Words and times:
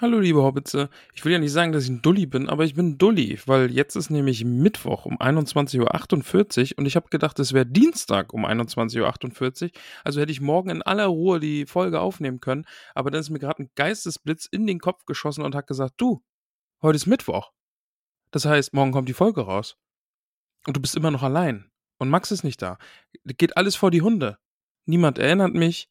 Hallo, 0.00 0.18
liebe 0.18 0.42
Hobbitze. 0.42 0.90
Ich 1.14 1.24
will 1.24 1.30
ja 1.30 1.38
nicht 1.38 1.52
sagen, 1.52 1.70
dass 1.70 1.84
ich 1.84 1.90
ein 1.90 2.02
Dulli 2.02 2.26
bin, 2.26 2.48
aber 2.48 2.64
ich 2.64 2.74
bin 2.74 2.98
Dulli, 2.98 3.38
weil 3.46 3.70
jetzt 3.70 3.94
ist 3.94 4.10
nämlich 4.10 4.44
Mittwoch 4.44 5.06
um 5.06 5.18
21.48 5.18 6.72
Uhr 6.72 6.78
und 6.78 6.86
ich 6.86 6.96
habe 6.96 7.08
gedacht, 7.10 7.38
es 7.38 7.52
wäre 7.52 7.64
Dienstag 7.64 8.32
um 8.32 8.44
21.48 8.44 9.62
Uhr. 9.62 9.70
Also 10.02 10.20
hätte 10.20 10.32
ich 10.32 10.40
morgen 10.40 10.70
in 10.70 10.82
aller 10.82 11.06
Ruhe 11.06 11.38
die 11.38 11.64
Folge 11.66 12.00
aufnehmen 12.00 12.40
können, 12.40 12.66
aber 12.96 13.12
dann 13.12 13.20
ist 13.20 13.30
mir 13.30 13.38
gerade 13.38 13.62
ein 13.62 13.70
Geistesblitz 13.76 14.46
in 14.46 14.66
den 14.66 14.80
Kopf 14.80 15.04
geschossen 15.04 15.44
und 15.44 15.54
hat 15.54 15.68
gesagt, 15.68 15.94
du, 15.98 16.24
heute 16.82 16.96
ist 16.96 17.06
Mittwoch. 17.06 17.52
Das 18.32 18.46
heißt, 18.46 18.74
morgen 18.74 18.90
kommt 18.90 19.08
die 19.08 19.14
Folge 19.14 19.42
raus. 19.42 19.76
Und 20.66 20.76
du 20.76 20.80
bist 20.80 20.96
immer 20.96 21.12
noch 21.12 21.22
allein. 21.22 21.70
Und 21.98 22.08
Max 22.08 22.32
ist 22.32 22.42
nicht 22.42 22.60
da. 22.60 22.78
Geht 23.24 23.56
alles 23.56 23.76
vor 23.76 23.92
die 23.92 24.02
Hunde. 24.02 24.38
Niemand 24.86 25.18
erinnert 25.18 25.54
mich. 25.54 25.88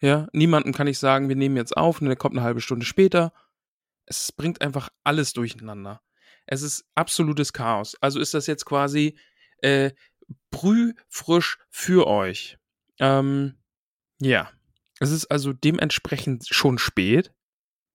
Ja, 0.00 0.26
niemandem 0.32 0.72
kann 0.72 0.86
ich 0.86 0.98
sagen, 0.98 1.28
wir 1.28 1.36
nehmen 1.36 1.56
jetzt 1.56 1.76
auf 1.76 2.00
und 2.00 2.08
der 2.08 2.16
kommt 2.16 2.34
eine 2.34 2.42
halbe 2.44 2.60
Stunde 2.60 2.86
später. 2.86 3.32
Es 4.12 4.30
bringt 4.30 4.60
einfach 4.60 4.90
alles 5.04 5.32
durcheinander. 5.32 6.02
Es 6.44 6.60
ist 6.60 6.84
absolutes 6.94 7.54
Chaos. 7.54 7.96
Also 8.02 8.20
ist 8.20 8.34
das 8.34 8.46
jetzt 8.46 8.66
quasi 8.66 9.16
äh, 9.58 9.92
brühfrisch 10.50 11.58
für 11.70 12.06
euch. 12.06 12.58
Ähm, 12.98 13.54
ja. 14.20 14.50
Es 15.00 15.10
ist 15.10 15.26
also 15.30 15.54
dementsprechend 15.54 16.46
schon 16.46 16.76
spät. 16.76 17.32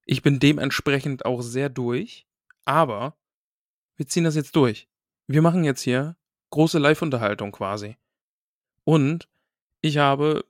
Ich 0.06 0.24
bin 0.24 0.40
dementsprechend 0.40 1.24
auch 1.24 1.42
sehr 1.42 1.70
durch. 1.70 2.26
Aber 2.66 3.16
wir 3.96 4.08
ziehen 4.08 4.24
das 4.24 4.36
jetzt 4.36 4.56
durch. 4.56 4.90
Wir 5.28 5.44
machen 5.44 5.64
jetzt 5.64 5.82
hier 5.82 6.18
große 6.50 6.80
Live-Unterhaltung 6.80 7.52
quasi. 7.52 7.96
Und 8.86 9.30
ich 9.82 10.00
habe 10.00 10.46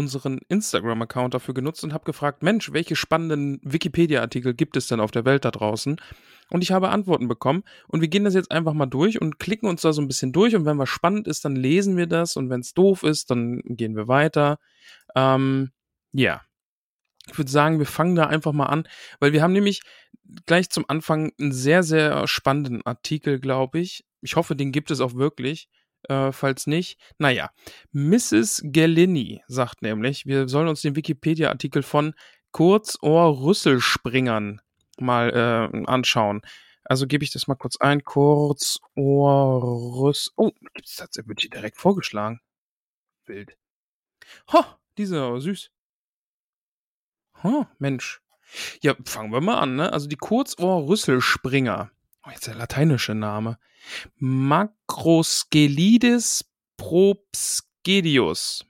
unseren 0.00 0.40
Instagram-Account 0.48 1.34
dafür 1.34 1.54
genutzt 1.54 1.84
und 1.84 1.92
habe 1.92 2.04
gefragt, 2.04 2.42
Mensch, 2.42 2.72
welche 2.72 2.96
spannenden 2.96 3.60
Wikipedia-Artikel 3.62 4.54
gibt 4.54 4.76
es 4.76 4.88
denn 4.88 4.98
auf 4.98 5.10
der 5.10 5.26
Welt 5.26 5.44
da 5.44 5.50
draußen? 5.50 6.00
Und 6.48 6.62
ich 6.62 6.72
habe 6.72 6.88
Antworten 6.88 7.28
bekommen 7.28 7.62
und 7.86 8.00
wir 8.00 8.08
gehen 8.08 8.24
das 8.24 8.34
jetzt 8.34 8.50
einfach 8.50 8.72
mal 8.72 8.86
durch 8.86 9.20
und 9.20 9.38
klicken 9.38 9.68
uns 9.68 9.82
da 9.82 9.92
so 9.92 10.02
ein 10.02 10.08
bisschen 10.08 10.32
durch 10.32 10.56
und 10.56 10.64
wenn 10.64 10.78
was 10.78 10.88
spannend 10.88 11.28
ist, 11.28 11.44
dann 11.44 11.54
lesen 11.54 11.96
wir 11.96 12.06
das 12.06 12.36
und 12.36 12.50
wenn 12.50 12.60
es 12.60 12.74
doof 12.74 13.04
ist, 13.04 13.30
dann 13.30 13.60
gehen 13.64 13.94
wir 13.94 14.08
weiter. 14.08 14.58
Ähm, 15.14 15.70
ja. 16.12 16.40
Ich 17.30 17.38
würde 17.38 17.50
sagen, 17.50 17.78
wir 17.78 17.86
fangen 17.86 18.16
da 18.16 18.26
einfach 18.26 18.52
mal 18.52 18.66
an, 18.66 18.88
weil 19.20 19.32
wir 19.32 19.42
haben 19.42 19.52
nämlich 19.52 19.82
gleich 20.46 20.70
zum 20.70 20.86
Anfang 20.88 21.32
einen 21.38 21.52
sehr, 21.52 21.82
sehr 21.82 22.26
spannenden 22.26 22.84
Artikel, 22.84 23.38
glaube 23.38 23.78
ich. 23.78 24.04
Ich 24.22 24.34
hoffe, 24.34 24.56
den 24.56 24.72
gibt 24.72 24.90
es 24.90 25.00
auch 25.00 25.14
wirklich. 25.14 25.68
Äh, 26.08 26.32
falls 26.32 26.66
nicht, 26.66 26.98
naja. 27.18 27.50
Mrs. 27.92 28.62
Gellini 28.64 29.42
sagt 29.46 29.82
nämlich, 29.82 30.26
wir 30.26 30.48
sollen 30.48 30.68
uns 30.68 30.82
den 30.82 30.96
Wikipedia-Artikel 30.96 31.82
von 31.82 32.14
Kurzohr-Rüsselspringern 32.52 34.60
mal 34.98 35.30
äh, 35.30 35.68
anschauen. 35.86 36.42
Also 36.84 37.06
gebe 37.06 37.24
ich 37.24 37.32
das 37.32 37.46
mal 37.46 37.54
kurz 37.54 37.76
ein. 37.76 38.02
Kurzohr-Rüssel. 38.02 40.32
Oh, 40.36 40.50
gibt's 40.74 40.96
das? 40.96 41.10
Wird 41.24 41.40
hier 41.40 41.50
direkt 41.50 41.76
vorgeschlagen. 41.76 42.40
Wild. 43.26 43.56
Ho, 44.52 44.64
diese 44.98 45.40
süß. 45.40 45.70
Ho, 47.42 47.66
Mensch. 47.78 48.20
Ja, 48.82 48.94
fangen 49.04 49.32
wir 49.32 49.40
mal 49.40 49.58
an, 49.58 49.76
ne? 49.76 49.92
Also 49.92 50.08
die 50.08 50.16
Kurzohr-Rüsselspringer. 50.16 51.90
Oh, 52.26 52.30
jetzt 52.30 52.46
der 52.46 52.54
lateinische 52.54 53.14
Name. 53.14 53.58
Macroskelides 54.16 56.44
probscedius. 56.76 58.66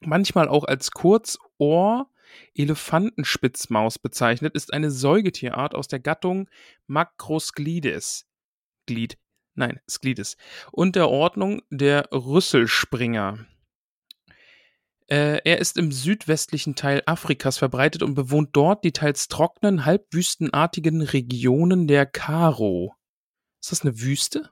Manchmal 0.00 0.48
auch 0.48 0.64
als 0.64 0.90
Kurzohr 0.90 2.12
Elefantenspitzmaus 2.54 3.98
bezeichnet, 3.98 4.54
ist 4.54 4.72
eine 4.72 4.90
Säugetierart 4.90 5.74
aus 5.74 5.88
der 5.88 6.00
Gattung 6.00 6.48
Macrosclides. 6.86 8.26
Glied. 8.86 9.18
Nein, 9.54 9.80
Sklides. 9.88 10.36
Und 10.70 10.96
der 10.96 11.08
Ordnung 11.08 11.62
der 11.70 12.08
Rüsselspringer. 12.12 13.46
Äh, 15.12 15.42
er 15.44 15.58
ist 15.58 15.76
im 15.76 15.92
südwestlichen 15.92 16.74
Teil 16.74 17.02
Afrikas 17.04 17.58
verbreitet 17.58 18.02
und 18.02 18.14
bewohnt 18.14 18.56
dort 18.56 18.82
die 18.82 18.92
teils 18.92 19.28
trockenen, 19.28 19.84
halbwüstenartigen 19.84 21.02
Regionen 21.02 21.86
der 21.86 22.06
Karo. 22.06 22.94
Ist 23.60 23.72
das 23.72 23.82
eine 23.82 24.00
Wüste? 24.00 24.48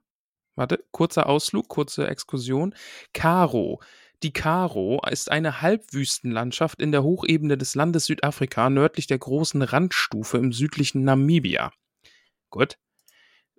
Warte, 0.56 0.84
kurzer 0.90 1.30
Ausflug, 1.30 1.68
kurze 1.68 2.08
Exkursion. 2.08 2.74
Karo. 3.14 3.80
Die 4.22 4.34
Karo 4.34 5.00
ist 5.10 5.30
eine 5.30 5.62
Halbwüstenlandschaft 5.62 6.82
in 6.82 6.92
der 6.92 7.04
Hochebene 7.04 7.56
des 7.56 7.74
Landes 7.74 8.04
Südafrika, 8.04 8.68
nördlich 8.68 9.06
der 9.06 9.18
großen 9.18 9.62
Randstufe 9.62 10.36
im 10.36 10.52
südlichen 10.52 11.04
Namibia. 11.04 11.72
Gut. 12.50 12.76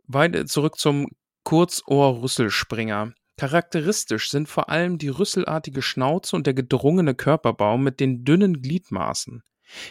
Weiter 0.06 0.46
zurück 0.46 0.78
zum 0.78 1.08
Kurzohr-Rüsselspringer. 1.46 3.16
Charakteristisch 3.42 4.30
sind 4.30 4.48
vor 4.50 4.70
allem 4.70 5.00
die 5.00 5.10
rüsselartige 5.10 5.82
Schnauze 5.82 6.36
und 6.36 6.46
der 6.46 6.54
gedrungene 6.54 7.16
Körperbau 7.16 7.76
mit 7.76 8.00
den 8.00 8.24
dünnen 8.24 8.62
Gliedmaßen. 8.62 9.42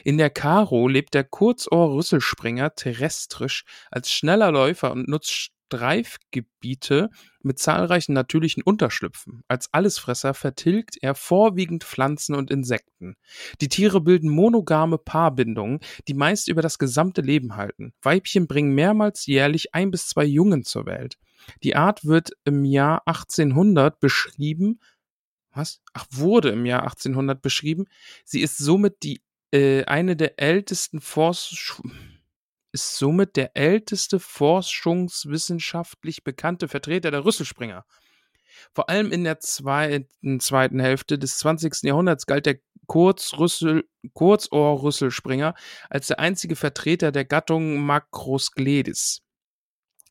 In 0.05 0.19
der 0.19 0.31
Karo 0.31 0.87
lebt 0.87 1.15
der 1.15 1.25
Kurzohr-Rüsselspringer 1.25 2.77
terrestrisch 2.77 3.65
als 3.91 4.13
schneller 4.13 4.53
Läufer 4.53 4.93
und 4.93 5.09
nutzt 5.09 5.33
Streifgebiete 5.33 7.11
mit 7.43 7.59
zahlreichen 7.59 8.13
natürlichen 8.13 8.63
Unterschlüpfen. 8.63 9.43
Als 9.49 9.69
Allesfresser 9.73 10.33
vertilgt 10.33 10.99
er 11.03 11.17
vorwiegend 11.17 11.83
Pflanzen 11.83 12.37
und 12.37 12.53
Insekten. 12.53 13.17
Die 13.61 13.69
Tiere 13.69 14.01
bilden 14.01 14.31
monogame 14.31 14.97
Paarbindungen, 14.97 15.81
die 16.07 16.15
meist 16.15 16.47
über 16.47 16.63
das 16.63 16.79
gesamte 16.79 17.21
Leben 17.21 17.57
halten. 17.57 17.95
Weibchen 18.01 18.47
bringen 18.47 18.77
mehrmals 18.77 19.27
jährlich 19.27 19.75
ein 19.75 19.91
bis 19.91 20.07
zwei 20.07 20.25
Jungen 20.25 20.63
zur 20.63 20.87
Welt. 20.87 21.17
Die 21.63 21.77
Art 21.77 22.05
wird 22.05 22.31
im 22.45 22.65
Jahr 22.65 23.03
1800 23.07 24.01
beschrieben. 24.01 24.81
Was? 25.53 25.81
Ach, 25.93 26.07
wurde 26.11 26.51
im 26.51 26.67
Jahr 26.67 26.83
1800 26.83 27.43
beschrieben. 27.43 27.87
Sie 28.25 28.41
ist 28.41 28.59
somit 28.59 29.03
die 29.03 29.21
äh, 29.53 29.85
eine 29.85 30.17
der 30.17 30.39
ältesten 30.39 31.01
Forsch 31.01 31.81
ist 32.73 32.97
somit 32.97 33.37
der 33.37 33.57
älteste 33.57 34.21
forschungswissenschaftlich 34.21 36.23
bekannte 36.23 36.69
Vertreter 36.69 37.11
der 37.11 37.25
Rüsselspringer. 37.25 37.85
Vor 38.73 38.89
allem 38.89 39.11
in 39.11 39.25
der 39.25 39.41
zweiten, 39.41 40.39
zweiten 40.41 40.79
Hälfte 40.79 41.19
des 41.19 41.39
20. 41.39 41.83
Jahrhunderts 41.83 42.27
galt 42.27 42.47
der 42.47 42.61
Kurzrüssel, 42.87 43.89
Kurzohrrüsselspringer 44.15 45.55
als 45.89 46.07
der 46.09 46.21
einzige 46.21 46.57
Vertreter 46.57 47.13
der 47.13 47.25
Gattung 47.25 47.79
Macroscledis. 47.79 49.23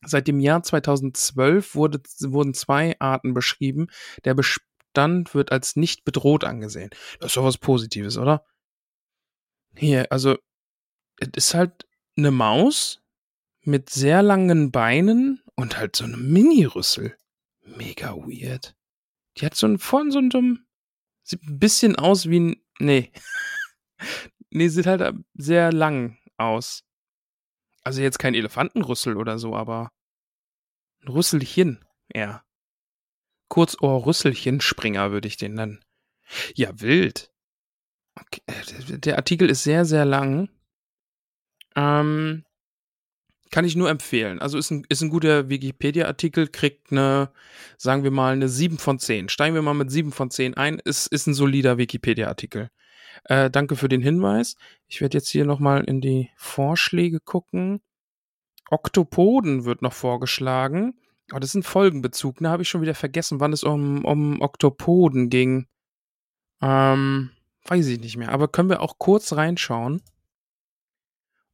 Seit 0.04 0.28
dem 0.28 0.40
Jahr 0.40 0.62
2012 0.62 1.74
wurde, 1.74 2.00
wurden 2.20 2.54
zwei 2.54 2.98
Arten 3.00 3.34
beschrieben. 3.34 3.88
Der 4.24 4.34
Bestand 4.34 5.34
wird 5.34 5.52
als 5.52 5.76
nicht 5.76 6.04
bedroht 6.04 6.44
angesehen. 6.44 6.90
Das 7.18 7.28
ist 7.28 7.36
doch 7.36 7.44
was 7.44 7.58
Positives, 7.58 8.16
oder? 8.16 8.44
Hier, 9.76 10.10
also, 10.10 10.36
es 11.18 11.28
ist 11.34 11.54
halt 11.54 11.86
eine 12.16 12.30
Maus 12.30 13.02
mit 13.62 13.90
sehr 13.90 14.22
langen 14.22 14.70
Beinen 14.70 15.42
und 15.54 15.76
halt 15.76 15.96
so 15.96 16.04
einem 16.04 16.32
Mini-Rüssel. 16.32 17.16
Mega 17.62 18.16
weird. 18.16 18.74
Die 19.36 19.46
hat 19.46 19.54
so 19.54 19.66
einen 19.66 19.78
von 19.78 20.10
so 20.10 20.18
einem. 20.18 20.66
Sieht 21.22 21.42
ein 21.44 21.58
bisschen 21.58 21.96
aus 21.96 22.28
wie 22.28 22.40
ein. 22.40 22.56
Nee. 22.78 23.12
nee, 24.50 24.68
sieht 24.68 24.86
halt 24.86 25.14
sehr 25.34 25.72
lang 25.72 26.18
aus. 26.36 26.84
Also 27.82 28.02
jetzt 28.02 28.18
kein 28.18 28.34
Elefantenrüssel 28.34 29.16
oder 29.16 29.38
so, 29.38 29.56
aber 29.56 29.90
ein 31.02 31.08
Rüsselchen, 31.08 31.84
ja. 32.14 32.44
Kurzohr-Rüsselchen-Springer 33.48 35.10
würde 35.10 35.28
ich 35.28 35.36
den 35.36 35.54
nennen. 35.54 35.84
Ja, 36.54 36.80
wild. 36.80 37.32
Okay. 38.14 38.42
Äh, 38.46 38.98
der 38.98 39.16
Artikel 39.16 39.50
ist 39.50 39.64
sehr, 39.64 39.84
sehr 39.84 40.04
lang. 40.04 40.48
Ähm, 41.74 42.44
kann 43.50 43.64
ich 43.64 43.74
nur 43.74 43.90
empfehlen. 43.90 44.40
Also 44.40 44.58
ist 44.58 44.70
ein, 44.70 44.84
ist 44.88 45.02
ein 45.02 45.10
guter 45.10 45.48
Wikipedia-Artikel, 45.48 46.46
kriegt 46.46 46.92
eine, 46.92 47.32
sagen 47.76 48.04
wir 48.04 48.12
mal, 48.12 48.32
eine 48.32 48.48
7 48.48 48.78
von 48.78 48.98
10. 48.98 49.28
Steigen 49.28 49.54
wir 49.54 49.62
mal 49.62 49.74
mit 49.74 49.90
7 49.90 50.12
von 50.12 50.30
10 50.30 50.54
ein. 50.54 50.78
Ist, 50.78 51.08
ist 51.08 51.26
ein 51.26 51.34
solider 51.34 51.76
Wikipedia-Artikel. 51.76 52.70
Äh, 53.24 53.50
danke 53.50 53.76
für 53.76 53.88
den 53.88 54.00
Hinweis. 54.02 54.56
Ich 54.88 55.00
werde 55.00 55.18
jetzt 55.18 55.28
hier 55.28 55.44
nochmal 55.44 55.84
in 55.84 56.00
die 56.00 56.30
Vorschläge 56.36 57.20
gucken. 57.20 57.80
Oktopoden 58.70 59.64
wird 59.64 59.82
noch 59.82 59.92
vorgeschlagen. 59.92 60.94
Oh, 61.32 61.38
das 61.38 61.50
ist 61.50 61.56
ein 61.56 61.62
Folgenbezug, 61.62 62.40
ne? 62.40 62.50
Habe 62.50 62.62
ich 62.62 62.68
schon 62.68 62.82
wieder 62.82 62.94
vergessen, 62.94 63.40
wann 63.40 63.52
es 63.52 63.62
um, 63.62 64.04
um 64.04 64.40
Oktopoden 64.40 65.28
ging. 65.28 65.66
Ähm, 66.60 67.30
weiß 67.66 67.86
ich 67.86 68.00
nicht 68.00 68.16
mehr. 68.16 68.32
Aber 68.32 68.48
können 68.48 68.68
wir 68.68 68.80
auch 68.80 68.98
kurz 68.98 69.32
reinschauen. 69.32 70.02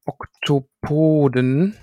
Oktopoden. 0.05 1.77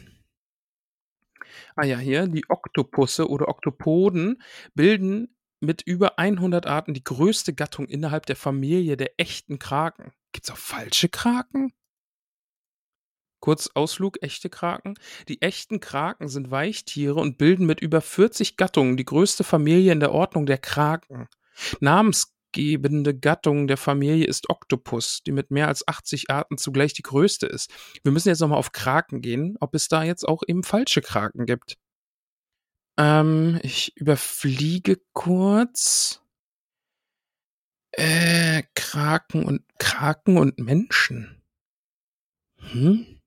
Ah 1.75 1.85
ja, 1.85 1.97
hier, 1.97 2.27
die 2.27 2.49
Oktopusse 2.49 3.29
oder 3.29 3.47
Oktopoden 3.47 4.41
bilden 4.75 5.35
mit 5.63 5.81
über 5.81 6.19
100 6.19 6.67
Arten 6.67 6.93
die 6.93 7.03
größte 7.03 7.53
Gattung 7.53 7.87
innerhalb 7.87 8.25
der 8.25 8.35
Familie 8.35 8.97
der 8.97 9.11
echten 9.17 9.59
Kraken. 9.59 10.11
Gibt's 10.33 10.51
auch 10.51 10.57
falsche 10.57 11.09
Kraken? 11.09 11.71
Kurz 13.39 13.69
Ausflug, 13.73 14.21
echte 14.21 14.49
Kraken. 14.49 14.95
Die 15.27 15.41
echten 15.41 15.79
Kraken 15.79 16.27
sind 16.27 16.51
Weichtiere 16.51 17.19
und 17.19 17.37
bilden 17.37 17.65
mit 17.65 17.81
über 17.81 18.01
40 18.01 18.57
Gattungen 18.57 18.97
die 18.97 19.05
größte 19.05 19.43
Familie 19.43 19.91
in 19.91 19.99
der 19.99 20.11
Ordnung 20.11 20.45
der 20.45 20.57
Kraken. 20.57 21.27
Namensgebende 21.79 23.17
Gattung 23.17 23.67
der 23.67 23.77
Familie 23.77 24.27
ist 24.27 24.49
Oktopus, 24.49 25.23
die 25.23 25.31
mit 25.31 25.51
mehr 25.51 25.67
als 25.67 25.87
80 25.87 26.29
Arten 26.29 26.57
zugleich 26.57 26.93
die 26.93 27.03
größte 27.03 27.47
ist. 27.47 27.69
Wir 28.03 28.11
müssen 28.11 28.29
jetzt 28.29 28.39
nochmal 28.39 28.59
auf 28.59 28.71
Kraken 28.71 29.21
gehen, 29.21 29.57
ob 29.59 29.75
es 29.75 29.87
da 29.87 30.03
jetzt 30.03 30.27
auch 30.27 30.43
eben 30.47 30.63
falsche 30.63 31.01
Kraken 31.01 31.45
gibt. 31.45 31.77
Ähm, 32.97 33.59
ich 33.63 33.95
überfliege 33.97 35.01
kurz. 35.13 36.21
Äh, 37.91 38.63
Kraken 38.75 39.45
und 39.45 39.63
Kraken 39.77 40.37
und 40.37 40.57
Menschen. 40.59 41.43
Hm? 42.57 43.19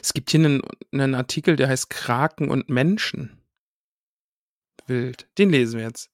Es 0.00 0.12
gibt 0.12 0.30
hier 0.30 0.40
einen, 0.40 0.62
einen 0.92 1.14
Artikel, 1.14 1.56
der 1.56 1.68
heißt 1.68 1.90
Kraken 1.90 2.50
und 2.50 2.68
Menschen. 2.68 3.42
Wild. 4.86 5.28
Den 5.38 5.50
lesen 5.50 5.78
wir 5.78 5.86
jetzt. 5.86 6.11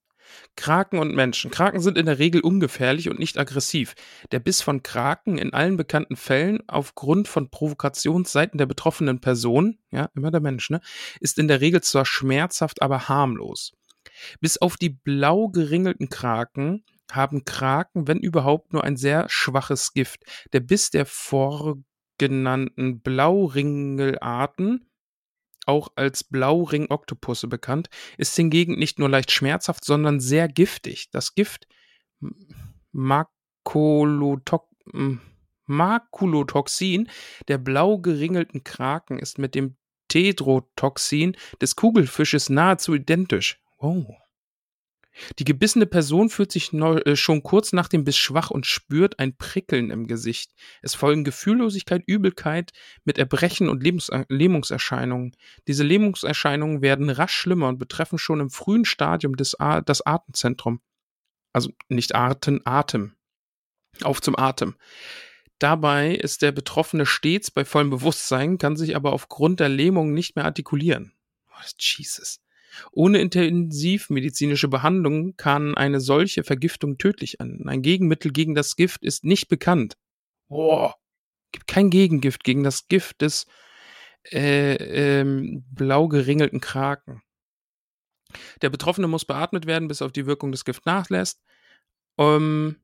Kraken 0.56 0.98
und 0.98 1.14
Menschen. 1.14 1.50
Kraken 1.50 1.80
sind 1.80 1.98
in 1.98 2.06
der 2.06 2.18
Regel 2.18 2.40
ungefährlich 2.40 3.08
und 3.08 3.18
nicht 3.18 3.38
aggressiv. 3.38 3.94
Der 4.32 4.40
Biss 4.40 4.62
von 4.62 4.82
Kraken 4.82 5.38
in 5.38 5.52
allen 5.52 5.76
bekannten 5.76 6.16
Fällen 6.16 6.62
aufgrund 6.68 7.28
von 7.28 7.50
Provokationsseiten 7.50 8.58
der 8.58 8.66
betroffenen 8.66 9.20
Person, 9.20 9.78
ja, 9.90 10.08
immer 10.14 10.30
der 10.30 10.40
Mensch, 10.40 10.70
ne, 10.70 10.80
ist 11.20 11.38
in 11.38 11.48
der 11.48 11.60
Regel 11.60 11.80
zwar 11.82 12.04
schmerzhaft, 12.04 12.82
aber 12.82 13.08
harmlos. 13.08 13.72
Bis 14.40 14.58
auf 14.58 14.76
die 14.76 14.90
blau 14.90 15.48
geringelten 15.48 16.08
Kraken 16.08 16.84
haben 17.10 17.44
Kraken, 17.44 18.06
wenn 18.06 18.18
überhaupt, 18.18 18.72
nur 18.72 18.84
ein 18.84 18.96
sehr 18.96 19.26
schwaches 19.28 19.92
Gift. 19.92 20.24
Der 20.52 20.60
Biss 20.60 20.90
der 20.90 21.06
vor 21.06 21.78
genannten 22.18 23.00
Blauringelarten, 23.00 24.87
auch 25.68 25.88
als 25.94 26.24
Blauring-Oktopusse 26.24 27.48
bekannt, 27.48 27.88
ist 28.16 28.34
hingegen 28.34 28.78
nicht 28.78 28.98
nur 28.98 29.08
leicht 29.08 29.30
schmerzhaft, 29.30 29.84
sondern 29.84 30.20
sehr 30.20 30.48
giftig. 30.48 31.10
Das 31.10 31.34
Gift 31.34 31.66
Makulotoxin 32.92 35.20
der 37.48 37.58
blau 37.58 37.98
geringelten 37.98 38.64
Kraken 38.64 39.18
ist 39.18 39.38
mit 39.38 39.54
dem 39.54 39.76
Tetrotoxin 40.08 41.36
des 41.60 41.76
Kugelfisches 41.76 42.48
nahezu 42.48 42.94
identisch. 42.94 43.60
Oh. 43.78 44.06
Die 45.38 45.44
gebissene 45.44 45.86
Person 45.86 46.30
fühlt 46.30 46.52
sich 46.52 46.72
äh, 46.72 47.16
schon 47.16 47.42
kurz 47.42 47.72
nach 47.72 47.88
dem 47.88 48.04
Biss 48.04 48.16
schwach 48.16 48.50
und 48.50 48.66
spürt 48.66 49.18
ein 49.18 49.36
Prickeln 49.36 49.90
im 49.90 50.06
Gesicht. 50.06 50.52
Es 50.82 50.94
folgen 50.94 51.24
Gefühllosigkeit, 51.24 52.02
Übelkeit 52.06 52.72
mit 53.04 53.18
Erbrechen 53.18 53.68
und 53.68 53.82
Lebens 53.82 54.08
äh, 54.08 54.24
Lähmungserscheinungen. 54.28 55.36
Diese 55.66 55.84
Lähmungserscheinungen 55.84 56.82
werden 56.82 57.10
rasch 57.10 57.34
schlimmer 57.34 57.68
und 57.68 57.78
betreffen 57.78 58.18
schon 58.18 58.40
im 58.40 58.50
frühen 58.50 58.84
Stadium 58.84 59.36
des 59.36 59.56
das 59.86 60.06
Atemzentrum. 60.06 60.80
Also 61.52 61.70
nicht 61.88 62.14
Arten, 62.14 62.60
Atem. 62.64 63.14
Auf 64.02 64.20
zum 64.20 64.38
Atem. 64.38 64.76
Dabei 65.58 66.14
ist 66.14 66.42
der 66.42 66.52
Betroffene 66.52 67.04
stets 67.04 67.50
bei 67.50 67.64
vollem 67.64 67.90
Bewusstsein, 67.90 68.58
kann 68.58 68.76
sich 68.76 68.94
aber 68.94 69.12
aufgrund 69.12 69.58
der 69.58 69.68
Lähmung 69.68 70.12
nicht 70.12 70.36
mehr 70.36 70.44
artikulieren. 70.44 71.12
Oh, 71.50 71.64
Jesus. 71.78 72.40
Ohne 72.92 73.20
intensivmedizinische 73.20 74.68
Behandlung 74.68 75.36
kann 75.36 75.74
eine 75.74 76.00
solche 76.00 76.44
Vergiftung 76.44 76.98
tödlich 76.98 77.40
enden. 77.40 77.68
Ein 77.68 77.82
Gegenmittel 77.82 78.32
gegen 78.32 78.54
das 78.54 78.76
Gift 78.76 79.02
ist 79.02 79.24
nicht 79.24 79.48
bekannt. 79.48 79.96
Boah, 80.48 80.94
gibt 81.52 81.66
kein 81.66 81.90
Gegengift 81.90 82.44
gegen 82.44 82.62
das 82.62 82.88
Gift 82.88 83.22
des 83.22 83.46
äh, 84.32 84.74
ähm, 85.20 85.64
blau 85.70 86.08
geringelten 86.08 86.60
Kraken. 86.60 87.22
Der 88.62 88.70
Betroffene 88.70 89.08
muss 89.08 89.24
beatmet 89.24 89.66
werden, 89.66 89.88
bis 89.88 90.02
auf 90.02 90.12
die 90.12 90.26
Wirkung 90.26 90.52
des 90.52 90.64
Gift 90.64 90.84
nachlässt. 90.86 91.40
Ähm, 92.18 92.76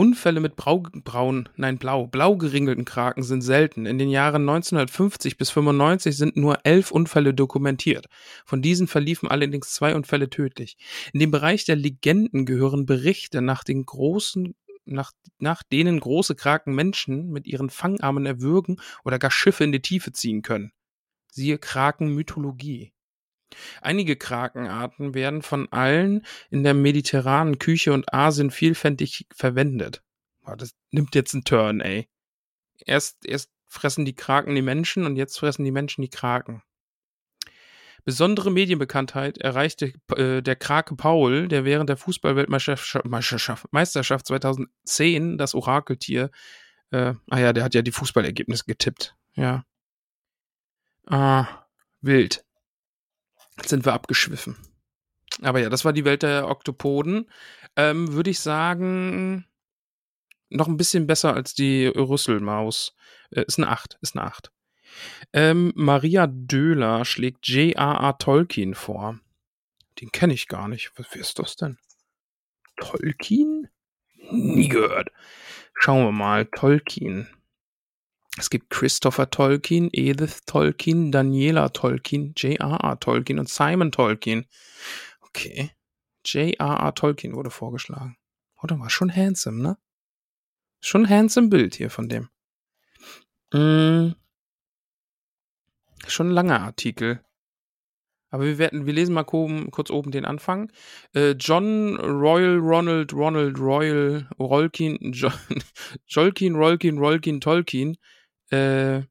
Unfälle 0.00 0.40
mit 0.40 0.56
brau, 0.56 0.82
braun, 1.04 1.46
nein, 1.56 1.76
blau, 1.76 2.06
blau 2.06 2.38
geringelten 2.38 2.86
Kraken 2.86 3.22
sind 3.22 3.42
selten. 3.42 3.84
In 3.84 3.98
den 3.98 4.08
Jahren 4.08 4.48
1950 4.48 5.36
bis 5.36 5.50
95 5.50 6.16
sind 6.16 6.38
nur 6.38 6.60
elf 6.64 6.90
Unfälle 6.90 7.34
dokumentiert. 7.34 8.06
Von 8.46 8.62
diesen 8.62 8.86
verliefen 8.86 9.28
allerdings 9.28 9.74
zwei 9.74 9.94
Unfälle 9.94 10.30
tödlich. 10.30 10.78
In 11.12 11.20
dem 11.20 11.30
Bereich 11.30 11.66
der 11.66 11.76
Legenden 11.76 12.46
gehören 12.46 12.86
Berichte 12.86 13.42
nach 13.42 13.62
den 13.62 13.84
großen 13.84 14.54
nach, 14.86 15.12
nach 15.38 15.62
denen 15.62 16.00
große 16.00 16.34
Kraken 16.34 16.74
Menschen 16.74 17.28
mit 17.28 17.46
ihren 17.46 17.68
Fangarmen 17.68 18.24
erwürgen 18.24 18.80
oder 19.04 19.18
gar 19.18 19.30
Schiffe 19.30 19.64
in 19.64 19.72
die 19.72 19.82
Tiefe 19.82 20.12
ziehen 20.12 20.40
können. 20.40 20.72
Siehe 21.30 21.58
Krakenmythologie. 21.58 22.94
Einige 23.80 24.16
Krakenarten 24.16 25.14
werden 25.14 25.42
von 25.42 25.70
allen 25.72 26.24
in 26.50 26.62
der 26.62 26.74
mediterranen 26.74 27.58
Küche 27.58 27.92
und 27.92 28.12
Asien 28.12 28.50
vielfältig 28.50 29.26
verwendet. 29.34 30.02
Boah, 30.42 30.56
das 30.56 30.74
nimmt 30.90 31.14
jetzt 31.14 31.34
einen 31.34 31.44
Turn, 31.44 31.80
ey. 31.80 32.08
Erst, 32.84 33.26
erst 33.26 33.50
fressen 33.66 34.04
die 34.04 34.14
Kraken 34.14 34.54
die 34.54 34.62
Menschen 34.62 35.04
und 35.04 35.16
jetzt 35.16 35.38
fressen 35.38 35.64
die 35.64 35.70
Menschen 35.70 36.02
die 36.02 36.10
Kraken. 36.10 36.62
Besondere 38.04 38.50
Medienbekanntheit 38.50 39.38
erreichte 39.38 39.92
äh, 40.16 40.42
der 40.42 40.56
Krake 40.56 40.96
Paul, 40.96 41.48
der 41.48 41.64
während 41.66 41.90
der 41.90 41.98
Fußballweltmeisterschaft 41.98 43.04
Meisterschaft 43.72 44.26
2010 44.26 45.36
das 45.36 45.54
Orakeltier, 45.54 46.30
äh, 46.92 47.14
ah 47.28 47.38
ja, 47.38 47.52
der 47.52 47.62
hat 47.62 47.74
ja 47.74 47.82
die 47.82 47.92
Fußballergebnisse 47.92 48.64
getippt, 48.64 49.14
ja. 49.34 49.64
Ah, 51.06 51.66
wild 52.00 52.44
sind 53.68 53.84
wir 53.84 53.92
abgeschwiffen. 53.92 54.56
Aber 55.42 55.60
ja, 55.60 55.68
das 55.68 55.84
war 55.84 55.92
die 55.92 56.04
Welt 56.04 56.22
der 56.22 56.48
Oktopoden. 56.48 57.30
Ähm, 57.76 58.12
Würde 58.12 58.30
ich 58.30 58.40
sagen, 58.40 59.46
noch 60.48 60.68
ein 60.68 60.76
bisschen 60.76 61.06
besser 61.06 61.34
als 61.34 61.54
die 61.54 61.86
Rüsselmaus. 61.86 62.94
Äh, 63.30 63.44
ist 63.46 63.58
eine 63.58 63.68
8, 63.68 63.98
ist 64.02 64.16
eine 64.16 64.26
8. 64.26 64.50
Ähm, 65.32 65.72
Maria 65.76 66.26
Döhler 66.26 67.04
schlägt 67.04 67.46
J.R.R. 67.46 68.18
Tolkien 68.18 68.74
vor. 68.74 69.20
Den 70.00 70.10
kenne 70.10 70.34
ich 70.34 70.48
gar 70.48 70.68
nicht. 70.68 70.92
Was, 70.96 71.06
wer 71.12 71.20
ist 71.20 71.38
das 71.38 71.56
denn? 71.56 71.78
Tolkien? 72.76 73.68
Nie 74.32 74.68
gehört. 74.68 75.10
Schauen 75.74 76.04
wir 76.04 76.12
mal. 76.12 76.46
Tolkien. 76.46 77.28
Es 78.40 78.48
gibt 78.48 78.70
Christopher 78.70 79.28
Tolkien, 79.28 79.90
Edith 79.92 80.46
Tolkien, 80.46 81.12
Daniela 81.12 81.68
Tolkien, 81.68 82.32
J.R.R. 82.34 82.98
Tolkien 82.98 83.38
und 83.38 83.50
Simon 83.50 83.92
Tolkien. 83.92 84.46
Okay. 85.20 85.72
J.R.R. 86.24 86.94
Tolkien 86.94 87.34
wurde 87.34 87.50
vorgeschlagen. 87.50 88.16
Oder 88.62 88.76
oh, 88.76 88.80
war 88.80 88.88
schon 88.88 89.14
handsome, 89.14 89.62
ne? 89.62 89.76
Schon 90.80 91.06
handsome 91.06 91.48
Bild 91.48 91.74
hier 91.74 91.90
von 91.90 92.08
dem. 92.08 92.30
Mm. 93.52 94.14
Schon 96.06 96.28
ein 96.28 96.34
langer 96.34 96.62
Artikel. 96.62 97.22
Aber 98.30 98.44
wir 98.44 98.56
werden, 98.56 98.86
wir 98.86 98.94
lesen 98.94 99.12
mal 99.12 99.24
kurz 99.24 99.90
oben 99.90 100.12
den 100.12 100.24
Anfang. 100.24 100.72
Äh, 101.14 101.32
John 101.32 101.96
Royal 101.96 102.56
Ronald 102.56 103.12
Ronald 103.12 103.58
Royal 103.58 104.30
Rolkin 104.38 105.12
John, 105.12 105.34
Jolkin 106.06 106.54
Rolkin 106.54 106.96
Rolkin 106.96 107.42
Tolkien 107.42 107.98
äh, 108.50 109.02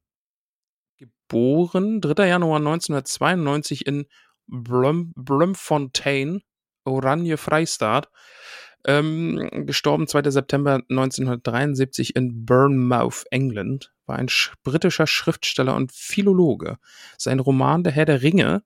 geboren, 0.97 2.01
3. 2.01 2.27
Januar 2.27 2.57
1992 2.57 3.87
in 3.87 4.05
Blumfontein, 4.47 6.41
Oranje, 6.83 7.37
Freistaat. 7.37 8.09
Ähm, 8.85 9.65
gestorben 9.65 10.07
2. 10.07 10.31
September 10.31 10.75
1973 10.89 12.15
in 12.15 12.45
Bournemouth, 12.45 13.25
England, 13.29 13.91
war 14.05 14.17
ein 14.17 14.29
britischer 14.63 15.05
Schriftsteller 15.05 15.75
und 15.75 15.91
Philologe. 15.91 16.77
Sein 17.17 17.41
Roman 17.41 17.83
Der 17.83 17.91
Herr 17.91 18.05
der 18.05 18.21
Ringe 18.21 18.63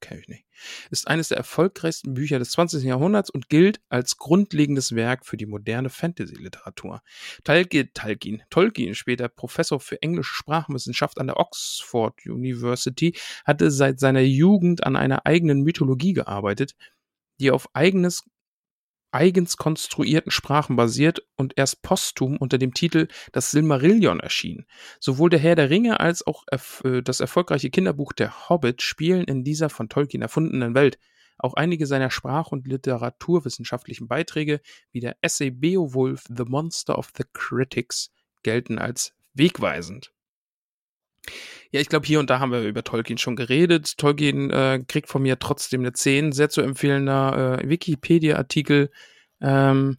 kenne 0.00 0.20
ich 0.20 0.28
nicht, 0.28 0.44
ist 0.90 1.08
eines 1.08 1.28
der 1.28 1.38
erfolgreichsten 1.38 2.14
Bücher 2.14 2.38
des 2.38 2.50
20. 2.52 2.84
Jahrhunderts 2.84 3.30
und 3.30 3.48
gilt 3.48 3.80
als 3.88 4.16
grundlegendes 4.16 4.94
Werk 4.94 5.26
für 5.26 5.36
die 5.36 5.46
moderne 5.46 5.90
Fantasy-Literatur. 5.90 7.02
Tolkien, 7.44 8.42
Tolkien, 8.50 8.94
später 8.94 9.28
Professor 9.28 9.80
für 9.80 10.00
englische 10.02 10.34
Sprachwissenschaft 10.34 11.18
an 11.18 11.26
der 11.26 11.38
Oxford 11.38 12.14
University, 12.26 13.16
hatte 13.44 13.70
seit 13.70 14.00
seiner 14.00 14.20
Jugend 14.20 14.84
an 14.84 14.96
einer 14.96 15.26
eigenen 15.26 15.62
Mythologie 15.62 16.12
gearbeitet, 16.12 16.74
die 17.40 17.50
auf 17.50 17.68
eigenes 17.74 18.24
eigens 19.16 19.56
konstruierten 19.56 20.30
Sprachen 20.30 20.76
basiert 20.76 21.22
und 21.36 21.54
erst 21.56 21.82
posthum 21.82 22.36
unter 22.36 22.58
dem 22.58 22.74
Titel 22.74 23.08
Das 23.32 23.50
Silmarillion 23.50 24.20
erschien. 24.20 24.66
Sowohl 25.00 25.30
der 25.30 25.38
Herr 25.38 25.56
der 25.56 25.70
Ringe 25.70 25.98
als 26.00 26.26
auch 26.26 26.44
äh, 26.50 27.02
das 27.02 27.20
erfolgreiche 27.20 27.70
Kinderbuch 27.70 28.12
Der 28.12 28.48
Hobbit 28.48 28.82
spielen 28.82 29.24
in 29.24 29.42
dieser 29.42 29.70
von 29.70 29.88
Tolkien 29.88 30.22
erfundenen 30.22 30.74
Welt. 30.74 30.98
Auch 31.38 31.54
einige 31.54 31.86
seiner 31.86 32.10
sprach- 32.10 32.52
und 32.52 32.66
literaturwissenschaftlichen 32.66 34.08
Beiträge, 34.08 34.60
wie 34.92 35.00
der 35.00 35.16
Essay 35.20 35.50
Beowulf, 35.50 36.24
The 36.28 36.44
Monster 36.44 36.98
of 36.98 37.10
the 37.16 37.24
Critics, 37.32 38.10
gelten 38.42 38.78
als 38.78 39.14
wegweisend. 39.34 40.12
Ja, 41.70 41.80
ich 41.80 41.88
glaube, 41.88 42.06
hier 42.06 42.20
und 42.20 42.30
da 42.30 42.38
haben 42.38 42.52
wir 42.52 42.62
über 42.62 42.84
Tolkien 42.84 43.18
schon 43.18 43.36
geredet. 43.36 43.98
Tolkien 43.98 44.50
äh, 44.50 44.84
kriegt 44.86 45.08
von 45.08 45.22
mir 45.22 45.38
trotzdem 45.38 45.80
eine 45.80 45.92
10. 45.92 46.32
Sehr 46.32 46.48
zu 46.48 46.60
empfehlender 46.60 47.60
äh, 47.60 47.68
Wikipedia-Artikel. 47.68 48.90
Ähm, 49.40 49.98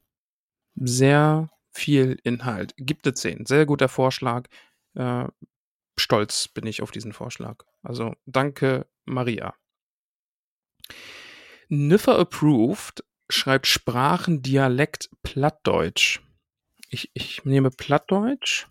sehr 0.75 1.49
viel 1.71 2.19
Inhalt. 2.23 2.73
Gibt 2.77 3.05
eine 3.05 3.13
10. 3.13 3.45
Sehr 3.45 3.65
guter 3.65 3.89
Vorschlag. 3.89 4.47
Äh, 4.95 5.25
stolz 5.97 6.47
bin 6.47 6.65
ich 6.65 6.81
auf 6.81 6.91
diesen 6.91 7.13
Vorschlag. 7.13 7.63
Also 7.83 8.13
danke, 8.25 8.87
Maria. 9.05 9.53
Niffer 11.69 12.17
Approved 12.17 13.03
schreibt 13.29 13.67
Sprachendialekt 13.67 15.09
Plattdeutsch. 15.21 16.21
Ich, 16.89 17.11
ich 17.13 17.43
nehme 17.43 17.71
Plattdeutsch 17.71 18.67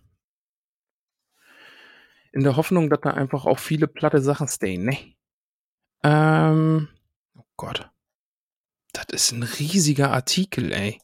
in 2.31 2.43
der 2.43 2.55
Hoffnung, 2.55 2.89
dass 2.89 3.01
da 3.01 3.11
einfach 3.11 3.45
auch 3.45 3.59
viele 3.59 3.87
platte 3.87 4.21
Sachen 4.21 4.47
stehen, 4.47 4.85
ne? 4.85 5.15
Ähm, 6.03 6.89
oh 7.35 7.45
Gott. 7.55 7.89
Das 8.93 9.05
ist 9.11 9.31
ein 9.31 9.43
riesiger 9.43 10.11
Artikel, 10.11 10.71
ey. 10.71 10.99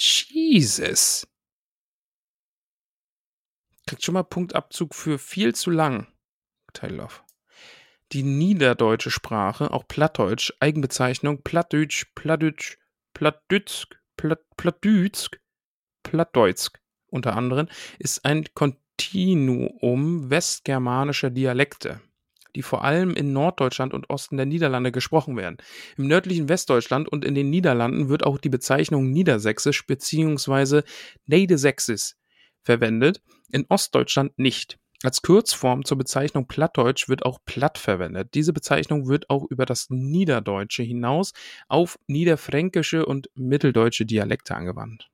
Jesus. 0.00 1.26
Kriegt 3.86 4.04
schon 4.04 4.14
mal 4.14 4.22
Punktabzug 4.22 4.94
für 4.94 5.18
viel 5.18 5.54
zu 5.54 5.70
lang. 5.70 6.06
Teilhoff. 6.72 7.24
Die 8.12 8.22
niederdeutsche 8.22 9.10
Sprache, 9.10 9.72
auch 9.72 9.86
Plattdeutsch, 9.86 10.52
Eigenbezeichnung 10.60 11.42
Plattdeutsch, 11.42 12.06
Plattdeutsch, 12.14 12.78
Plattdütsk, 13.14 14.00
Platt, 14.16 14.40
Plattdütsk, 14.56 15.40
Plattdeutsk 16.02 16.80
unter 17.06 17.36
anderem, 17.36 17.68
ist 17.98 18.24
ein 18.24 18.44
Kontinuum 19.00 20.28
westgermanischer 20.28 21.30
Dialekte, 21.30 22.02
die 22.54 22.60
vor 22.60 22.84
allem 22.84 23.14
in 23.14 23.32
Norddeutschland 23.32 23.94
und 23.94 24.10
Osten 24.10 24.36
der 24.36 24.44
Niederlande 24.44 24.92
gesprochen 24.92 25.38
werden. 25.38 25.56
Im 25.96 26.06
nördlichen 26.06 26.50
Westdeutschland 26.50 27.08
und 27.08 27.24
in 27.24 27.34
den 27.34 27.48
Niederlanden 27.48 28.10
wird 28.10 28.26
auch 28.26 28.36
die 28.36 28.50
Bezeichnung 28.50 29.10
Niedersächsisch 29.10 29.86
bzw. 29.86 30.82
Neidesächsisch 31.24 32.12
verwendet, 32.62 33.22
in 33.50 33.64
Ostdeutschland 33.70 34.38
nicht. 34.38 34.78
Als 35.02 35.22
Kurzform 35.22 35.86
zur 35.86 35.96
Bezeichnung 35.96 36.46
Plattdeutsch 36.46 37.08
wird 37.08 37.24
auch 37.24 37.38
Platt 37.46 37.78
verwendet. 37.78 38.34
Diese 38.34 38.52
Bezeichnung 38.52 39.08
wird 39.08 39.30
auch 39.30 39.46
über 39.48 39.64
das 39.64 39.88
Niederdeutsche 39.88 40.82
hinaus 40.82 41.32
auf 41.68 41.98
niederfränkische 42.06 43.06
und 43.06 43.30
mitteldeutsche 43.34 44.04
Dialekte 44.04 44.54
angewandt. 44.54 45.08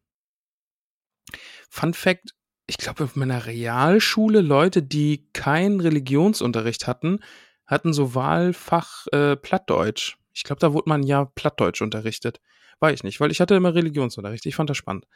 Fun 1.71 1.95
Fact 1.95 2.35
ich 2.66 2.78
glaube, 2.78 3.04
auf 3.04 3.16
meiner 3.16 3.46
Realschule 3.46 4.40
Leute, 4.40 4.82
die 4.82 5.28
keinen 5.32 5.80
Religionsunterricht 5.80 6.87
hatten, 6.87 7.20
hatten 7.66 7.92
so 7.92 8.14
Wahlfach 8.14 9.06
äh, 9.12 9.37
Plattdeutsch. 9.37 10.16
Ich 10.32 10.44
glaube, 10.44 10.61
da 10.61 10.73
wurde 10.73 10.88
man 10.88 11.02
ja 11.02 11.25
Plattdeutsch 11.25 11.82
unterrichtet. 11.82 12.40
War 12.80 12.92
ich 12.92 13.04
nicht, 13.04 13.20
weil 13.20 13.30
ich 13.30 13.40
hatte 13.40 13.54
immer 13.54 13.75
Religionsunterricht. 13.75 14.44
Ich 14.46 14.56
fand 14.56 14.68
das 14.68 14.76
spannend. 14.76 15.06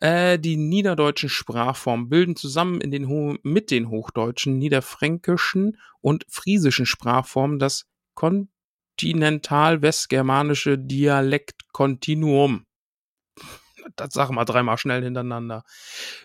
Äh, 0.00 0.38
die 0.38 0.56
niederdeutschen 0.56 1.28
Sprachformen 1.28 2.08
bilden 2.08 2.36
zusammen 2.36 2.80
in 2.80 2.90
den 2.90 3.08
Ho 3.08 3.36
mit 3.42 3.70
den 3.70 3.88
hochdeutschen, 3.88 4.58
niederfränkischen 4.58 5.78
und 6.00 6.26
friesischen 6.28 6.84
Sprachformen 6.84 7.58
das 7.58 7.86
kontinental-westgermanische 8.14 10.78
Dialektkontinuum 10.78 12.65
das 13.96 14.12
sag 14.12 14.30
mal 14.30 14.44
dreimal 14.44 14.78
schnell 14.78 15.02
hintereinander. 15.02 15.64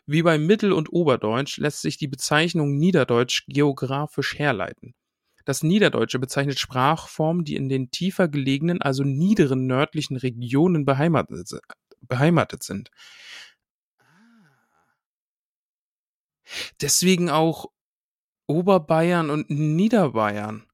Wie 0.05 0.23
bei 0.23 0.37
Mittel- 0.37 0.73
und 0.73 0.91
Oberdeutsch 0.91 1.57
lässt 1.57 1.81
sich 1.81 1.97
die 1.97 2.07
Bezeichnung 2.07 2.77
Niederdeutsch 2.77 3.45
geografisch 3.47 4.37
herleiten. 4.37 4.95
Das 5.45 5.63
Niederdeutsche 5.63 6.19
bezeichnet 6.19 6.59
Sprachformen, 6.59 7.43
die 7.43 7.55
in 7.55 7.67
den 7.69 7.89
tiefer 7.91 8.27
gelegenen, 8.27 8.81
also 8.81 9.03
niederen 9.03 9.65
nördlichen 9.65 10.17
Regionen 10.17 10.85
beheimatet, 10.85 11.59
beheimatet 12.01 12.63
sind. 12.63 12.91
Deswegen 16.81 17.29
auch 17.29 17.67
Oberbayern 18.47 19.29
und 19.29 19.49
Niederbayern. 19.49 20.67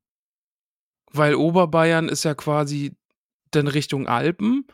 Weil 1.12 1.36
Oberbayern 1.36 2.10
ist 2.10 2.24
ja 2.24 2.34
quasi 2.34 2.96
dann 3.52 3.68
Richtung 3.68 4.08
Alpen 4.08 4.68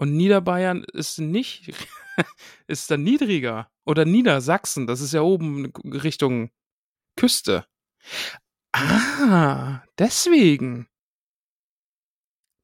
und 0.00 0.16
Niederbayern 0.16 0.82
ist 0.94 1.18
nicht, 1.18 1.74
ist 2.66 2.90
dann 2.90 3.02
niedriger. 3.02 3.70
Oder 3.84 4.06
Niedersachsen, 4.06 4.86
das 4.86 5.02
ist 5.02 5.12
ja 5.12 5.20
oben 5.20 5.74
Richtung 5.84 6.50
Küste. 7.16 7.66
Ah, 8.72 9.82
deswegen. 9.98 10.88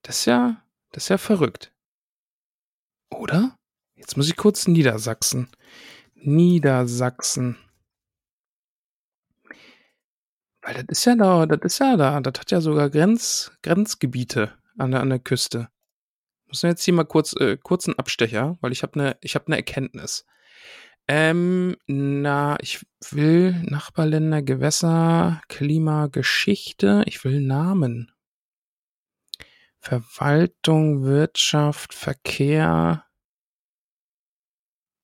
Das 0.01 0.21
ist 0.21 0.25
ja, 0.25 0.65
das 0.93 1.05
ist 1.05 1.09
ja 1.11 1.19
verrückt. 1.19 1.75
Oder? 3.11 3.59
Jetzt 3.97 4.17
muss 4.17 4.31
ich 4.31 4.37
kurz 4.37 4.67
Niedersachsen. 4.67 5.51
Niedersachsen. 6.15 7.59
Weil 10.63 10.73
das 10.73 10.87
ist 10.89 11.05
ja 11.05 11.17
da, 11.17 11.45
das 11.45 11.61
ist 11.63 11.81
ja 11.81 11.99
da, 11.99 12.19
das 12.19 12.41
hat 12.41 12.51
ja 12.51 12.63
sogar 12.63 12.89
Grenz, 12.89 13.53
Grenzgebiete 13.63 14.57
an 14.79 14.93
der, 14.93 15.01
an 15.01 15.11
der 15.11 15.19
Küste 15.19 15.69
muss 16.49 16.63
jetzt 16.63 16.85
hier 16.85 16.95
mal 16.95 17.05
kurz 17.05 17.35
äh, 17.35 17.57
kurzen 17.57 17.99
Abstecher, 17.99 18.59
weil 18.61 18.73
ich 18.73 18.83
habe 18.83 19.01
eine 19.01 19.17
ich 19.21 19.35
habe 19.35 19.47
eine 19.47 19.57
Erkenntnis. 19.57 20.25
Ähm, 21.09 21.77
na, 21.87 22.57
ich 22.61 22.85
will 23.11 23.53
Nachbarländer, 23.63 24.43
Gewässer, 24.43 25.41
Klima, 25.49 26.09
Geschichte. 26.09 27.05
Ich 27.07 27.25
will 27.25 27.41
Namen. 27.41 28.11
Verwaltung, 29.79 31.05
Wirtschaft, 31.05 31.95
Verkehr. 31.95 33.05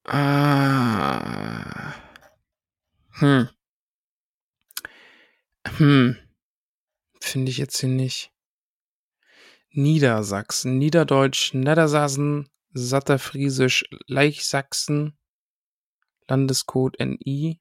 Ah. 0.05 1.95
Hm. 3.21 3.49
Hm. 5.77 6.17
Finde 7.21 7.51
ich 7.51 7.59
jetzt 7.59 7.79
hier 7.79 7.89
nicht. 7.89 8.32
Niedersachsen, 9.75 10.77
Niederdeutsch, 10.77 11.55
Niedersachsen, 11.55 12.49
Satterfriesisch, 12.75 13.85
Leichsachsen, 14.07 15.17
Landescode 16.29 16.99
NI, 17.01 17.59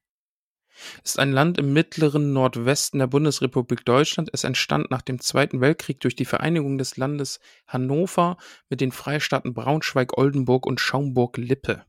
ist 1.02 1.18
ein 1.18 1.32
Land 1.32 1.58
im 1.58 1.72
mittleren 1.72 2.32
Nordwesten 2.32 2.98
der 2.98 3.06
Bundesrepublik 3.06 3.84
Deutschland. 3.84 4.28
Es 4.32 4.44
entstand 4.44 4.90
nach 4.90 5.02
dem 5.02 5.20
Zweiten 5.20 5.60
Weltkrieg 5.60 6.00
durch 6.00 6.14
die 6.14 6.24
Vereinigung 6.24 6.76
des 6.76 6.96
Landes 6.98 7.40
Hannover 7.66 8.36
mit 8.68 8.80
den 8.80 8.92
Freistaaten 8.92 9.54
Braunschweig, 9.54 10.16
Oldenburg 10.16 10.66
und 10.66 10.80
Schaumburg-Lippe. 10.80 11.84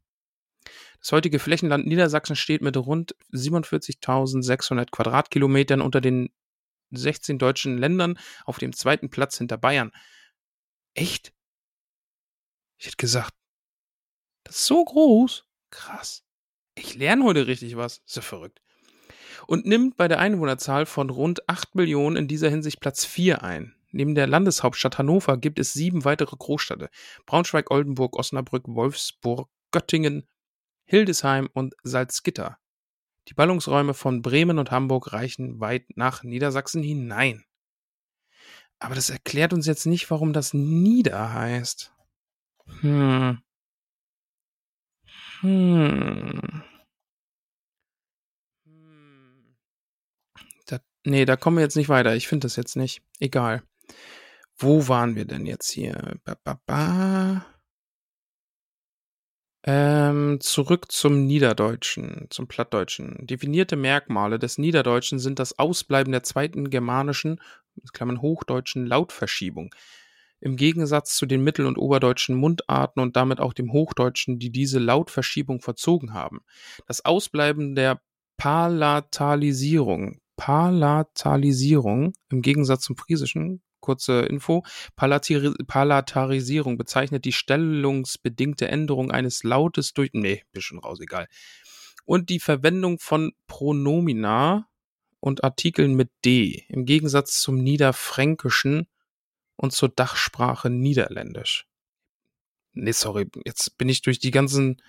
Das 0.99 1.11
heutige 1.11 1.39
Flächenland 1.39 1.85
Niedersachsen 1.85 2.37
steht 2.37 2.61
mit 2.61 2.77
rund 2.77 3.15
47.600 3.33 4.89
Quadratkilometern 4.89 5.81
unter 5.81 5.99
den 5.99 6.29
16 6.95 7.39
deutschen 7.39 7.77
Ländern 7.77 8.17
auf 8.45 8.57
dem 8.57 8.73
zweiten 8.73 9.09
Platz 9.09 9.37
hinter 9.37 9.57
Bayern. 9.57 9.91
Echt? 10.93 11.33
Ich 12.77 12.87
hätte 12.87 12.97
gesagt, 12.97 13.33
das 14.43 14.57
ist 14.57 14.65
so 14.65 14.83
groß. 14.83 15.45
Krass. 15.69 16.23
Ich 16.75 16.95
lerne 16.95 17.23
heute 17.23 17.47
richtig 17.47 17.77
was. 17.77 17.99
Ist 18.05 18.15
ja 18.15 18.21
verrückt. 18.21 18.61
Und 19.47 19.65
nimmt 19.65 19.97
bei 19.97 20.07
der 20.07 20.19
Einwohnerzahl 20.19 20.85
von 20.85 21.09
rund 21.09 21.47
8 21.49 21.75
Millionen 21.75 22.15
in 22.15 22.27
dieser 22.27 22.49
Hinsicht 22.49 22.79
Platz 22.79 23.05
4 23.05 23.43
ein. 23.43 23.75
Neben 23.91 24.15
der 24.15 24.27
Landeshauptstadt 24.27 24.97
Hannover 24.97 25.37
gibt 25.37 25.59
es 25.59 25.73
sieben 25.73 26.03
weitere 26.03 26.35
Großstädte. 26.35 26.89
Braunschweig, 27.25 27.69
Oldenburg, 27.69 28.17
Osnabrück, 28.17 28.63
Wolfsburg, 28.67 29.49
Göttingen, 29.71 30.27
Hildesheim 30.85 31.49
und 31.53 31.75
Salzgitter. 31.83 32.57
Die 33.29 33.33
Ballungsräume 33.33 33.93
von 33.93 34.21
Bremen 34.21 34.59
und 34.59 34.71
Hamburg 34.71 35.13
reichen 35.13 35.59
weit 35.59 35.85
nach 35.95 36.23
Niedersachsen 36.23 36.83
hinein. 36.83 37.45
Aber 38.79 38.95
das 38.95 39.09
erklärt 39.09 39.53
uns 39.53 39.65
jetzt 39.65 39.85
nicht, 39.85 40.11
warum 40.11 40.33
das 40.33 40.53
Nieder 40.53 41.33
heißt. 41.33 41.93
Hm. 42.81 43.41
Hm. 45.39 46.63
Da, 50.65 50.79
nee, 51.05 51.25
da 51.25 51.37
kommen 51.37 51.57
wir 51.57 51.63
jetzt 51.63 51.77
nicht 51.77 51.89
weiter. 51.89 52.15
Ich 52.15 52.27
finde 52.27 52.45
das 52.45 52.57
jetzt 52.57 52.75
nicht. 52.75 53.01
Egal. 53.19 53.63
Wo 54.57 54.87
waren 54.87 55.15
wir 55.15 55.25
denn 55.25 55.45
jetzt 55.45 55.71
hier? 55.71 56.19
Ba, 56.25 56.35
ba, 56.43 56.59
ba. 56.65 57.52
Ähm, 59.65 60.39
zurück 60.41 60.91
zum 60.91 61.25
Niederdeutschen, 61.25 62.27
zum 62.29 62.47
Plattdeutschen. 62.47 63.25
Definierte 63.25 63.77
Merkmale 63.77 64.37
des 64.37 64.57
Niederdeutschen 64.57 65.19
sind 65.19 65.39
das 65.39 65.57
Ausbleiben 65.57 66.11
der 66.11 66.23
zweiten 66.23 66.69
germanischen, 66.69 67.39
Klammern 67.93 68.21
hochdeutschen 68.21 68.85
Lautverschiebung. 68.85 69.73
Im 70.41 70.57
Gegensatz 70.57 71.15
zu 71.15 71.25
den 71.25 71.41
mittel- 71.41 71.65
und 71.65 71.77
oberdeutschen 71.77 72.35
Mundarten 72.35 73.01
und 73.01 73.15
damit 73.15 73.39
auch 73.39 73.53
dem 73.53 73.71
Hochdeutschen, 73.71 74.37
die 74.37 74.51
diese 74.51 74.79
Lautverschiebung 74.79 75.61
verzogen 75.61 76.13
haben. 76.13 76.41
Das 76.85 77.05
Ausbleiben 77.05 77.75
der 77.75 78.01
Palatalisierung, 78.35 80.19
Palatalisierung 80.35 82.13
im 82.29 82.41
Gegensatz 82.41 82.81
zum 82.81 82.97
Friesischen, 82.97 83.61
kurze 83.83 84.21
Info, 84.21 84.63
Palatiri 84.95 85.53
Palatarisierung 85.67 86.77
bezeichnet 86.77 87.25
die 87.25 87.33
stellungsbedingte 87.33 88.67
Änderung 88.67 89.11
eines 89.11 89.43
Lautes 89.43 89.93
durch, 89.93 90.09
nee, 90.13 90.43
bisschen 90.51 90.79
raus, 90.79 90.99
egal. 90.99 91.27
Und 92.05 92.29
die 92.29 92.39
Verwendung 92.39 92.97
von 92.97 93.33
Pronomina 93.47 94.67
und 95.19 95.43
Artikeln 95.43 95.93
mit 95.93 96.09
D, 96.25 96.65
im 96.69 96.85
Gegensatz 96.85 97.39
zum 97.41 97.57
Niederfränkischen 97.57 98.87
und 99.55 99.71
zur 99.71 99.89
Dachsprache 99.89 100.69
Niederländisch. 100.69 101.67
Nee, 102.73 102.91
sorry, 102.91 103.29
jetzt 103.45 103.77
bin 103.77 103.87
ich 103.89 104.01
durch 104.01 104.19
die 104.19 104.31
ganzen. 104.31 104.81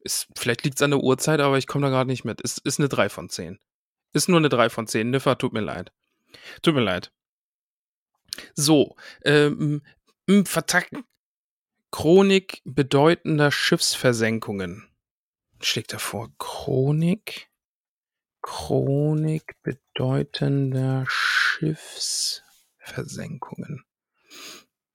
Ist, 0.00 0.28
vielleicht 0.36 0.64
liegt 0.64 0.76
es 0.76 0.82
an 0.82 0.90
der 0.90 1.00
Uhrzeit, 1.00 1.40
aber 1.40 1.58
ich 1.58 1.66
komme 1.66 1.86
da 1.86 1.90
gerade 1.90 2.08
nicht 2.08 2.24
mit. 2.24 2.40
Es 2.44 2.58
ist 2.58 2.78
eine 2.78 2.88
3 2.88 3.08
von 3.08 3.28
10. 3.28 3.58
Ist 4.12 4.28
nur 4.28 4.38
eine 4.38 4.48
3 4.48 4.70
von 4.70 4.86
10. 4.86 5.10
Niffer, 5.10 5.36
tut 5.38 5.52
mir 5.52 5.60
leid. 5.60 5.92
Tut 6.62 6.74
mir 6.74 6.82
leid. 6.82 7.10
So, 8.54 8.96
ähm, 9.24 9.82
vertacken. 10.44 11.04
Chronik 11.90 12.62
bedeutender 12.64 13.52
Schiffsversenkungen. 13.52 14.88
Schlägt 15.60 15.92
davor. 15.92 16.30
Chronik. 16.38 17.50
Chronik 18.42 19.56
bedeutender 19.62 21.04
Schiffsversenkungen. 21.08 23.84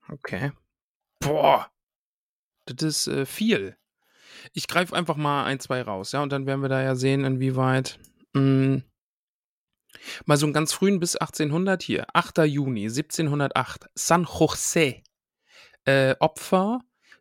Okay. 0.10 0.52
Boah. 1.20 1.72
Das 2.66 2.84
ist 2.84 3.08
äh, 3.08 3.26
viel. 3.26 3.78
Ich 4.54 4.68
greife 4.68 4.96
einfach 4.96 5.16
mal 5.16 5.46
ein, 5.46 5.60
zwei 5.60 5.82
raus, 5.82 6.12
ja, 6.12 6.22
und 6.22 6.32
dann 6.32 6.46
werden 6.46 6.62
wir 6.62 6.70
da 6.70 6.82
ja 6.82 6.96
sehen, 6.96 7.26
inwieweit. 7.26 8.00
Mh, 8.34 8.42
mm, 8.42 8.84
mal 10.26 10.38
so 10.38 10.46
einen 10.46 10.54
ganz 10.54 10.74
frühen 10.74 11.00
bis 11.00 11.16
1800 11.16 11.82
hier. 11.84 12.08
8. 12.14 12.40
Juni 12.40 12.84
1708. 12.84 13.90
San 13.96 14.26
Jose. 14.26 15.02
Äh, 15.86 16.16
Opfer 16.20 16.80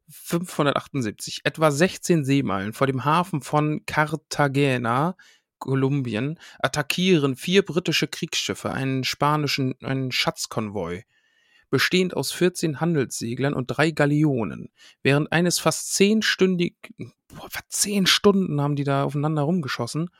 578. 0.08 1.40
Etwa 1.44 1.70
16 1.70 2.24
Seemeilen 2.24 2.72
vor 2.72 2.86
dem 2.86 3.04
Hafen 3.04 3.40
von 3.40 3.84
Cartagena 3.86 5.16
Kolumbien 5.58 6.38
attackieren 6.60 7.36
vier 7.36 7.64
britische 7.64 8.06
Kriegsschiffe 8.08 8.70
einen 8.70 9.04
spanischen 9.04 9.74
einen 9.82 10.12
Schatzkonvoi, 10.12 11.04
bestehend 11.70 12.16
aus 12.16 12.32
14 12.32 12.80
Handelsseglern 12.80 13.54
und 13.54 13.66
drei 13.66 13.90
Galeonen. 13.90 14.70
Während 15.02 15.32
eines 15.32 15.58
fast 15.58 15.94
zehnstündig, 15.94 16.76
boah, 17.28 17.48
zehn 17.68 18.06
Stunden 18.06 18.60
haben 18.60 18.76
die 18.76 18.84
da 18.84 19.04
aufeinander 19.04 19.42
rumgeschossen, 19.42 20.10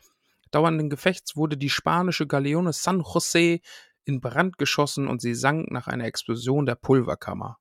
dauernden 0.51 0.89
Gefechts 0.89 1.35
wurde 1.35 1.57
die 1.57 1.69
spanische 1.69 2.27
Galeone 2.27 2.73
San 2.73 3.01
Jose 3.01 3.59
in 4.05 4.21
Brand 4.21 4.57
geschossen 4.57 5.07
und 5.07 5.21
sie 5.21 5.35
sank 5.35 5.71
nach 5.71 5.87
einer 5.87 6.05
Explosion 6.05 6.65
der 6.65 6.75
Pulverkammer. 6.75 7.57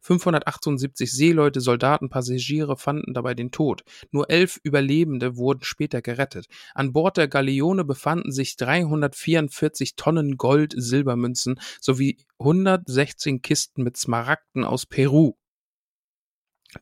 578 0.00 1.10
Seeleute, 1.12 1.60
Soldaten, 1.60 2.08
Passagiere 2.08 2.76
fanden 2.76 3.14
dabei 3.14 3.34
den 3.34 3.50
Tod. 3.50 3.82
Nur 4.10 4.30
elf 4.30 4.58
Überlebende 4.62 5.36
wurden 5.36 5.64
später 5.64 6.02
gerettet. 6.02 6.46
An 6.74 6.92
Bord 6.92 7.16
der 7.16 7.28
Galeone 7.28 7.84
befanden 7.84 8.32
sich 8.32 8.56
344 8.56 9.96
Tonnen 9.96 10.36
Gold, 10.36 10.74
Silbermünzen 10.76 11.60
sowie 11.80 12.18
116 12.38 13.42
Kisten 13.42 13.82
mit 13.82 13.96
Smaragden 13.96 14.64
aus 14.64 14.86
Peru. 14.86 15.34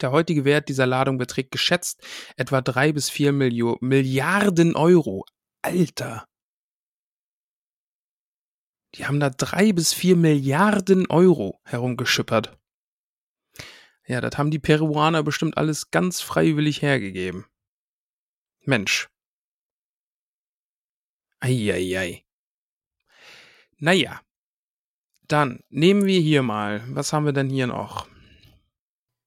Der 0.00 0.10
heutige 0.10 0.44
Wert 0.44 0.68
dieser 0.68 0.86
Ladung 0.86 1.16
beträgt 1.18 1.52
geschätzt 1.52 2.02
etwa 2.36 2.60
drei 2.60 2.92
bis 2.92 3.08
vier 3.08 3.32
Millio 3.32 3.78
Milliarden 3.80 4.74
Euro. 4.74 5.24
Alter! 5.62 6.26
Die 8.94 9.06
haben 9.06 9.20
da 9.20 9.30
drei 9.30 9.72
bis 9.72 9.92
vier 9.92 10.16
Milliarden 10.16 11.06
Euro 11.08 11.60
herumgeschippert. 11.64 12.58
Ja, 14.06 14.20
das 14.20 14.38
haben 14.38 14.50
die 14.50 14.58
Peruaner 14.58 15.22
bestimmt 15.22 15.56
alles 15.56 15.90
ganz 15.90 16.20
freiwillig 16.20 16.82
hergegeben. 16.82 17.44
Mensch. 18.64 19.08
Eieiei. 21.40 22.25
Naja. 23.78 24.20
Dann 25.28 25.60
nehmen 25.68 26.06
wir 26.06 26.20
hier 26.20 26.42
mal. 26.42 26.84
Was 26.88 27.12
haben 27.12 27.26
wir 27.26 27.32
denn 27.32 27.50
hier 27.50 27.66
noch? 27.66 28.08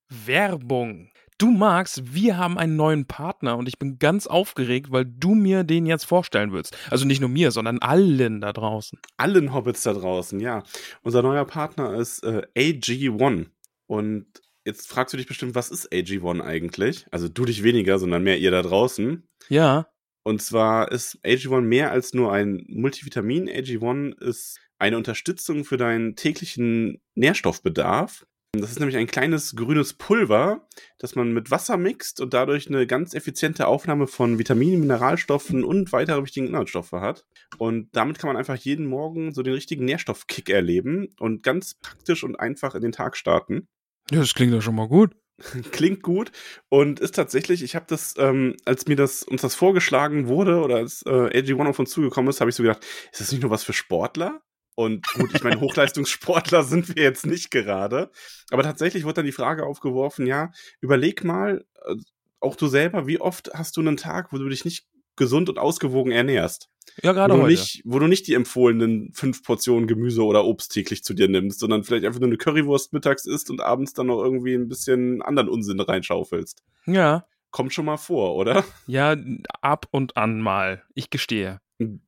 Werbung. 0.10 1.10
Du 1.38 1.52
magst, 1.52 2.14
wir 2.14 2.38
haben 2.38 2.58
einen 2.58 2.76
neuen 2.76 3.06
Partner 3.06 3.58
und 3.58 3.70
ich 3.70 3.80
bin 3.80 3.98
ganz 3.98 4.28
aufgeregt, 4.28 4.92
weil 4.92 5.06
du 5.06 5.36
mir 5.36 5.64
den 5.64 5.86
jetzt 5.86 6.04
vorstellen 6.04 6.52
willst. 6.52 6.76
Also 6.90 7.06
nicht 7.06 7.22
nur 7.22 7.30
mir, 7.30 7.52
sondern 7.52 7.80
allen 7.80 8.42
da 8.42 8.52
draußen. 8.52 9.00
Allen 9.16 9.54
Hobbits 9.54 9.84
da 9.84 9.94
draußen, 9.94 10.40
ja. 10.42 10.64
Unser 11.02 11.22
neuer 11.22 11.46
Partner 11.46 11.94
ist 11.94 12.24
äh, 12.24 12.46
AG1 12.58 13.48
und 13.88 14.26
Jetzt 14.66 14.88
fragst 14.88 15.14
du 15.14 15.18
dich 15.18 15.26
bestimmt, 15.26 15.56
was 15.56 15.72
ist 15.72 15.92
AG1 15.92 16.42
eigentlich? 16.44 17.08
Also 17.10 17.28
du 17.28 17.46
dich 17.46 17.64
weniger, 17.64 17.98
sondern 17.98 18.22
mehr 18.22 18.38
ihr 18.38 18.52
da 18.52 18.62
draußen. 18.62 19.28
Ja. 19.48 19.88
Und 20.24 20.44
zwar 20.44 20.92
ist 20.92 21.18
AG1 21.24 21.62
mehr 21.62 21.92
als 21.92 22.14
nur 22.14 22.32
ein 22.32 22.66
Multivitamin. 22.68 23.50
AG1 23.50 24.22
ist 24.22 24.60
eine 24.78 24.98
Unterstützung 24.98 25.66
für 25.66 25.78
deinen 25.78 26.16
täglichen 26.16 27.02
Nährstoffbedarf. 27.16 28.28
Das 28.54 28.72
ist 28.72 28.80
nämlich 28.80 28.98
ein 28.98 29.06
kleines 29.06 29.56
grünes 29.56 29.94
Pulver, 29.94 30.68
das 30.98 31.16
man 31.16 31.34
mit 31.34 31.52
Wasser 31.52 31.78
mixt 31.78 32.20
und 32.20 32.34
dadurch 32.34 32.68
eine 32.68 32.88
ganz 32.88 33.14
effiziente 33.14 33.68
Aufnahme 33.68 34.08
von 34.08 34.40
Vitaminen, 34.40 34.80
Mineralstoffen 34.80 35.64
und 35.64 35.92
weitere 35.92 36.24
wichtigen 36.24 36.48
Inhaltsstoffe 36.48 36.94
hat. 36.94 37.28
Und 37.60 37.90
damit 37.92 38.18
kann 38.18 38.28
man 38.28 38.38
einfach 38.38 38.56
jeden 38.56 38.88
Morgen 38.88 39.34
so 39.34 39.44
den 39.44 39.54
richtigen 39.54 39.86
Nährstoffkick 39.86 40.50
erleben 40.50 41.10
und 41.20 41.44
ganz 41.44 41.76
praktisch 41.76 42.24
und 42.24 42.40
einfach 42.40 42.74
in 42.74 42.82
den 42.82 42.92
Tag 42.92 43.18
starten. 43.18 43.68
Ja, 44.10 44.20
das 44.20 44.34
klingt 44.34 44.54
ja 44.54 44.62
schon 44.62 44.76
mal 44.76 44.88
gut. 44.88 45.16
Klingt 45.72 46.02
gut 46.04 46.34
und 46.68 47.00
ist 47.00 47.16
tatsächlich, 47.16 47.64
ich 47.64 47.74
habe 47.76 47.86
das, 47.88 48.14
ähm, 48.18 48.58
als 48.66 48.88
mir 48.88 48.98
das 48.98 49.24
uns 49.24 49.42
das 49.42 49.56
vorgeschlagen 49.56 50.28
wurde 50.28 50.62
oder 50.62 50.76
als 50.76 51.02
äh, 51.04 51.10
AG1 51.10 51.66
auf 51.66 51.80
uns 51.80 51.92
zugekommen 51.92 52.30
ist, 52.30 52.42
habe 52.42 52.50
ich 52.50 52.58
so 52.58 52.64
gedacht, 52.64 52.84
ist 53.12 53.22
das 53.22 53.32
nicht 53.32 53.42
nur 53.42 53.52
was 53.52 53.64
für 53.64 53.72
Sportler? 53.72 54.42
Und 54.80 55.06
gut, 55.10 55.32
ich 55.36 55.44
meine, 55.44 55.60
Hochleistungssportler 55.60 56.64
sind 56.64 56.96
wir 56.96 57.04
jetzt 57.04 57.26
nicht 57.26 57.52
gerade. 57.52 58.10
Aber 58.50 58.64
tatsächlich 58.64 59.04
wurde 59.04 59.16
dann 59.16 59.26
die 59.26 59.34
Frage 59.34 59.66
aufgeworfen, 59.66 60.26
ja, 60.26 60.54
überleg 60.80 61.26
mal, 61.26 61.66
äh, 61.86 61.96
auch 62.40 62.56
du 62.56 62.68
selber, 62.68 63.06
wie 63.06 63.20
oft 63.20 63.52
hast 63.54 63.76
du 63.76 63.82
einen 63.82 63.98
Tag, 63.98 64.32
wo 64.32 64.38
du 64.38 64.48
dich 64.48 64.64
nicht 64.64 64.88
gesund 65.18 65.50
und 65.50 65.60
ausgewogen 65.60 66.14
ernährst. 66.14 66.70
Ja, 67.04 67.12
gerade 67.12 67.34
wo 67.34 67.40
heute. 67.40 67.52
Nicht, 67.52 67.82
wo 67.84 68.00
du 68.00 68.08
nicht 68.08 68.26
die 68.28 68.36
empfohlenen 68.36 69.12
fünf 69.12 69.44
Portionen 69.44 69.86
Gemüse 69.86 70.24
oder 70.24 70.46
Obst 70.46 70.72
täglich 70.72 71.04
zu 71.04 71.14
dir 71.14 71.28
nimmst, 71.28 71.60
sondern 71.60 71.84
vielleicht 71.84 72.06
einfach 72.06 72.22
nur 72.22 72.30
eine 72.30 72.38
Currywurst 72.38 72.94
mittags 72.94 73.26
isst 73.26 73.50
und 73.50 73.60
abends 73.60 73.92
dann 73.92 74.08
noch 74.08 74.24
irgendwie 74.24 74.54
ein 74.54 74.70
bisschen 74.70 75.22
anderen 75.22 75.50
Unsinn 75.50 75.82
reinschaufelst. 75.82 76.64
Ja. 76.86 77.26
Kommt 77.52 77.74
schon 77.74 77.84
mal 77.84 77.98
vor, 77.98 78.36
oder? 78.36 78.64
Ja, 78.88 79.18
ab 79.60 79.88
und 79.92 80.16
an 80.16 80.40
mal. 80.40 80.84
Ich 80.94 81.10
gestehe. 81.10 81.60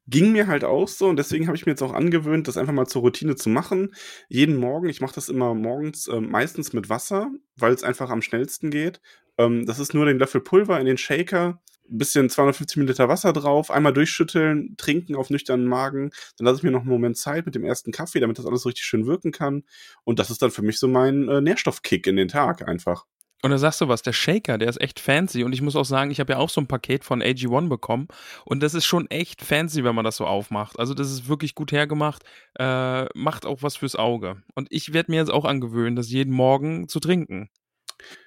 Ging 0.08 0.34
mir 0.34 0.48
halt 0.48 0.66
auch 0.66 0.90
so 0.90 1.08
und 1.08 1.16
deswegen 1.16 1.48
habe 1.48 1.56
ich 1.56 1.66
mir 1.66 1.72
jetzt 1.72 1.82
auch 1.82 1.94
angewöhnt, 1.94 2.50
das 2.50 2.58
einfach 2.58 2.74
mal 2.74 2.88
zur 2.88 3.04
Routine 3.04 3.38
zu 3.38 3.50
machen. 3.50 3.94
Jeden 4.28 4.58
Morgen, 4.58 4.90
ich 4.90 5.00
mache 5.00 5.16
das 5.16 5.30
immer 5.30 5.54
morgens 5.54 6.08
äh, 6.08 6.20
meistens 6.20 6.74
mit 6.74 6.90
Wasser, 6.90 7.32
weil 7.56 7.74
es 7.74 7.84
einfach 7.84 8.10
am 8.10 8.22
schnellsten 8.22 8.70
geht. 8.70 9.00
Ähm, 9.38 9.66
das 9.66 9.80
ist 9.80 9.94
nur 9.94 10.06
den 10.06 10.20
Löffel 10.20 10.42
Pulver 10.42 10.78
in 10.82 10.88
den 10.88 10.98
Shaker, 10.98 11.62
bisschen 11.88 12.30
250 12.30 12.78
Milliliter 12.78 13.08
Wasser 13.08 13.32
drauf, 13.32 13.72
einmal 13.72 13.94
durchschütteln, 13.94 14.76
trinken 14.78 15.16
auf 15.16 15.30
nüchternen 15.30 15.66
Magen. 15.66 16.12
Dann 16.38 16.46
lasse 16.48 16.58
ich 16.58 16.64
mir 16.64 16.72
noch 16.72 16.82
einen 16.82 16.90
Moment 16.90 17.18
Zeit 17.18 17.46
mit 17.46 17.56
dem 17.56 17.64
ersten 17.64 17.94
Kaffee, 17.94 18.20
damit 18.20 18.40
das 18.40 18.46
alles 18.46 18.66
richtig 18.66 18.84
schön 18.84 19.06
wirken 19.06 19.32
kann. 19.32 19.64
Und 20.04 20.20
das 20.20 20.30
ist 20.30 20.42
dann 20.42 20.52
für 20.52 20.64
mich 20.64 20.80
so 20.80 20.90
mein 20.90 21.30
äh, 21.30 21.40
Nährstoffkick 21.40 22.08
in 22.08 22.18
den 22.18 22.28
Tag 22.28 22.68
einfach. 22.68 23.06
Und 23.44 23.52
da 23.52 23.58
sagst 23.58 23.82
du 23.82 23.88
was, 23.88 24.04
der 24.04 24.14
Shaker, 24.14 24.58
der 24.58 24.70
ist 24.70 24.80
echt 24.80 25.00
fancy. 25.00 25.44
Und 25.44 25.54
ich 25.54 25.62
muss 25.62 25.76
auch 25.76 25.86
sagen, 25.86 26.12
ich 26.12 26.20
habe 26.20 26.34
ja 26.34 26.40
auch 26.40 26.50
so 26.50 26.62
ein 26.62 26.68
Paket 26.68 27.04
von 27.04 27.24
AG1 27.24 27.70
bekommen. 27.70 28.08
Und 28.46 28.62
das 28.62 28.74
ist 28.74 28.86
schon 28.86 29.10
echt 29.10 29.42
fancy, 29.42 29.84
wenn 29.84 29.96
man 29.96 30.06
das 30.06 30.18
so 30.18 30.26
aufmacht. 30.26 30.78
Also 30.80 30.94
das 30.94 31.12
ist 31.12 31.28
wirklich 31.28 31.56
gut 31.56 31.72
hergemacht. 31.72 32.24
Äh, 32.60 33.06
macht 33.18 33.46
auch 33.46 33.64
was 33.64 33.78
fürs 33.78 33.96
Auge. 33.96 34.44
Und 34.54 34.68
ich 34.70 34.94
werde 34.94 35.12
mir 35.12 35.18
jetzt 35.18 35.32
auch 35.32 35.46
angewöhnen, 35.46 35.96
das 35.96 36.12
jeden 36.12 36.34
Morgen 36.34 36.88
zu 36.88 37.00
trinken. 37.00 37.50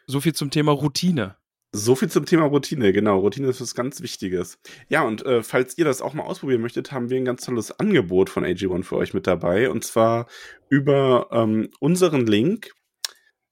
So 0.07 0.21
viel 0.21 0.35
zum 0.35 0.51
Thema 0.51 0.73
Routine. 0.73 1.37
So 1.77 1.97
viel 1.97 2.09
zum 2.09 2.25
Thema 2.25 2.45
Routine, 2.45 2.93
genau. 2.93 3.19
Routine 3.19 3.49
ist 3.49 3.61
was 3.61 3.75
ganz 3.75 4.01
Wichtiges. 4.01 4.61
Ja, 4.89 5.03
und 5.03 5.27
äh, 5.27 5.43
falls 5.43 5.77
ihr 5.77 5.85
das 5.85 6.03
auch 6.03 6.15
mal 6.15 6.23
ausprobieren 6.23 6.61
möchtet, 6.61 6.93
haben 6.93 7.11
wir 7.11 7.17
ein 7.17 7.25
ganz 7.25 7.45
tolles 7.45 7.73
Angebot 7.81 8.31
von 8.31 8.45
AG1 8.45 8.85
für 8.85 8.97
euch 8.97 9.13
mit 9.13 9.27
dabei. 9.27 9.69
Und 9.69 9.85
zwar 9.85 10.29
über 10.69 11.29
ähm, 11.33 11.71
unseren 11.81 12.27
Link 12.29 12.71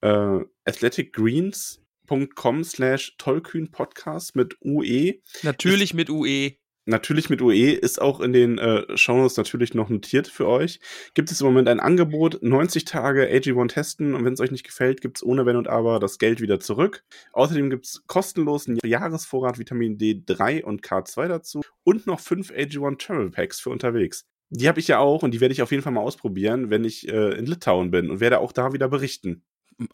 äh, 0.02 0.40
athleticgreens.com 0.64 2.64
slash 2.64 3.16
tollkühnpodcast 3.18 4.34
mit 4.36 4.56
UE. 4.62 5.20
Natürlich 5.42 5.90
ist, 5.90 5.94
mit 5.94 6.10
UE. 6.10 6.52
natürlich 6.84 7.30
mit 7.30 7.40
UE, 7.40 7.72
ist 7.72 8.02
auch 8.02 8.20
in 8.20 8.32
den 8.32 8.58
äh, 8.58 8.96
Shownotes 8.96 9.36
natürlich 9.36 9.74
noch 9.74 9.88
notiert 9.88 10.26
für 10.28 10.48
euch. 10.48 10.80
Gibt 11.14 11.30
es 11.30 11.40
im 11.40 11.46
Moment 11.46 11.68
ein 11.68 11.80
Angebot, 11.80 12.42
90 12.42 12.84
Tage 12.84 13.28
AG1 13.28 13.68
testen 13.68 14.14
und 14.14 14.24
wenn 14.24 14.34
es 14.34 14.40
euch 14.40 14.50
nicht 14.50 14.66
gefällt, 14.66 15.00
gibt 15.00 15.18
es 15.18 15.22
ohne 15.22 15.46
Wenn 15.46 15.56
und 15.56 15.68
Aber 15.68 16.00
das 16.00 16.18
Geld 16.18 16.40
wieder 16.40 16.58
zurück. 16.60 17.04
Außerdem 17.32 17.70
gibt 17.70 17.86
es 17.86 18.02
kostenlos 18.06 18.68
einen 18.68 18.78
Jahresvorrat 18.84 19.58
Vitamin 19.58 19.98
D3 19.98 20.64
und 20.64 20.82
K2 20.82 21.28
dazu 21.28 21.62
und 21.84 22.06
noch 22.06 22.20
fünf 22.20 22.50
AG1 22.50 22.98
Travel 22.98 23.30
Packs 23.30 23.60
für 23.60 23.70
unterwegs. 23.70 24.26
Die 24.54 24.68
habe 24.68 24.80
ich 24.80 24.88
ja 24.88 24.98
auch 24.98 25.22
und 25.22 25.32
die 25.32 25.40
werde 25.40 25.52
ich 25.52 25.62
auf 25.62 25.70
jeden 25.70 25.82
Fall 25.82 25.94
mal 25.94 26.02
ausprobieren, 26.02 26.68
wenn 26.68 26.84
ich 26.84 27.08
äh, 27.08 27.38
in 27.38 27.46
Litauen 27.46 27.90
bin 27.90 28.10
und 28.10 28.20
werde 28.20 28.40
auch 28.40 28.52
da 28.52 28.74
wieder 28.74 28.86
berichten 28.86 29.44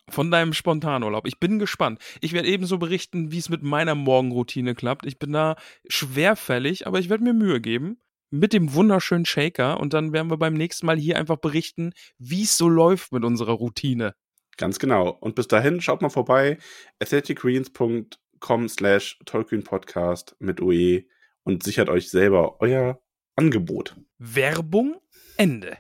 von 0.08 0.30
deinem 0.30 0.52
Spontanurlaub. 0.52 1.26
Ich 1.26 1.38
bin 1.38 1.58
gespannt. 1.58 2.00
Ich 2.20 2.32
werde 2.32 2.48
ebenso 2.48 2.78
berichten, 2.78 3.32
wie 3.32 3.38
es 3.38 3.48
mit 3.48 3.62
meiner 3.62 3.94
Morgenroutine 3.94 4.74
klappt. 4.74 5.06
Ich 5.06 5.18
bin 5.18 5.32
da 5.32 5.56
schwerfällig, 5.88 6.86
aber 6.86 6.98
ich 6.98 7.08
werde 7.08 7.24
mir 7.24 7.34
Mühe 7.34 7.60
geben 7.60 7.98
mit 8.30 8.52
dem 8.52 8.74
wunderschönen 8.74 9.24
Shaker 9.24 9.80
und 9.80 9.94
dann 9.94 10.12
werden 10.12 10.30
wir 10.30 10.36
beim 10.36 10.54
nächsten 10.54 10.86
Mal 10.86 10.98
hier 10.98 11.18
einfach 11.18 11.38
berichten, 11.38 11.92
wie 12.18 12.42
es 12.42 12.56
so 12.56 12.68
läuft 12.68 13.12
mit 13.12 13.24
unserer 13.24 13.52
Routine. 13.52 14.14
Ganz 14.56 14.78
genau. 14.78 15.10
Und 15.10 15.34
bis 15.34 15.48
dahin 15.48 15.80
schaut 15.80 16.02
mal 16.02 16.10
vorbei 16.10 16.58
athleticgreens.com 17.00 18.68
slash 18.68 19.18
Podcast 19.64 20.36
mit 20.40 20.60
OE 20.60 21.04
und 21.44 21.62
sichert 21.62 21.88
euch 21.88 22.10
selber 22.10 22.60
euer 22.60 23.00
Angebot. 23.36 23.96
Werbung 24.18 25.00
Ende. 25.36 25.78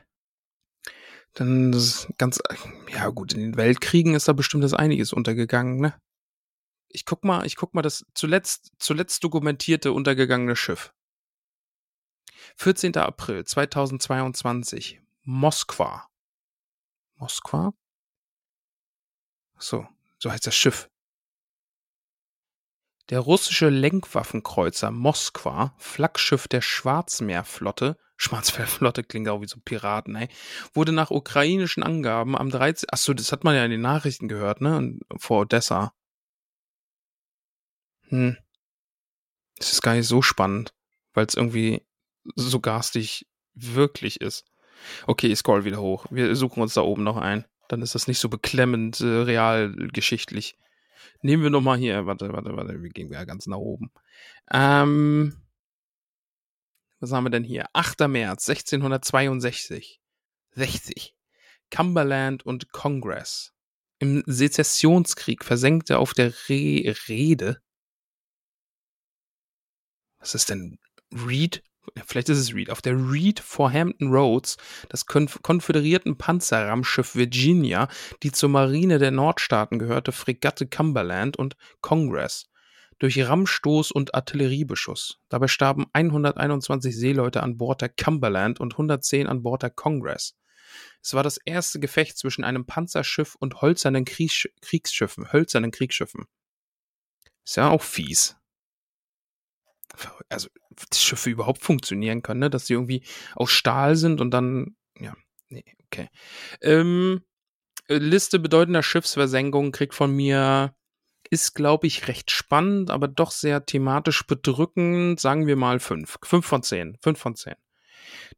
Dann 1.38 1.70
das 1.70 2.08
ganz, 2.18 2.40
ja 2.88 3.10
gut, 3.10 3.32
in 3.32 3.38
den 3.38 3.56
Weltkriegen 3.56 4.14
ist 4.14 4.26
da 4.26 4.32
bestimmt 4.32 4.64
das 4.64 4.74
einiges 4.74 5.12
untergegangen, 5.12 5.78
ne? 5.78 5.94
Ich 6.88 7.04
guck 7.04 7.22
mal, 7.22 7.46
ich 7.46 7.54
guck 7.54 7.74
mal 7.74 7.82
das 7.82 8.04
zuletzt, 8.12 8.72
zuletzt 8.80 9.22
dokumentierte 9.22 9.92
untergegangene 9.92 10.56
Schiff. 10.56 10.92
14. 12.56 12.96
April 12.96 13.44
2022, 13.44 15.00
Moskwa. 15.22 16.08
Moskwa? 17.14 17.72
So, 19.58 19.86
so 20.18 20.32
heißt 20.32 20.44
das 20.44 20.56
Schiff. 20.56 20.90
Der 23.10 23.20
russische 23.20 23.68
Lenkwaffenkreuzer 23.68 24.90
Moskwa, 24.90 25.72
Flaggschiff 25.78 26.48
der 26.48 26.62
Schwarzmeerflotte, 26.62 27.96
Schwarzmeerflotte 28.18 29.04
klingt 29.04 29.28
auch 29.28 29.40
wie 29.40 29.48
so 29.48 29.58
Piraten, 29.64 30.16
ey. 30.16 30.28
Wurde 30.74 30.92
nach 30.92 31.10
ukrainischen 31.10 31.82
Angaben 31.82 32.36
am 32.36 32.50
13. 32.50 32.90
Achso, 32.90 33.14
das 33.14 33.32
hat 33.32 33.44
man 33.44 33.54
ja 33.54 33.64
in 33.64 33.70
den 33.70 33.80
Nachrichten 33.80 34.28
gehört, 34.28 34.60
ne? 34.60 34.98
Vor 35.16 35.42
Odessa. 35.42 35.94
Hm. 38.08 38.36
Das 39.56 39.72
ist 39.72 39.82
gar 39.82 39.94
nicht 39.94 40.08
so 40.08 40.20
spannend, 40.20 40.74
weil 41.14 41.26
es 41.26 41.34
irgendwie 41.34 41.86
so 42.34 42.60
garstig 42.60 43.26
wirklich 43.54 44.20
ist. 44.20 44.44
Okay, 45.06 45.28
ich 45.28 45.38
scroll 45.38 45.64
wieder 45.64 45.80
hoch. 45.80 46.06
Wir 46.10 46.34
suchen 46.36 46.62
uns 46.62 46.74
da 46.74 46.82
oben 46.82 47.04
noch 47.04 47.16
ein. 47.16 47.44
Dann 47.68 47.82
ist 47.82 47.94
das 47.94 48.08
nicht 48.08 48.18
so 48.18 48.28
beklemmend 48.28 49.00
äh, 49.00 49.06
realgeschichtlich. 49.06 50.56
Nehmen 51.22 51.42
wir 51.42 51.50
noch 51.50 51.60
mal 51.60 51.78
hier. 51.78 52.06
Warte, 52.06 52.32
warte, 52.32 52.56
warte. 52.56 52.82
Wir 52.82 52.90
gehen 52.90 53.12
ja 53.12 53.24
ganz 53.24 53.46
nach 53.46 53.58
oben. 53.58 53.90
Ähm 54.52 55.34
was 57.00 57.12
haben 57.12 57.24
wir 57.24 57.30
denn 57.30 57.44
hier? 57.44 57.66
8. 57.72 58.00
März 58.08 58.48
1662. 58.48 60.00
60. 60.52 61.14
Cumberland 61.70 62.44
und 62.44 62.72
Congress. 62.72 63.52
Im 63.98 64.22
Sezessionskrieg 64.26 65.44
versenkte 65.44 65.98
auf 65.98 66.14
der 66.14 66.32
Re 66.48 66.94
Rede. 67.08 67.60
Was 70.18 70.34
ist 70.34 70.50
denn 70.50 70.78
Reed? 71.12 71.62
Vielleicht 72.06 72.28
ist 72.28 72.38
es 72.38 72.54
Reed. 72.54 72.70
Auf 72.70 72.82
der 72.82 72.94
Reed 72.94 73.40
vor 73.40 73.72
Hampton 73.72 74.12
Roads 74.12 74.56
das 74.88 75.06
konföderierten 75.06 76.18
Panzerraumschiff 76.18 77.14
Virginia, 77.14 77.88
die 78.22 78.32
zur 78.32 78.50
Marine 78.50 78.98
der 78.98 79.10
Nordstaaten 79.10 79.78
gehörte, 79.78 80.12
Fregatte 80.12 80.66
Cumberland 80.66 81.36
und 81.36 81.56
Congress 81.80 82.47
durch 82.98 83.20
Rammstoß 83.20 83.92
und 83.92 84.14
Artilleriebeschuss. 84.14 85.20
Dabei 85.28 85.48
starben 85.48 85.86
121 85.92 86.96
Seeleute 86.96 87.42
an 87.42 87.56
Bord 87.56 87.80
der 87.80 87.88
Cumberland 87.88 88.60
und 88.60 88.74
110 88.74 89.26
an 89.26 89.42
Bord 89.42 89.62
der 89.62 89.70
Congress. 89.70 90.36
Es 91.02 91.14
war 91.14 91.22
das 91.22 91.38
erste 91.38 91.80
Gefecht 91.80 92.18
zwischen 92.18 92.44
einem 92.44 92.66
Panzerschiff 92.66 93.36
und 93.36 93.62
hölzernen 93.62 94.04
Kriegs 94.04 94.48
Kriegsschiffen, 94.60 95.32
hölzernen 95.32 95.70
Kriegsschiffen. 95.70 96.26
Ist 97.44 97.56
ja 97.56 97.70
auch 97.70 97.82
fies. 97.82 98.36
Also, 100.28 100.48
dass 100.90 101.02
Schiffe 101.02 101.30
überhaupt 101.30 101.62
funktionieren 101.62 102.22
können, 102.22 102.40
ne? 102.40 102.50
dass 102.50 102.66
sie 102.66 102.74
irgendwie 102.74 103.02
aus 103.34 103.50
Stahl 103.50 103.96
sind 103.96 104.20
und 104.20 104.30
dann, 104.32 104.76
ja, 104.98 105.14
nee, 105.48 105.64
okay. 105.86 106.08
Ähm, 106.60 107.24
Liste 107.88 108.38
bedeutender 108.38 108.82
Schiffsversenkungen 108.82 109.72
kriegt 109.72 109.94
von 109.94 110.14
mir 110.14 110.74
ist, 111.30 111.54
glaube 111.54 111.86
ich, 111.86 112.08
recht 112.08 112.30
spannend, 112.30 112.90
aber 112.90 113.08
doch 113.08 113.30
sehr 113.30 113.66
thematisch 113.66 114.26
bedrückend. 114.26 115.20
Sagen 115.20 115.46
wir 115.46 115.56
mal 115.56 115.80
fünf. 115.80 116.18
Fünf 116.22 116.46
von 116.46 116.62
zehn. 116.62 116.96
Fünf 117.02 117.18
von 117.18 117.36
zehn. 117.36 117.56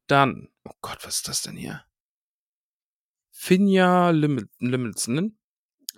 Dann, 0.06 0.48
oh 0.64 0.72
Gott, 0.80 0.98
was 1.02 1.16
ist 1.16 1.28
das 1.28 1.42
denn 1.42 1.56
hier? 1.56 1.84
Finja 3.30 4.10
Limmelsen. 4.10 5.38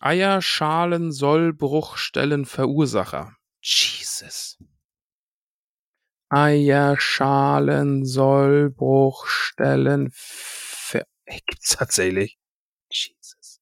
Eierschalen 0.00 1.12
Sollbruchstellen 1.12 2.44
Verursacher. 2.44 3.37
Jesus. 3.62 4.59
Eierschalen 6.28 8.05
Sollbruchstellen 8.05 10.11
Ver... 10.12 11.07
Gibt's 11.26 11.76
tatsächlich. 11.76 12.37
Jesus. 12.90 13.61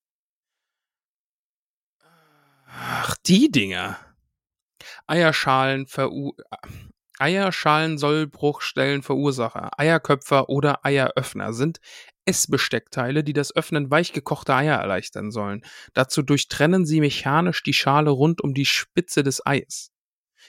Ach, 2.82 3.14
die 3.26 3.50
Dinger. 3.50 3.98
Eierschalen 5.06 5.86
verur 5.86 6.34
Eierschalensollbruchstellen 7.18 9.02
Verursacher, 9.02 9.78
Eierköpfer 9.78 10.48
oder 10.48 10.82
Eieröffner 10.86 11.52
sind 11.52 11.78
Essbesteckteile, 12.24 13.22
die 13.22 13.34
das 13.34 13.54
Öffnen 13.54 13.90
weichgekochter 13.90 14.56
Eier 14.56 14.76
erleichtern 14.78 15.30
sollen. 15.30 15.62
Dazu 15.92 16.22
durchtrennen 16.22 16.86
sie 16.86 17.00
mechanisch 17.00 17.62
die 17.62 17.74
Schale 17.74 18.08
rund 18.08 18.40
um 18.40 18.54
die 18.54 18.64
Spitze 18.64 19.22
des 19.22 19.44
Eis. 19.44 19.92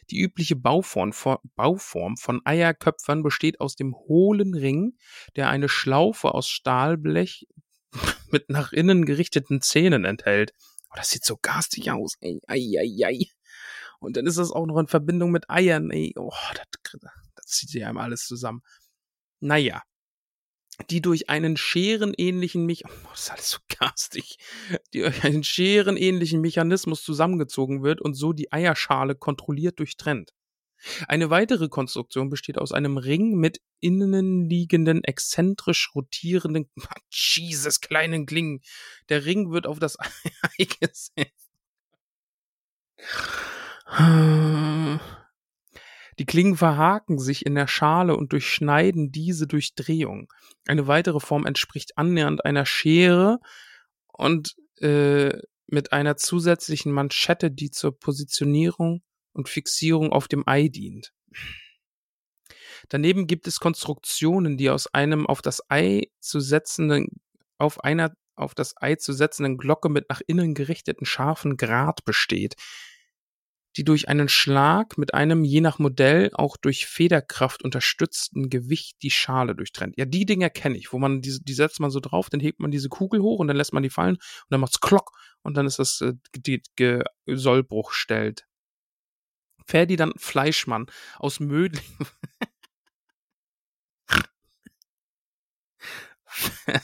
Die 0.09 0.19
übliche 0.21 0.55
Bauform 0.55 1.11
von 1.11 2.41
Eierköpfern 2.45 3.23
besteht 3.23 3.59
aus 3.59 3.75
dem 3.75 3.93
hohlen 3.93 4.53
Ring, 4.53 4.97
der 5.35 5.49
eine 5.49 5.67
Schlaufe 5.67 6.33
aus 6.33 6.47
Stahlblech 6.47 7.45
mit 8.31 8.49
nach 8.49 8.71
innen 8.71 9.05
gerichteten 9.05 9.59
Zähnen 9.59 10.05
enthält. 10.05 10.53
Oh, 10.91 10.95
das 10.97 11.09
sieht 11.09 11.25
so 11.25 11.37
garstig 11.41 11.89
aus, 11.91 12.15
ey. 12.19 12.41
Ei, 12.47 12.75
ei, 12.79 13.05
ei. 13.05 13.25
Und 13.99 14.17
dann 14.17 14.25
ist 14.25 14.37
das 14.37 14.51
auch 14.51 14.65
noch 14.65 14.77
in 14.79 14.87
Verbindung 14.87 15.31
mit 15.31 15.49
Eiern, 15.49 15.89
ey. 15.91 16.13
Oh, 16.17 16.31
das, 16.53 17.01
das 17.35 17.45
zieht 17.45 17.71
ja 17.73 17.87
einem 17.87 17.97
alles 17.97 18.25
zusammen. 18.25 18.61
Naja. 19.39 19.83
Die 20.89 21.01
durch 21.01 21.29
einen 21.29 21.57
scherenähnlichen 21.57 22.65
Mechanismus, 22.65 23.05
oh, 23.05 23.09
das 23.11 23.21
ist 23.21 23.31
alles 23.31 23.49
so 23.51 23.57
garstig, 23.67 24.37
die 24.93 25.01
durch 25.01 25.23
einen 25.23 25.43
scherenähnlichen 25.43 26.41
Mechanismus 26.41 27.03
zusammengezogen 27.03 27.83
wird 27.83 28.01
und 28.01 28.15
so 28.15 28.33
die 28.33 28.51
Eierschale 28.51 29.15
kontrolliert 29.15 29.79
durchtrennt. 29.79 30.31
Eine 31.07 31.29
weitere 31.29 31.69
Konstruktion 31.69 32.29
besteht 32.29 32.57
aus 32.57 32.71
einem 32.71 32.97
Ring 32.97 33.35
mit 33.35 33.61
innenliegenden, 33.79 35.03
exzentrisch 35.03 35.91
rotierenden, 35.95 36.69
Jesus, 37.11 37.81
kleinen 37.81 38.25
Klingen. 38.25 38.61
Der 39.09 39.25
Ring 39.25 39.51
wird 39.51 39.67
auf 39.67 39.79
das 39.79 39.97
Ei 40.59 40.65
gesetzt. 40.79 41.13
Die 46.19 46.25
Klingen 46.25 46.55
verhaken 46.55 47.19
sich 47.19 47.45
in 47.45 47.55
der 47.55 47.67
Schale 47.67 48.15
und 48.15 48.31
durchschneiden 48.31 49.11
diese 49.11 49.47
durch 49.47 49.75
Drehung. 49.75 50.31
Eine 50.67 50.87
weitere 50.87 51.19
Form 51.19 51.45
entspricht 51.45 51.97
annähernd 51.97 52.45
einer 52.45 52.65
Schere 52.65 53.39
und 54.07 54.55
äh, 54.79 55.37
mit 55.67 55.93
einer 55.93 56.17
zusätzlichen 56.17 56.91
Manschette, 56.91 57.49
die 57.49 57.71
zur 57.71 57.97
Positionierung 57.97 59.01
und 59.33 59.49
Fixierung 59.49 60.11
auf 60.11 60.27
dem 60.27 60.47
Ei 60.47 60.67
dient. 60.67 61.13
Daneben 62.89 63.27
gibt 63.27 63.47
es 63.47 63.59
Konstruktionen, 63.59 64.57
die 64.57 64.69
aus 64.69 64.87
einem 64.87 65.27
auf 65.27 65.41
das 65.41 65.61
Ei 65.69 66.07
zu 66.19 66.39
setzenden, 66.39 67.07
auf 67.57 67.83
einer 67.83 68.13
auf 68.35 68.55
das 68.55 68.73
Ei 68.77 68.95
zu 68.95 69.13
setzenden 69.13 69.57
Glocke 69.57 69.89
mit 69.89 70.09
nach 70.09 70.21
innen 70.25 70.53
gerichteten 70.53 71.05
scharfen 71.05 71.57
Grat 71.57 72.03
besteht, 72.05 72.55
die 73.77 73.83
durch 73.83 74.09
einen 74.09 74.27
Schlag 74.27 74.97
mit 74.97 75.13
einem 75.13 75.43
je 75.43 75.61
nach 75.61 75.79
Modell 75.79 76.31
auch 76.33 76.57
durch 76.57 76.85
Federkraft 76.85 77.63
unterstützten 77.63 78.49
Gewicht 78.49 78.97
die 79.01 79.11
Schale 79.11 79.55
durchtrennt. 79.55 79.97
Ja, 79.97 80.05
die 80.05 80.25
Dinger 80.25 80.49
kenne 80.49 80.77
ich, 80.77 80.91
wo 80.91 80.99
man 80.99 81.21
diese, 81.21 81.41
die 81.41 81.53
setzt 81.53 81.79
man 81.79 81.91
so 81.91 81.99
drauf, 81.99 82.29
dann 82.29 82.41
hebt 82.41 82.59
man 82.59 82.71
diese 82.71 82.89
Kugel 82.89 83.21
hoch 83.21 83.39
und 83.39 83.47
dann 83.47 83.57
lässt 83.57 83.73
man 83.73 83.83
die 83.83 83.89
fallen 83.89 84.15
und 84.15 84.47
dann 84.49 84.59
macht's 84.59 84.81
Klock 84.81 85.11
und 85.41 85.55
dann 85.55 85.65
ist 85.65 85.79
das 85.79 86.01
äh, 86.01 86.13
die, 86.35 86.61
die 86.77 87.03
Sollbruch 87.27 87.91
stellt. 87.93 88.45
Ferdinand 89.71 90.19
Fleischmann 90.19 90.87
aus 91.17 91.39
Mödling. 91.39 91.85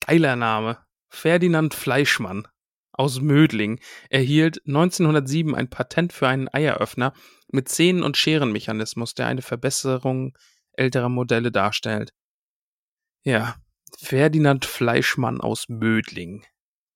Geiler 0.00 0.34
Name. 0.34 0.78
Ferdinand 1.10 1.74
Fleischmann 1.74 2.48
aus 2.92 3.20
Mödling 3.20 3.78
erhielt 4.08 4.62
1907 4.66 5.54
ein 5.54 5.68
Patent 5.68 6.14
für 6.14 6.26
einen 6.26 6.48
Eieröffner 6.50 7.12
mit 7.48 7.68
Zähnen- 7.68 8.02
und 8.02 8.16
Scherenmechanismus, 8.16 9.12
der 9.12 9.26
eine 9.26 9.42
Verbesserung 9.42 10.34
älterer 10.72 11.10
Modelle 11.10 11.52
darstellt. 11.52 12.14
Ja, 13.22 13.56
Ferdinand 13.98 14.64
Fleischmann 14.64 15.42
aus 15.42 15.68
Mödling. 15.68 16.46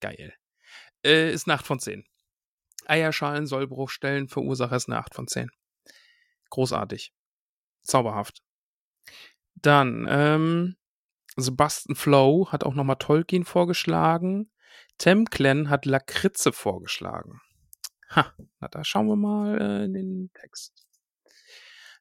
Geil. 0.00 0.32
Äh, 1.04 1.34
ist 1.34 1.46
8 1.46 1.66
von 1.66 1.80
10. 1.80 2.06
Eierschalen, 2.88 3.46
Sollbruchstellen, 3.46 4.28
Verursacher 4.28 4.76
ist 4.76 4.88
eine 4.88 4.98
8 4.98 5.14
von 5.14 5.28
10. 5.28 5.50
Großartig. 6.50 7.12
Zauberhaft. 7.82 8.42
Dann, 9.54 10.06
ähm, 10.08 10.76
Sebastian 11.36 11.94
Flow 11.94 12.48
hat 12.50 12.64
auch 12.64 12.74
nochmal 12.74 12.96
Tolkien 12.96 13.44
vorgeschlagen. 13.44 14.50
Temclen 14.98 15.70
hat 15.70 15.86
Lakritze 15.86 16.52
vorgeschlagen. 16.52 17.40
Ha, 18.10 18.34
na 18.60 18.68
da 18.68 18.84
schauen 18.84 19.06
wir 19.06 19.16
mal 19.16 19.60
äh, 19.60 19.84
in 19.84 19.92
den 19.92 20.30
Text. 20.34 20.86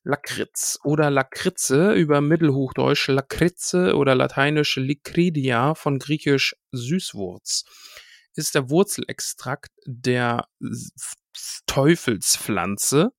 Lakritz 0.03 0.79
oder 0.83 1.11
Lakritze 1.11 1.91
über 1.93 2.21
Mittelhochdeutsch 2.21 3.09
Lakritze 3.09 3.93
oder 3.95 4.15
lateinisch 4.15 4.77
Licridia 4.77 5.75
von 5.75 5.99
griechisch 5.99 6.55
Süßwurz 6.71 7.65
ist 8.37 8.55
der 8.55 8.69
Wurzelextrakt 8.69 9.71
der 9.85 10.47
Teufelspflanze. 11.65 13.11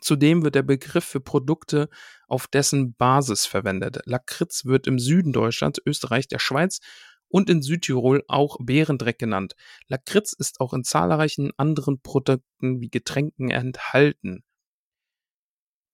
Zudem 0.00 0.42
wird 0.42 0.56
der 0.56 0.62
Begriff 0.62 1.04
für 1.04 1.20
Produkte 1.20 1.88
auf 2.26 2.48
dessen 2.48 2.94
Basis 2.94 3.46
verwendet. 3.46 4.00
Lakritz 4.04 4.64
wird 4.64 4.86
im 4.86 4.98
Süden 4.98 5.32
Deutschlands, 5.32 5.80
Österreich, 5.86 6.26
der 6.26 6.40
Schweiz 6.40 6.80
und 7.28 7.48
in 7.48 7.62
Südtirol 7.62 8.24
auch 8.28 8.58
Beerendreck 8.60 9.18
genannt. 9.18 9.54
Lakritz 9.86 10.32
ist 10.32 10.60
auch 10.60 10.72
in 10.74 10.84
zahlreichen 10.84 11.52
anderen 11.56 12.00
Produkten 12.00 12.80
wie 12.80 12.90
Getränken 12.90 13.50
enthalten. 13.50 14.44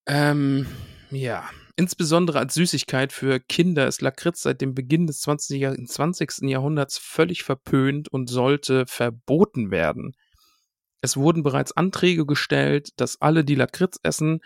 Ähm, 0.07 0.66
ja. 1.11 1.48
Insbesondere 1.79 2.41
als 2.41 2.55
Süßigkeit 2.55 3.12
für 3.12 3.38
Kinder 3.38 3.87
ist 3.87 4.03
Lakritz 4.03 4.43
seit 4.43 4.61
dem 4.61 4.75
Beginn 4.75 5.07
des 5.07 5.21
20. 5.21 5.87
20. 5.87 6.51
Jahrhunderts 6.51 6.99
völlig 6.99 7.45
verpönt 7.45 8.09
und 8.09 8.29
sollte 8.29 8.85
verboten 8.88 9.71
werden. 9.71 10.17
Es 11.03 11.17
wurden 11.17 11.45
bereits 11.45 11.71
Anträge 11.71 12.27
gestellt, 12.27 12.88
dass 12.97 13.21
alle, 13.21 13.45
die 13.45 13.55
Lakritz 13.55 14.01
essen, 14.03 14.41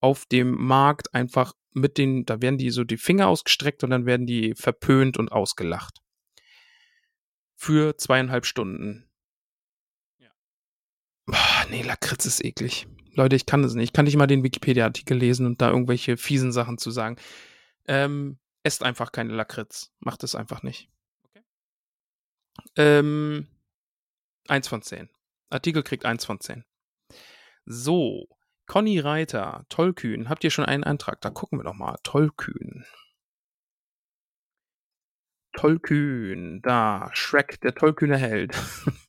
auf 0.00 0.24
dem 0.24 0.52
Markt 0.52 1.12
einfach 1.14 1.52
mit 1.72 1.98
den, 1.98 2.24
da 2.24 2.40
werden 2.40 2.56
die 2.56 2.70
so 2.70 2.84
die 2.84 2.96
Finger 2.96 3.28
ausgestreckt 3.28 3.84
und 3.84 3.90
dann 3.90 4.06
werden 4.06 4.24
die 4.24 4.54
verpönt 4.54 5.18
und 5.18 5.30
ausgelacht. 5.30 5.98
Für 7.54 7.98
zweieinhalb 7.98 8.46
Stunden. 8.46 9.11
Boah, 11.26 11.66
nee, 11.70 11.82
Lakritz 11.82 12.26
ist 12.26 12.44
eklig. 12.44 12.86
Leute, 13.14 13.36
ich 13.36 13.46
kann 13.46 13.62
das 13.62 13.74
nicht. 13.74 13.84
Ich 13.84 13.92
kann 13.92 14.06
nicht 14.06 14.16
mal 14.16 14.26
den 14.26 14.42
Wikipedia-Artikel 14.42 15.16
lesen 15.16 15.46
und 15.46 15.60
da 15.60 15.70
irgendwelche 15.70 16.16
fiesen 16.16 16.52
Sachen 16.52 16.78
zu 16.78 16.90
sagen. 16.90 17.16
Ähm, 17.86 18.38
esst 18.62 18.82
einfach 18.82 19.12
keine 19.12 19.34
Lakritz. 19.34 19.92
Macht 20.00 20.24
es 20.24 20.34
einfach 20.34 20.62
nicht. 20.62 20.88
Okay. 21.24 21.44
Ähm, 22.76 23.48
eins 24.48 24.68
von 24.68 24.82
zehn. 24.82 25.10
Artikel 25.50 25.82
kriegt 25.82 26.04
eins 26.06 26.24
von 26.24 26.40
zehn. 26.40 26.64
So, 27.66 28.28
Conny 28.66 28.98
Reiter, 28.98 29.66
Tollkühn. 29.68 30.28
Habt 30.28 30.44
ihr 30.44 30.50
schon 30.50 30.64
einen 30.64 30.84
Antrag? 30.84 31.20
Da 31.20 31.30
gucken 31.30 31.58
wir 31.58 31.64
doch 31.64 31.74
mal. 31.74 31.98
Tollkühn. 32.02 32.86
Tollkühn. 35.52 36.62
Da, 36.62 37.10
Shrek, 37.12 37.60
der 37.60 37.74
tollkühne 37.74 38.16
Held. 38.16 38.56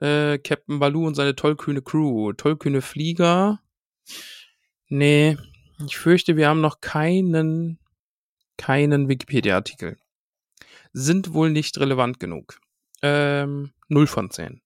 äh, 0.00 0.38
Captain 0.38 0.78
Baloo 0.78 1.06
und 1.06 1.14
seine 1.14 1.36
tollkühne 1.36 1.82
Crew. 1.82 2.32
Tollkühne 2.32 2.82
Flieger. 2.82 3.60
Nee, 4.88 5.36
ich 5.86 5.96
fürchte, 5.96 6.36
wir 6.36 6.48
haben 6.48 6.60
noch 6.60 6.80
keinen, 6.80 7.78
keinen 8.56 9.08
Wikipedia-Artikel. 9.08 9.96
Sind 10.92 11.32
wohl 11.32 11.50
nicht 11.50 11.78
relevant 11.78 12.18
genug. 12.18 12.58
Ähm, 13.02 13.72
0 13.88 14.06
von 14.06 14.30
10. 14.30 14.60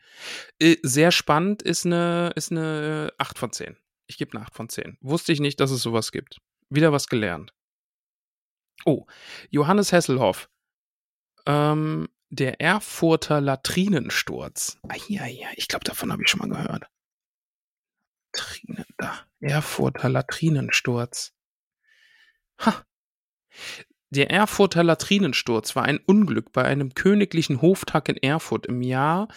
Äh, 0.59 0.76
sehr 0.83 1.12
spannend 1.12 1.62
ist 1.62 1.87
eine, 1.87 2.33
ist 2.35 2.50
eine 2.50 3.12
8 3.18 3.38
von 3.38 3.53
10. 3.53 3.76
Ich 4.07 4.18
gebe 4.18 4.37
eine 4.37 4.44
8 4.44 4.55
von 4.55 4.68
10. 4.68 4.98
Wusste 5.00 5.33
ich 5.33 5.40
nicht, 5.40 5.61
dass 5.61 5.70
es 5.70 5.83
sowas 5.83 6.11
gibt. 6.11 6.38
Wieder 6.68 6.92
was 6.92 7.07
gelernt. 7.07 7.53
Oh, 8.85 9.07
Johannes 9.50 9.92
Hesselhoff. 9.92 10.50
Ähm, 11.46 12.09
der 12.31 12.61
Erfurter 12.61 13.40
Latrinensturz. 13.40 14.79
Ah, 14.88 14.96
ja, 15.09 15.26
ja, 15.26 15.48
ich 15.57 15.68
glaube, 15.68 15.85
davon 15.85 16.12
habe 16.12 16.22
ich 16.22 16.29
schon 16.29 16.40
mal 16.40 16.48
gehört. 16.48 16.87
Latrinen, 18.33 18.85
da. 18.97 19.19
Erfurter 19.40 20.09
Latrinensturz. 20.09 21.33
Ha. 22.61 22.85
Der 24.11 24.31
Erfurter 24.31 24.85
Latrinensturz 24.85 25.77
war 25.77 25.85
ein 25.85 25.99
Unglück 25.99 26.53
bei 26.53 26.64
einem 26.64 26.95
königlichen 26.95 27.62
Hoftag 27.62 28.09
in 28.09 28.16
Erfurt 28.16 28.66
im 28.66 28.83
Jahr 28.83 29.29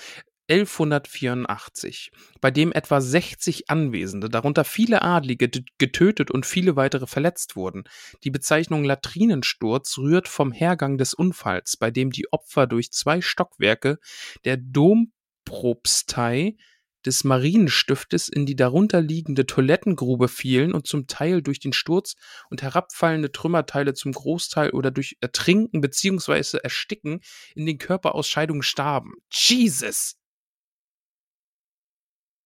1184, 0.49 2.11
bei 2.41 2.51
dem 2.51 2.73
etwa 2.73 2.99
60 2.99 3.69
Anwesende, 3.69 4.29
darunter 4.29 4.65
viele 4.65 5.01
Adlige, 5.01 5.49
getötet 5.77 6.31
und 6.31 6.45
viele 6.45 6.75
weitere 6.75 7.07
verletzt 7.07 7.55
wurden. 7.55 7.85
Die 8.23 8.31
Bezeichnung 8.31 8.83
Latrinensturz 8.83 9.97
rührt 9.97 10.27
vom 10.27 10.51
Hergang 10.51 10.97
des 10.97 11.13
Unfalls, 11.13 11.77
bei 11.77 11.91
dem 11.91 12.11
die 12.11 12.31
Opfer 12.33 12.67
durch 12.67 12.91
zwei 12.91 13.21
Stockwerke 13.21 13.99
der 14.43 14.57
Dompropstei 14.57 16.57
des 17.05 17.23
Marienstiftes 17.23 18.29
in 18.29 18.45
die 18.45 18.55
darunter 18.55 19.01
liegende 19.01 19.45
Toilettengrube 19.45 20.27
fielen 20.27 20.73
und 20.73 20.87
zum 20.87 21.07
Teil 21.07 21.41
durch 21.41 21.59
den 21.59 21.73
Sturz 21.73 22.15
und 22.49 22.61
herabfallende 22.61 23.31
Trümmerteile 23.31 23.93
zum 23.93 24.11
Großteil 24.11 24.71
oder 24.71 24.91
durch 24.91 25.17
Ertrinken 25.21 25.81
bzw. 25.81 26.57
Ersticken 26.57 27.21
in 27.55 27.65
den 27.65 27.77
Körperausscheidungen 27.77 28.63
starben. 28.63 29.13
Jesus! 29.31 30.15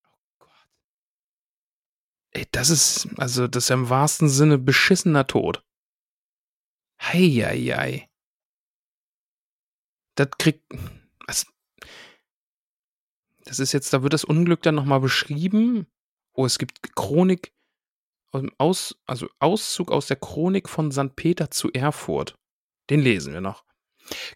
Oh 0.03 0.17
Gott. 0.39 0.49
Ey, 2.31 2.45
das 2.51 2.69
ist, 2.69 3.07
also, 3.17 3.47
das 3.47 3.65
ist 3.65 3.69
ja 3.69 3.75
im 3.75 3.89
wahrsten 3.89 4.29
Sinne 4.29 4.57
beschissener 4.57 5.27
Tod. 5.27 5.63
Heieiei. 7.01 8.09
Das 10.15 10.29
kriegt, 10.39 10.63
also, 11.27 11.45
das 13.47 13.59
ist 13.59 13.71
jetzt, 13.71 13.93
da 13.93 14.03
wird 14.03 14.13
das 14.13 14.23
Unglück 14.23 14.61
dann 14.61 14.75
nochmal 14.75 14.99
beschrieben. 14.99 15.87
Oh, 16.33 16.45
es 16.45 16.59
gibt 16.59 16.95
Chronik, 16.95 17.53
aus, 18.57 18.95
also 19.05 19.27
Auszug 19.39 19.91
aus 19.91 20.07
der 20.07 20.17
Chronik 20.17 20.69
von 20.69 20.91
St. 20.91 21.15
Peter 21.15 21.49
zu 21.49 21.71
Erfurt. 21.71 22.35
Den 22.89 22.99
lesen 22.99 23.33
wir 23.33 23.41
noch. 23.41 23.63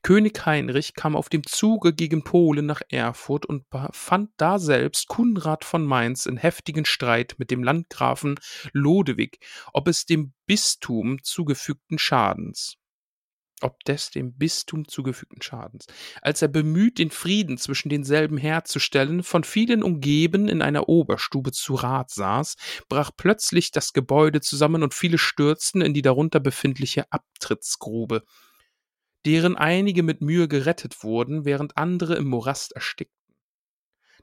König 0.02 0.46
Heinrich 0.46 0.96
kam 0.96 1.16
auf 1.16 1.30
dem 1.30 1.46
Zuge 1.46 1.94
gegen 1.94 2.24
Polen 2.24 2.66
nach 2.66 2.82
Erfurt 2.90 3.46
und 3.46 3.66
fand 3.92 4.32
daselbst 4.38 5.08
Kunrad 5.08 5.64
von 5.64 5.86
Mainz 5.86 6.26
in 6.26 6.38
heftigen 6.38 6.84
Streit 6.84 7.36
mit 7.38 7.52
dem 7.52 7.64
Landgrafen 7.64 8.38
Lodewig, 8.74 9.40
ob 9.72 9.88
es 9.88 10.06
dem 10.06 10.34
Bistum 10.46 11.24
zugefügten 11.24 12.00
Schadens 12.00 12.81
ob 13.62 13.84
des 13.86 14.12
dem 14.12 14.34
Bistum 14.34 14.88
zugefügten 14.88 15.42
Schadens, 15.42 15.88
als 16.22 16.42
er 16.42 16.48
bemüht, 16.48 17.00
den 17.00 17.12
Frieden 17.12 17.58
zwischen 17.58 17.90
denselben 17.90 18.38
herzustellen, 18.38 19.24
von 19.24 19.44
vielen 19.44 19.84
umgeben 19.84 20.48
in 20.48 20.62
einer 20.62 20.90
Oberstube 20.90 21.52
zu 21.52 21.76
Rat 21.76 22.12
saß, 22.12 22.56
brach 22.90 23.12
plötzlich 23.16 23.72
das 23.72 23.94
Gebäude 23.94 24.42
zusammen 24.42 24.84
und 24.84 24.94
viele 24.94 25.18
stürzten 25.18 25.82
in 25.82 25.94
die 25.94 26.02
darunter 26.02 26.40
befindliche 26.40 27.12
Abtrittsgrube, 27.12 28.24
deren 29.26 29.56
einige 29.56 30.04
mit 30.04 30.22
Mühe 30.22 30.48
gerettet 30.48 31.04
wurden, 31.04 31.46
während 31.46 31.78
andere 31.78 32.16
im 32.16 32.28
Morast 32.28 32.74
erstickten. 32.74 33.22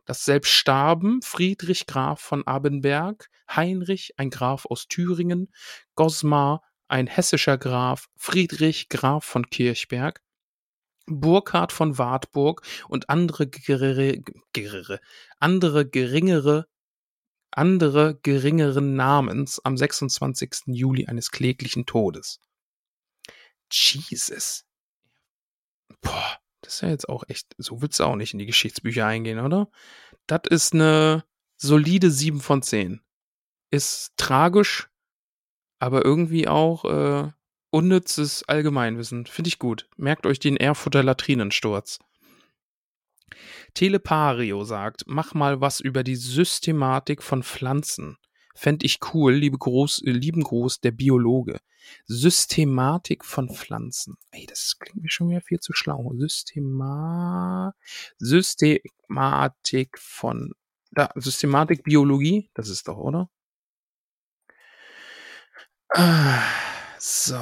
Das 0.08 0.24
selbst 0.24 0.52
starben 0.52 1.20
Friedrich 1.20 1.84
Graf 1.84 2.20
von 2.20 2.46
Abenberg, 2.46 3.28
Heinrich, 3.54 4.14
ein 4.16 4.30
Graf 4.30 4.64
aus 4.64 4.88
Thüringen, 4.88 5.52
Gosmar, 5.96 6.62
ein 6.88 7.06
hessischer 7.06 7.58
Graf, 7.58 8.08
Friedrich 8.16 8.88
Graf 8.88 9.24
von 9.24 9.48
Kirchberg, 9.48 10.20
Burkhard 11.06 11.72
von 11.72 11.98
Wartburg 11.98 12.62
und 12.88 13.08
andere, 13.08 13.46
gerere, 13.46 14.22
gerere, 14.52 15.00
andere 15.38 15.86
geringere 15.86 16.66
andere 17.50 18.18
geringeren 18.22 18.94
Namens 18.94 19.60
am 19.64 19.76
26. 19.76 20.66
Juli 20.66 21.06
eines 21.06 21.30
kläglichen 21.30 21.86
Todes. 21.86 22.40
Jesus. 23.70 24.64
Boah, 26.00 26.38
das 26.60 26.74
ist 26.74 26.80
ja 26.82 26.88
jetzt 26.88 27.08
auch 27.08 27.24
echt, 27.28 27.54
so 27.58 27.82
willst 27.82 28.00
du 28.00 28.04
auch 28.04 28.16
nicht 28.16 28.32
in 28.32 28.38
die 28.38 28.46
Geschichtsbücher 28.46 29.06
eingehen, 29.06 29.40
oder? 29.40 29.70
Das 30.26 30.42
ist 30.48 30.74
eine 30.74 31.24
solide 31.56 32.10
7 32.10 32.40
von 32.40 32.62
10. 32.62 33.02
Ist 33.70 34.12
tragisch, 34.16 34.88
aber 35.78 36.04
irgendwie 36.04 36.48
auch 36.48 36.84
äh, 36.84 37.30
unnützes 37.70 38.42
Allgemeinwissen. 38.48 39.26
Finde 39.26 39.48
ich 39.48 39.58
gut. 39.58 39.88
Merkt 39.96 40.26
euch 40.26 40.38
den 40.38 40.56
Erfurter 40.56 41.02
Latrinensturz. 41.02 41.98
Telepario 43.74 44.64
sagt, 44.64 45.04
mach 45.06 45.34
mal 45.34 45.60
was 45.60 45.80
über 45.80 46.02
die 46.02 46.16
Systematik 46.16 47.22
von 47.22 47.42
Pflanzen. 47.42 48.16
Fände 48.54 48.86
ich 48.86 48.98
cool, 49.12 49.34
liebe 49.34 49.58
Groß, 49.58 50.02
äh, 50.02 50.10
lieben 50.10 50.42
Gruß, 50.42 50.80
der 50.80 50.90
Biologe. 50.90 51.60
Systematik 52.06 53.24
von 53.24 53.48
Pflanzen. 53.48 54.16
Ey, 54.30 54.46
das 54.46 54.76
klingt 54.80 55.02
mir 55.02 55.10
schon 55.10 55.30
wieder 55.30 55.40
viel 55.40 55.60
zu 55.60 55.72
schlau. 55.72 56.12
Systema 56.16 57.72
Systematik 58.18 59.98
von 59.98 60.52
da, 60.90 61.10
Systematik 61.14 61.84
Biologie, 61.84 62.50
das 62.54 62.68
ist 62.68 62.88
doch, 62.88 62.96
oder? 62.96 63.30
Ah, 65.90 66.42
so. 66.98 67.36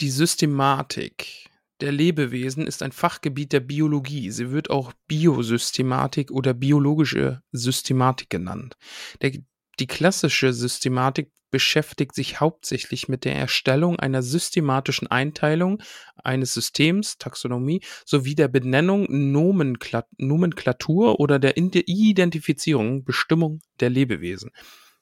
Die 0.00 0.10
Systematik 0.10 1.48
der 1.80 1.92
Lebewesen 1.92 2.66
ist 2.66 2.82
ein 2.82 2.92
Fachgebiet 2.92 3.52
der 3.52 3.60
Biologie. 3.60 4.30
Sie 4.30 4.50
wird 4.50 4.70
auch 4.70 4.92
Biosystematik 5.06 6.30
oder 6.30 6.54
biologische 6.54 7.42
Systematik 7.52 8.30
genannt. 8.30 8.76
Der, 9.22 9.32
die 9.78 9.86
klassische 9.86 10.52
Systematik 10.52 11.30
beschäftigt 11.50 12.14
sich 12.14 12.40
hauptsächlich 12.40 13.08
mit 13.08 13.24
der 13.24 13.36
Erstellung 13.36 13.98
einer 13.98 14.22
systematischen 14.22 15.08
Einteilung 15.08 15.82
eines 16.22 16.52
Systems, 16.52 17.16
Taxonomie, 17.18 17.80
sowie 18.04 18.34
der 18.34 18.48
Benennung, 18.48 19.06
Nomenklatur 19.08 21.20
oder 21.20 21.38
der 21.38 21.56
Identifizierung, 21.56 23.04
Bestimmung 23.04 23.60
der 23.80 23.90
Lebewesen. 23.90 24.50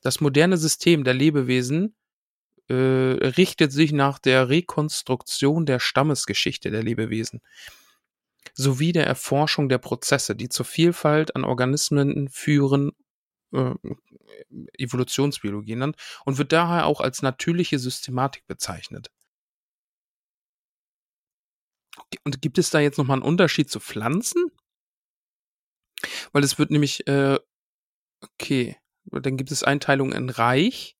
Das 0.07 0.21
moderne 0.21 0.57
System 0.57 1.03
der 1.03 1.15
Lebewesen 1.15 1.97
äh, 2.69 2.75
richtet 2.75 3.73
sich 3.73 3.91
nach 3.91 4.21
der 4.21 4.49
Rekonstruktion 4.49 5.67
der 5.67 5.81
Stammesgeschichte 5.81 6.71
der 6.71 6.85
Lebewesen 6.85 7.43
sowie 8.55 8.93
der 8.93 9.05
Erforschung 9.05 9.69
der 9.69 9.79
Prozesse, 9.79 10.37
die 10.37 10.49
zur 10.49 10.65
Vielfalt 10.65 11.35
an 11.35 11.43
Organismen 11.43 12.29
führen, 12.29 12.93
äh, 13.53 13.75
Evolutionsbiologie 14.79 15.73
genannt 15.73 15.97
und 16.25 16.39
wird 16.39 16.53
daher 16.53 16.87
auch 16.87 17.01
als 17.01 17.23
natürliche 17.23 17.81
Systematik 17.81 18.47
bezeichnet. 18.47 19.11
Und 22.23 22.41
gibt 22.41 22.59
es 22.59 22.71
da 22.71 22.79
jetzt 22.79 22.99
nochmal 22.99 23.17
einen 23.17 23.29
Unterschied 23.29 23.69
zu 23.73 23.81
Pflanzen? 23.81 24.53
Weil 26.31 26.45
es 26.45 26.61
wird 26.61 26.71
nämlich, 26.71 27.09
äh, 27.09 27.41
okay, 28.21 28.77
dann 29.13 29.37
gibt 29.37 29.51
es 29.51 29.63
Einteilungen 29.63 30.13
in 30.13 30.31
Reich, 30.31 30.97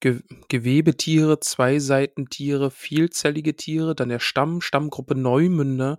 Ge 0.00 0.20
Gewebetiere, 0.48 1.38
Zweiseitentiere, 1.38 2.72
vielzellige 2.72 3.54
Tiere, 3.54 3.94
dann 3.94 4.08
der 4.08 4.18
Stamm, 4.18 4.60
Stammgruppe 4.60 5.14
Neumünder, 5.14 5.98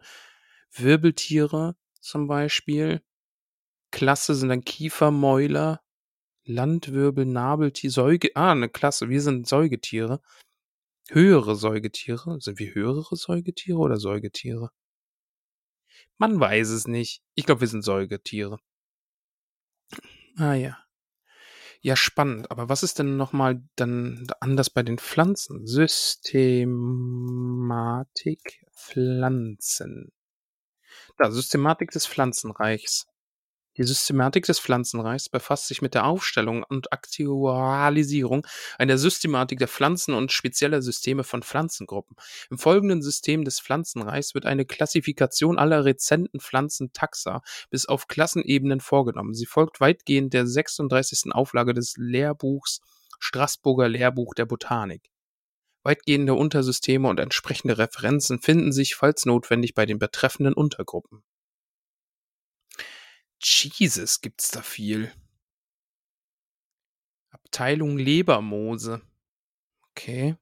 Wirbeltiere 0.73 1.77
zum 2.01 2.27
Beispiel. 2.27 3.01
Klasse 3.91 4.35
sind 4.35 4.49
dann 4.49 4.65
Kiefermäuler, 4.65 5.81
Landwirbel, 6.43 7.25
Nabeltier, 7.25 7.91
Säuge, 7.91 8.31
ah, 8.35 8.51
eine 8.51 8.67
Klasse, 8.67 9.07
wir 9.07 9.21
sind 9.21 9.47
Säugetiere. 9.47 10.21
Höhere 11.09 11.55
Säugetiere, 11.55 12.41
sind 12.41 12.59
wir 12.59 12.73
höhere 12.73 13.15
Säugetiere 13.15 13.77
oder 13.77 13.97
Säugetiere? 13.97 14.71
Man 16.17 16.39
weiß 16.39 16.69
es 16.69 16.87
nicht. 16.87 17.21
Ich 17.35 17.45
glaube, 17.45 17.61
wir 17.61 17.67
sind 17.67 17.83
Säugetiere. 17.83 18.59
Ah 20.37 20.53
ja. 20.55 20.82
Ja, 21.85 21.97
spannend. 21.97 22.49
Aber 22.49 22.69
was 22.69 22.81
ist 22.81 22.97
denn 22.99 23.17
nochmal 23.17 23.61
dann 23.75 24.25
anders 24.39 24.69
bei 24.69 24.83
den 24.83 24.97
Pflanzen? 24.97 25.67
Systematik 25.67 28.65
Pflanzen. 28.73 30.13
Da, 31.17 31.31
Systematik 31.31 31.91
des 31.91 32.07
Pflanzenreichs. 32.07 33.07
Die 33.77 33.83
Systematik 33.83 34.45
des 34.45 34.59
Pflanzenreichs 34.59 35.29
befasst 35.29 35.67
sich 35.67 35.81
mit 35.81 35.95
der 35.95 36.05
Aufstellung 36.05 36.63
und 36.63 36.93
Aktualisierung 36.93 38.45
einer 38.77 38.99
Systematik 38.99 39.57
der 39.57 39.67
Pflanzen 39.67 40.13
und 40.13 40.31
spezieller 40.31 40.81
Systeme 40.81 41.23
von 41.23 41.41
Pflanzengruppen. 41.41 42.15
Im 42.51 42.59
folgenden 42.59 43.01
System 43.01 43.43
des 43.43 43.59
Pflanzenreichs 43.59 44.35
wird 44.35 44.45
eine 44.45 44.65
Klassifikation 44.65 45.57
aller 45.57 45.85
rezenten 45.85 46.39
Pflanzentaxa 46.39 47.41
bis 47.71 47.87
auf 47.87 48.07
Klassenebenen 48.07 48.79
vorgenommen. 48.79 49.33
Sie 49.33 49.47
folgt 49.47 49.81
weitgehend 49.81 50.33
der 50.33 50.45
36. 50.45 51.33
Auflage 51.33 51.73
des 51.73 51.95
Lehrbuchs 51.97 52.81
Straßburger 53.19 53.87
Lehrbuch 53.87 54.33
der 54.35 54.45
Botanik. 54.45 55.09
Weitgehende 55.81 56.33
Untersysteme 56.33 57.07
und 57.07 57.19
entsprechende 57.19 57.77
Referenzen 57.77 58.39
finden 58.39 58.71
sich, 58.71 58.95
falls 58.95 59.25
notwendig, 59.25 59.73
bei 59.73 59.85
den 59.85 59.97
betreffenden 59.97 60.53
Untergruppen. 60.53 61.23
Jesus, 63.45 64.21
gibt's 64.21 64.49
da 64.49 64.61
viel. 64.61 65.11
Abteilung 67.29 67.97
Lebermoose. 67.97 69.01
Okay. 69.91 70.35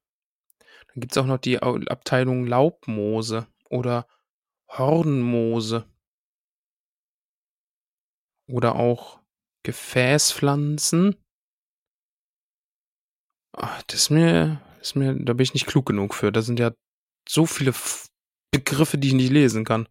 Dann 0.87 1.01
gibt's 1.01 1.17
auch 1.17 1.25
noch 1.25 1.37
die 1.37 1.61
Abteilung 1.61 2.45
Laubmoose 2.45 3.47
oder 3.69 4.07
Hornmoose. 4.69 5.85
Oder 8.47 8.75
auch 8.75 9.21
Gefäßpflanzen. 9.63 11.15
Ach, 13.53 13.81
das 13.83 14.01
ist 14.01 14.09
mir, 14.09 14.61
ist 14.81 14.95
mir, 14.95 15.13
da 15.13 15.33
bin 15.33 15.43
ich 15.43 15.53
nicht 15.53 15.67
klug 15.67 15.85
genug 15.85 16.13
für. 16.13 16.31
Da 16.31 16.41
sind 16.41 16.59
ja 16.59 16.71
so 17.27 17.45
viele 17.45 17.73
Begriffe, 18.51 18.97
die 18.97 19.09
ich 19.09 19.13
nicht 19.13 19.31
lesen 19.31 19.63
kann. 19.63 19.87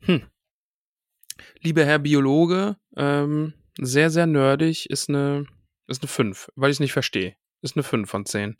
Hm. 0.00 0.30
Lieber 1.60 1.84
Herr 1.84 1.98
Biologe, 1.98 2.76
ähm, 2.96 3.54
sehr, 3.78 4.10
sehr 4.10 4.26
nerdig, 4.26 4.90
ist 4.90 5.08
eine, 5.08 5.46
ist 5.86 6.02
eine 6.02 6.08
5, 6.08 6.50
weil 6.56 6.70
ich 6.70 6.76
es 6.76 6.80
nicht 6.80 6.92
verstehe. 6.92 7.36
Ist 7.62 7.76
eine 7.76 7.82
5 7.82 8.08
von 8.08 8.26
10. 8.26 8.56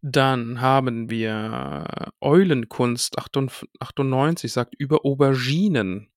Dann 0.00 0.60
haben 0.60 1.10
wir 1.10 2.12
Eulenkunst 2.20 3.18
98 3.18 4.52
sagt 4.52 4.74
über 4.78 5.04
Auberginen. 5.04 6.12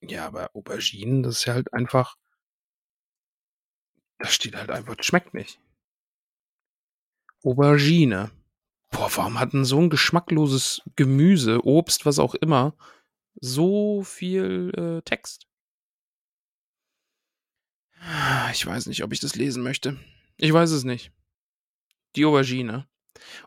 Ja, 0.00 0.26
aber 0.26 0.54
Auberginen, 0.54 1.22
das 1.22 1.40
ist 1.40 1.44
ja 1.44 1.54
halt 1.54 1.72
einfach. 1.74 2.16
Da 4.18 4.28
steht 4.28 4.56
halt 4.56 4.70
einfach, 4.70 4.96
das 4.96 5.06
schmeckt 5.06 5.34
nicht. 5.34 5.60
Aubergine. 7.44 8.30
Boah, 8.90 9.10
warum 9.14 9.38
hat 9.38 9.52
denn 9.52 9.64
so 9.64 9.78
ein 9.78 9.90
geschmackloses 9.90 10.82
Gemüse, 10.96 11.64
Obst, 11.64 12.06
was 12.06 12.18
auch 12.18 12.34
immer, 12.34 12.74
so 13.34 14.02
viel 14.02 14.72
äh, 14.76 15.02
Text? 15.02 15.46
Ich 18.52 18.66
weiß 18.66 18.86
nicht, 18.86 19.04
ob 19.04 19.12
ich 19.12 19.20
das 19.20 19.34
lesen 19.34 19.62
möchte. 19.62 19.98
Ich 20.36 20.52
weiß 20.52 20.70
es 20.70 20.84
nicht. 20.84 21.12
Die 22.16 22.24
Aubergine 22.24 22.88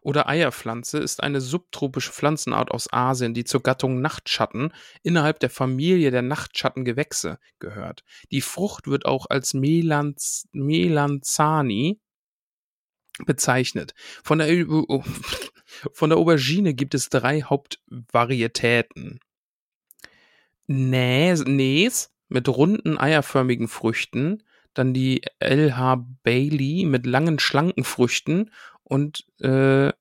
oder 0.02 0.28
Eierpflanze 0.28 1.00
ist 1.00 1.24
eine 1.24 1.42
subtropische 1.42 2.12
Pflanzenart 2.12 2.72
aus 2.72 2.92
Asien, 2.92 3.34
die 3.34 3.44
zur 3.44 3.64
Gattung 3.64 4.02
Nachtschatten 4.02 4.74
innerhalb 5.02 5.40
der 5.40 5.50
Familie 5.50 6.12
der 6.12 6.22
Nachtschattengewächse 6.22 7.40
gehört. 7.60 8.04
Die 8.32 8.42
Frucht 8.42 8.88
wird 8.88 9.06
auch 9.06 9.26
als 9.30 9.54
Melanz 9.54 10.48
Melanzani 10.52 12.00
bezeichnet. 13.26 13.94
Von 14.24 14.40
der, 14.40 14.48
von 15.94 16.10
der 16.10 16.20
Aubergine 16.20 16.74
gibt 16.74 16.94
es 16.94 17.10
drei 17.10 17.42
Hauptvarietäten. 17.42 19.20
Näs, 20.68 21.44
Näs 21.46 22.14
mit 22.30 22.48
runden 22.50 22.98
eierförmigen 22.98 23.68
Früchten, 23.68 24.44
dann 24.74 24.94
die 24.94 25.22
LH 25.40 26.06
Bailey 26.24 26.86
mit 26.86 27.06
langen 27.06 27.40
schlanken 27.40 27.84
Früchten 27.84 28.52
und 28.84 29.26
äh, 29.40 29.92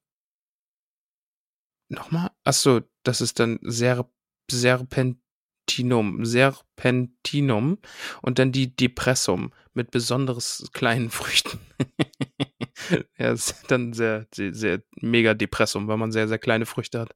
nochmal, 1.88 2.30
achso, 2.44 2.80
das 3.02 3.20
ist 3.20 3.38
dann 3.38 3.58
Ser 3.62 4.10
Serpentinum, 4.50 6.24
Serpentinum 6.24 7.78
und 8.22 8.38
dann 8.38 8.52
die 8.52 8.74
Depressum 8.74 9.52
mit 9.74 9.90
besonders 9.90 10.68
kleinen 10.72 11.10
Früchten. 11.10 11.60
ja, 13.18 13.32
ist 13.32 13.64
dann 13.68 13.92
sehr, 13.92 14.26
sehr, 14.34 14.54
sehr 14.54 14.82
mega 14.96 15.34
Depressum, 15.34 15.88
weil 15.88 15.96
man 15.96 16.12
sehr, 16.12 16.28
sehr 16.28 16.38
kleine 16.38 16.66
Früchte 16.66 17.00
hat. 17.00 17.14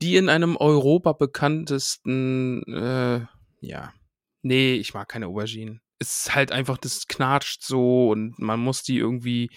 Die 0.00 0.16
in 0.16 0.28
einem 0.28 0.56
Europa 0.56 1.12
bekanntesten, 1.12 2.62
äh, 2.72 3.26
ja, 3.60 3.92
nee, 4.42 4.74
ich 4.74 4.94
mag 4.94 5.08
keine 5.08 5.26
Auberginen. 5.26 5.80
Es 5.98 6.26
ist 6.26 6.34
halt 6.34 6.52
einfach, 6.52 6.78
das 6.78 7.08
knatscht 7.08 7.64
so 7.64 8.10
und 8.10 8.38
man 8.38 8.60
muss 8.60 8.82
die 8.82 8.98
irgendwie 8.98 9.50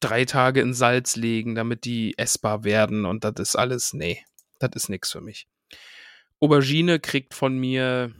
drei 0.00 0.24
Tage 0.24 0.60
in 0.60 0.74
Salz 0.74 1.16
legen, 1.16 1.54
damit 1.54 1.84
die 1.84 2.18
essbar 2.18 2.64
werden 2.64 3.04
und 3.04 3.24
das 3.24 3.34
ist 3.38 3.56
alles, 3.56 3.92
nee, 3.92 4.24
das 4.58 4.70
ist 4.74 4.88
nichts 4.88 5.12
für 5.12 5.20
mich. 5.20 5.46
Aubergine 6.40 7.00
kriegt 7.00 7.34
von 7.34 7.56
mir 7.56 8.12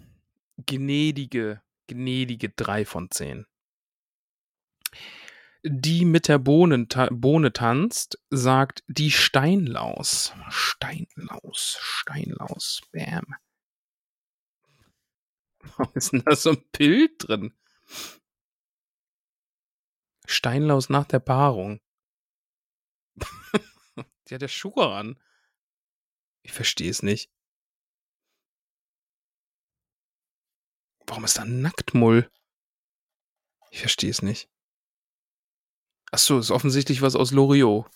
gnädige, 0.65 1.61
gnädige 1.87 2.49
drei 2.51 2.85
von 2.85 3.11
zehn. 3.11 3.47
Die 5.69 6.05
mit 6.05 6.29
der 6.29 6.39
Bohnen, 6.39 6.89
ta 6.89 7.09
Bohne 7.11 7.53
tanzt, 7.53 8.21
sagt 8.31 8.85
die 8.87 9.11
Steinlaus. 9.11 10.33
Steinlaus, 10.49 11.79
Steinlaus, 11.81 12.83
bam. 12.93 13.35
Warum 15.77 15.93
ist 15.95 16.13
denn 16.13 16.23
da 16.25 16.37
so 16.37 16.51
ein 16.51 16.65
Bild 16.71 17.27
drin? 17.27 17.53
Steinlaus 20.25 20.89
nach 20.89 21.05
der 21.05 21.19
Paarung. 21.19 21.81
Die 24.29 24.35
hat 24.35 24.43
ja 24.43 24.49
Schuhe 24.49 24.93
an. 24.93 25.21
Ich 26.43 26.53
verstehe 26.53 26.91
es 26.91 27.03
nicht. 27.03 27.33
Warum 31.09 31.25
ist 31.25 31.39
da 31.39 31.43
ein 31.43 31.61
Nacktmull? 31.61 32.31
Ich 33.73 33.81
verstehe 33.81 34.11
es 34.11 34.23
nicht. 34.23 34.49
Ach 36.13 36.19
so, 36.19 36.39
ist 36.39 36.51
offensichtlich 36.51 37.03
was 37.03 37.17
aus 37.17 37.33
Loriot. 37.33 37.87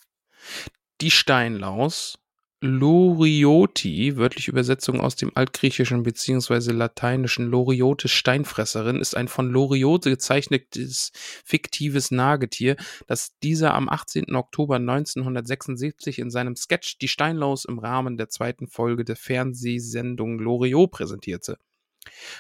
Die 1.00 1.10
Steinlaus 1.10 2.18
Lorioti, 2.62 4.18
wörtliche 4.18 4.50
Übersetzung 4.50 5.00
aus 5.00 5.16
dem 5.16 5.34
Altgriechischen 5.34 6.02
bzw. 6.02 6.72
Lateinischen 6.72 7.46
Loriote 7.46 8.06
Steinfresserin, 8.06 8.96
ist 8.96 9.16
ein 9.16 9.28
von 9.28 9.50
Loriot 9.50 10.04
gezeichnetes 10.04 11.10
fiktives 11.14 12.10
Nagetier, 12.10 12.76
das 13.06 13.38
dieser 13.42 13.72
am 13.72 13.88
18. 13.88 14.34
Oktober 14.34 14.76
1976 14.76 16.18
in 16.18 16.30
seinem 16.30 16.54
Sketch 16.54 16.98
Die 16.98 17.08
Steinlaus 17.08 17.64
im 17.64 17.78
Rahmen 17.78 18.18
der 18.18 18.28
zweiten 18.28 18.66
Folge 18.66 19.06
der 19.06 19.16
Fernsehsendung 19.16 20.38
Loriot 20.38 20.90
präsentierte. 20.90 21.56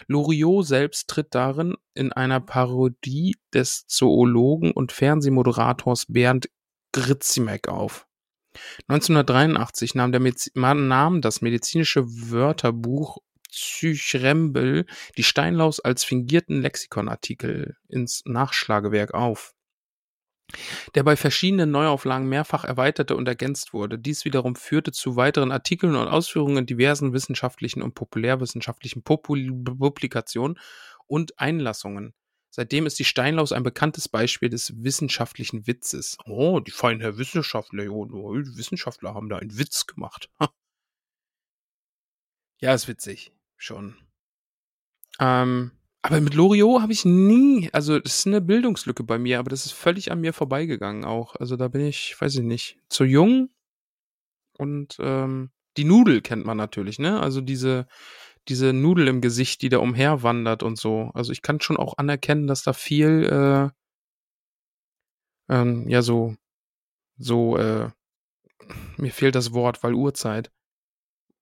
Loriot 0.06 0.66
selbst 0.66 1.08
tritt 1.08 1.34
darin 1.34 1.76
in 1.94 2.12
einer 2.12 2.40
Parodie 2.40 3.36
des 3.52 3.86
Zoologen 3.86 4.72
und 4.72 4.92
Fernsehmoderators 4.92 6.06
Bernd 6.08 6.48
Grzimek 6.92 7.68
auf. 7.68 8.06
1983 8.88 9.94
nahm, 9.94 11.20
das 11.20 11.40
medizinische 11.40 12.04
Wörterbuch 12.06 13.18
Psychrembel 13.50 14.86
die 15.16 15.24
Steinlaus 15.24 15.80
als 15.80 16.04
fingierten 16.04 16.62
Lexikonartikel 16.62 17.76
ins 17.88 18.22
Nachschlagewerk 18.24 19.12
auf, 19.12 19.54
der 20.94 21.02
bei 21.02 21.16
verschiedenen 21.16 21.70
Neuauflagen 21.70 22.28
mehrfach 22.28 22.64
erweiterte 22.64 23.16
und 23.16 23.28
ergänzt 23.28 23.72
wurde. 23.72 23.98
Dies 23.98 24.24
wiederum 24.24 24.56
führte 24.56 24.92
zu 24.92 25.16
weiteren 25.16 25.52
Artikeln 25.52 25.94
und 25.94 26.08
Ausführungen 26.08 26.58
in 26.58 26.66
diversen 26.66 27.12
wissenschaftlichen 27.12 27.82
und 27.82 27.94
populärwissenschaftlichen 27.94 29.02
Publikationen 29.02 30.58
und 31.06 31.38
Einlassungen. 31.38 32.14
Seitdem 32.52 32.86
ist 32.86 32.98
die 32.98 33.04
Steinlaus 33.04 33.52
ein 33.52 33.62
bekanntes 33.62 34.08
Beispiel 34.08 34.48
des 34.48 34.82
wissenschaftlichen 34.82 35.68
Witzes. 35.68 36.18
Oh, 36.26 36.58
die 36.58 36.72
feinen 36.72 37.00
Herr 37.00 37.16
Wissenschaftler, 37.16 37.88
oh, 37.90 38.34
die 38.36 38.56
Wissenschaftler 38.56 39.14
haben 39.14 39.28
da 39.28 39.38
einen 39.38 39.56
Witz 39.56 39.86
gemacht. 39.86 40.30
ja, 42.58 42.74
ist 42.74 42.88
witzig, 42.88 43.32
schon. 43.56 43.96
Ähm, 45.20 45.70
aber 46.02 46.20
mit 46.20 46.34
Loriot 46.34 46.82
habe 46.82 46.92
ich 46.92 47.04
nie, 47.04 47.68
also 47.72 47.98
das 47.98 48.20
ist 48.20 48.26
eine 48.26 48.40
Bildungslücke 48.40 49.04
bei 49.04 49.18
mir, 49.18 49.38
aber 49.38 49.50
das 49.50 49.66
ist 49.66 49.72
völlig 49.72 50.10
an 50.12 50.20
mir 50.20 50.32
vorbeigegangen 50.32 51.04
auch. 51.04 51.36
Also 51.36 51.56
da 51.56 51.68
bin 51.68 51.82
ich, 51.82 52.16
weiß 52.20 52.36
ich 52.36 52.42
nicht, 52.42 52.78
zu 52.88 53.04
jung. 53.04 53.50
Und 54.58 54.96
ähm, 55.00 55.50
die 55.76 55.84
Nudel 55.84 56.20
kennt 56.20 56.44
man 56.44 56.56
natürlich, 56.56 56.98
ne? 56.98 57.20
Also 57.20 57.40
diese 57.40 57.86
diese 58.48 58.72
Nudel 58.72 59.08
im 59.08 59.20
Gesicht, 59.20 59.62
die 59.62 59.68
da 59.68 59.78
umherwandert 59.78 60.62
und 60.62 60.78
so. 60.78 61.10
Also 61.14 61.32
ich 61.32 61.42
kann 61.42 61.60
schon 61.60 61.76
auch 61.76 61.98
anerkennen, 61.98 62.46
dass 62.46 62.62
da 62.62 62.72
viel, 62.72 63.72
äh, 65.50 65.54
ähm, 65.54 65.88
ja, 65.88 66.02
so, 66.02 66.36
so, 67.18 67.56
äh, 67.58 67.90
mir 68.96 69.12
fehlt 69.12 69.34
das 69.34 69.52
Wort, 69.52 69.82
weil 69.82 69.94
Uhrzeit. 69.94 70.50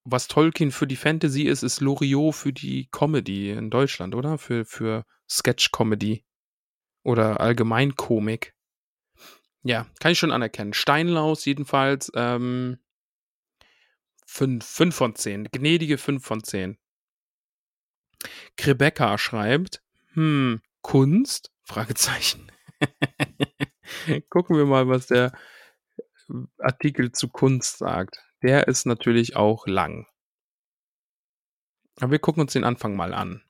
Was 0.03 0.27
Tolkien 0.27 0.71
für 0.71 0.87
die 0.87 0.95
Fantasy 0.95 1.43
ist, 1.43 1.63
ist 1.63 1.81
Loriot 1.81 2.35
für 2.35 2.53
die 2.53 2.87
Comedy 2.91 3.51
in 3.51 3.69
Deutschland, 3.69 4.15
oder? 4.15 4.37
Für, 4.37 4.65
für 4.65 5.05
Sketch-Comedy. 5.29 6.23
Oder 7.03 7.39
Allgemeinkomik. 7.39 8.53
Ja, 9.63 9.87
kann 9.99 10.11
ich 10.11 10.19
schon 10.19 10.31
anerkennen. 10.31 10.73
Steinlaus 10.73 11.45
jedenfalls, 11.45 12.11
ähm, 12.15 12.79
5, 14.25 14.65
5 14.65 14.95
von 14.95 15.15
10. 15.15 15.45
Gnädige 15.51 15.97
5 15.97 16.23
von 16.23 16.43
10. 16.43 16.77
Rebecca 18.59 19.17
schreibt, 19.17 19.81
hm, 20.13 20.61
Kunst? 20.81 21.51
Fragezeichen. 21.63 22.51
Gucken 24.29 24.57
wir 24.57 24.65
mal, 24.65 24.87
was 24.87 25.07
der 25.07 25.31
Artikel 26.59 27.11
zu 27.11 27.27
Kunst 27.29 27.77
sagt. 27.77 28.28
Der 28.41 28.67
ist 28.67 28.85
natürlich 28.85 29.35
auch 29.35 29.67
lang. 29.67 30.07
Aber 31.99 32.11
wir 32.11 32.19
gucken 32.19 32.41
uns 32.41 32.53
den 32.53 32.63
Anfang 32.63 32.95
mal 32.95 33.13
an. 33.13 33.43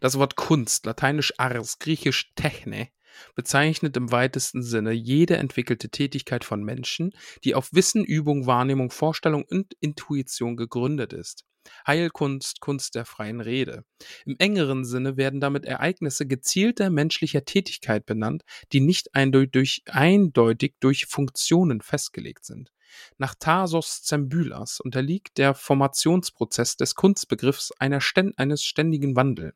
Das 0.00 0.18
Wort 0.18 0.36
Kunst, 0.36 0.86
lateinisch 0.86 1.34
ars, 1.38 1.78
griechisch 1.78 2.32
techne, 2.34 2.88
bezeichnet 3.34 3.96
im 3.96 4.12
weitesten 4.12 4.62
Sinne 4.62 4.92
jede 4.92 5.36
entwickelte 5.36 5.90
Tätigkeit 5.90 6.44
von 6.44 6.62
Menschen, 6.62 7.12
die 7.44 7.54
auf 7.54 7.72
Wissen, 7.72 8.04
Übung, 8.04 8.46
Wahrnehmung, 8.46 8.90
Vorstellung 8.90 9.44
und 9.44 9.74
Intuition 9.80 10.56
gegründet 10.56 11.12
ist. 11.12 11.44
Heilkunst, 11.86 12.60
Kunst 12.60 12.94
der 12.94 13.04
freien 13.04 13.40
Rede. 13.40 13.84
Im 14.24 14.36
engeren 14.38 14.84
Sinne 14.84 15.16
werden 15.16 15.40
damit 15.40 15.66
Ereignisse 15.66 16.26
gezielter 16.26 16.88
menschlicher 16.90 17.44
Tätigkeit 17.44 18.06
benannt, 18.06 18.44
die 18.72 18.80
nicht 18.80 19.14
eindeutig, 19.14 19.82
eindeutig 19.86 20.74
durch 20.80 21.06
Funktionen 21.06 21.80
festgelegt 21.82 22.44
sind. 22.44 22.72
Nach 23.18 23.34
Tarsos 23.34 24.02
Zembylas 24.02 24.80
unterliegt 24.80 25.38
der 25.38 25.54
Formationsprozess 25.54 26.76
des 26.76 26.94
Kunstbegriffs 26.94 27.72
ständ 27.98 28.38
eines 28.38 28.62
ständigen 28.64 29.16
Wandels 29.16 29.54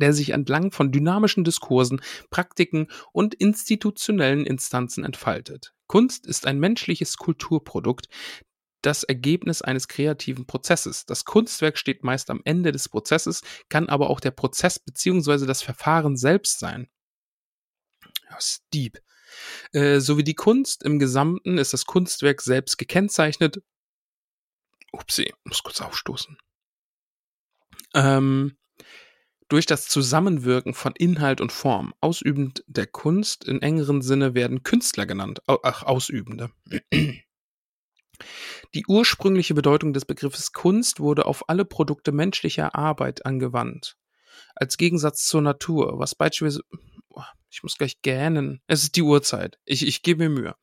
der 0.00 0.12
sich 0.12 0.30
entlang 0.30 0.72
von 0.72 0.92
dynamischen 0.92 1.44
Diskursen, 1.44 2.00
Praktiken 2.30 2.88
und 3.12 3.34
institutionellen 3.34 4.44
Instanzen 4.44 5.04
entfaltet. 5.04 5.72
Kunst 5.86 6.26
ist 6.26 6.46
ein 6.46 6.58
menschliches 6.58 7.16
Kulturprodukt, 7.16 8.08
das 8.82 9.02
Ergebnis 9.02 9.62
eines 9.62 9.88
kreativen 9.88 10.46
Prozesses. 10.46 11.06
Das 11.06 11.24
Kunstwerk 11.24 11.78
steht 11.78 12.04
meist 12.04 12.30
am 12.30 12.40
Ende 12.44 12.72
des 12.72 12.88
Prozesses, 12.88 13.42
kann 13.68 13.88
aber 13.88 14.10
auch 14.10 14.20
der 14.20 14.30
Prozess 14.30 14.78
bzw. 14.78 15.46
das 15.46 15.62
Verfahren 15.62 16.16
selbst 16.16 16.60
sein. 16.60 16.88
Ja, 18.30 18.38
Steep. 18.40 19.00
Äh, 19.72 20.00
so 20.00 20.18
wie 20.18 20.24
die 20.24 20.34
Kunst 20.34 20.82
im 20.82 20.98
Gesamten 20.98 21.58
ist 21.58 21.72
das 21.72 21.86
Kunstwerk 21.86 22.42
selbst 22.42 22.78
gekennzeichnet. 22.78 23.62
Upsi, 24.92 25.32
muss 25.44 25.62
kurz 25.62 25.80
aufstoßen. 25.80 26.38
Ähm, 27.94 28.56
durch 29.48 29.66
das 29.66 29.88
Zusammenwirken 29.88 30.74
von 30.74 30.94
Inhalt 30.96 31.40
und 31.40 31.52
Form. 31.52 31.94
Ausübend 32.00 32.64
der 32.66 32.86
Kunst 32.86 33.44
in 33.44 33.62
engeren 33.62 34.02
Sinne 34.02 34.34
werden 34.34 34.62
Künstler 34.62 35.06
genannt. 35.06 35.40
Ach, 35.46 35.82
Ausübende. 35.84 36.50
Die 38.74 38.84
ursprüngliche 38.88 39.54
Bedeutung 39.54 39.92
des 39.92 40.04
Begriffes 40.04 40.52
Kunst 40.52 41.00
wurde 41.00 41.26
auf 41.26 41.48
alle 41.48 41.64
Produkte 41.64 42.12
menschlicher 42.12 42.74
Arbeit 42.74 43.26
angewandt. 43.26 43.96
Als 44.54 44.76
Gegensatz 44.76 45.26
zur 45.26 45.42
Natur, 45.42 45.98
was 45.98 46.14
beispielsweise, 46.14 46.62
ich 47.50 47.62
muss 47.62 47.76
gleich 47.76 48.02
gähnen, 48.02 48.60
es 48.66 48.82
ist 48.82 48.96
die 48.96 49.02
Uhrzeit, 49.02 49.58
ich, 49.64 49.86
ich 49.86 50.02
gebe 50.02 50.28
mir 50.28 50.40
Mühe. 50.40 50.54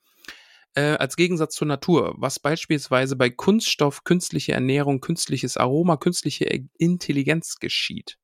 Äh, 0.75 0.97
als 0.97 1.15
Gegensatz 1.15 1.55
zur 1.55 1.67
Natur, 1.67 2.15
was 2.17 2.39
beispielsweise 2.39 3.15
bei 3.15 3.29
Kunststoff, 3.29 4.03
künstliche 4.03 4.53
Ernährung, 4.53 5.01
künstliches 5.01 5.55
Aroma, 5.55 5.97
künstliche 5.97 6.45
Intelligenz 6.77 7.57
geschieht, 7.59 8.17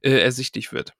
äh, 0.00 0.18
ersichtlich 0.18 0.72
wird. 0.72 0.94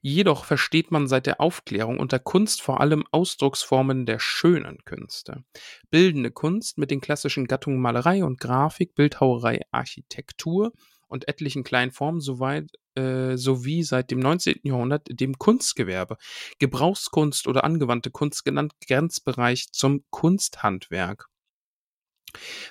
Jedoch 0.00 0.44
versteht 0.44 0.90
man 0.90 1.08
seit 1.08 1.26
der 1.26 1.40
Aufklärung 1.40 1.98
unter 1.98 2.18
Kunst 2.18 2.60
vor 2.60 2.80
allem 2.80 3.04
Ausdrucksformen 3.10 4.04
der 4.04 4.18
schönen 4.18 4.78
Künste. 4.84 5.44
Bildende 5.90 6.30
Kunst 6.30 6.78
mit 6.78 6.90
den 6.90 7.00
klassischen 7.00 7.46
Gattungen 7.46 7.80
Malerei 7.80 8.24
und 8.24 8.38
Grafik, 8.38 8.94
Bildhauerei, 8.94 9.62
Architektur 9.70 10.72
und 11.08 11.28
etlichen 11.28 11.64
kleinen 11.64 11.90
Formen 11.90 12.20
soweit, 12.20 12.70
äh, 12.94 13.36
sowie 13.36 13.82
seit 13.82 14.10
dem 14.10 14.18
19. 14.20 14.60
Jahrhundert 14.64 15.06
dem 15.08 15.38
Kunstgewerbe, 15.38 16.16
Gebrauchskunst 16.58 17.46
oder 17.46 17.64
angewandte 17.64 18.10
Kunst 18.10 18.44
genannt, 18.44 18.72
Grenzbereich 18.86 19.72
zum 19.72 20.04
Kunsthandwerk. 20.10 21.28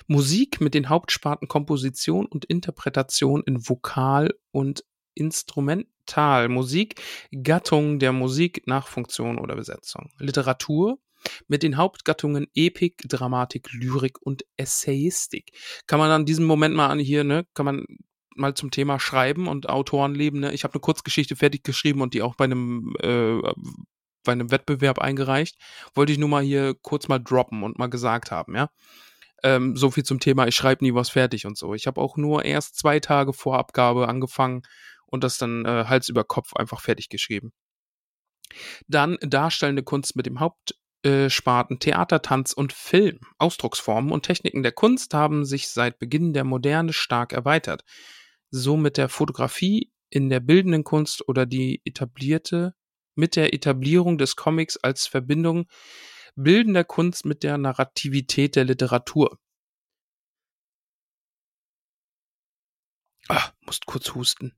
Musik 0.06 0.60
mit 0.60 0.74
den 0.74 0.88
Hauptsparten 0.88 1.48
Komposition 1.48 2.26
und 2.26 2.44
Interpretation 2.44 3.42
in 3.46 3.68
Vokal 3.68 4.34
und 4.50 4.84
Instrumentalmusik, 5.14 7.00
Gattung 7.42 7.98
der 7.98 8.12
Musik 8.12 8.62
nach 8.66 8.88
Funktion 8.88 9.38
oder 9.38 9.56
Besetzung. 9.56 10.10
Literatur 10.18 10.98
mit 11.46 11.62
den 11.62 11.76
Hauptgattungen 11.76 12.46
Epik, 12.54 13.02
Dramatik, 13.08 13.72
Lyrik 13.72 14.20
und 14.22 14.44
Essayistik. 14.56 15.52
Kann 15.86 16.00
man 16.00 16.10
an 16.10 16.26
diesem 16.26 16.44
Moment 16.44 16.74
mal 16.74 16.88
an 16.88 16.98
hier, 16.98 17.24
ne, 17.24 17.46
kann 17.54 17.66
man 17.66 17.86
mal 18.36 18.54
zum 18.54 18.70
Thema 18.70 18.98
Schreiben 19.00 19.48
und 19.48 19.68
Autorenleben, 19.68 20.40
ne? 20.40 20.52
Ich 20.52 20.64
habe 20.64 20.74
eine 20.74 20.80
Kurzgeschichte 20.80 21.36
fertig 21.36 21.64
geschrieben 21.64 22.00
und 22.00 22.14
die 22.14 22.22
auch 22.22 22.34
bei 22.34 22.44
einem 22.44 22.94
äh, 23.00 23.40
bei 24.24 24.32
einem 24.32 24.50
Wettbewerb 24.50 24.98
eingereicht. 24.98 25.56
Wollte 25.94 26.12
ich 26.12 26.18
nur 26.18 26.28
mal 26.28 26.42
hier 26.42 26.74
kurz 26.80 27.08
mal 27.08 27.18
droppen 27.18 27.62
und 27.62 27.78
mal 27.78 27.88
gesagt 27.88 28.30
haben, 28.30 28.54
ja. 28.54 28.68
Ähm, 29.42 29.76
so 29.76 29.90
viel 29.90 30.04
zum 30.04 30.20
Thema, 30.20 30.46
ich 30.46 30.54
schreibe 30.54 30.84
nie 30.84 30.94
was 30.94 31.10
fertig 31.10 31.46
und 31.46 31.58
so. 31.58 31.74
Ich 31.74 31.86
habe 31.86 32.00
auch 32.00 32.16
nur 32.16 32.44
erst 32.44 32.78
zwei 32.78 33.00
Tage 33.00 33.32
vor 33.32 33.58
Abgabe 33.58 34.08
angefangen 34.08 34.62
und 35.06 35.24
das 35.24 35.38
dann 35.38 35.64
äh, 35.64 35.84
Hals 35.88 36.08
über 36.08 36.24
Kopf 36.24 36.54
einfach 36.54 36.80
fertig 36.80 37.08
geschrieben. 37.08 37.52
Dann 38.86 39.18
darstellende 39.20 39.82
Kunst 39.82 40.14
mit 40.14 40.26
dem 40.26 40.38
Hauptsparten 40.40 41.80
Theater, 41.80 42.22
Tanz 42.22 42.52
und 42.52 42.72
Film. 42.72 43.18
Ausdrucksformen 43.38 44.12
und 44.12 44.24
Techniken 44.24 44.62
der 44.62 44.72
Kunst 44.72 45.14
haben 45.14 45.44
sich 45.44 45.68
seit 45.68 45.98
Beginn 45.98 46.32
der 46.32 46.44
Moderne 46.44 46.92
stark 46.92 47.32
erweitert. 47.32 47.82
So 48.54 48.76
mit 48.76 48.98
der 48.98 49.08
Fotografie 49.08 49.90
in 50.10 50.28
der 50.28 50.40
bildenden 50.40 50.84
Kunst 50.84 51.26
oder 51.26 51.46
die 51.46 51.80
etablierte 51.86 52.74
mit 53.14 53.34
der 53.34 53.54
Etablierung 53.54 54.18
des 54.18 54.36
Comics 54.36 54.76
als 54.76 55.06
Verbindung 55.06 55.66
bildender 56.34 56.84
Kunst 56.84 57.24
mit 57.24 57.42
der 57.44 57.56
Narrativität 57.56 58.54
der 58.56 58.64
Literatur. 58.64 59.38
Ah, 63.28 63.52
musst 63.62 63.86
kurz 63.86 64.14
husten. 64.14 64.54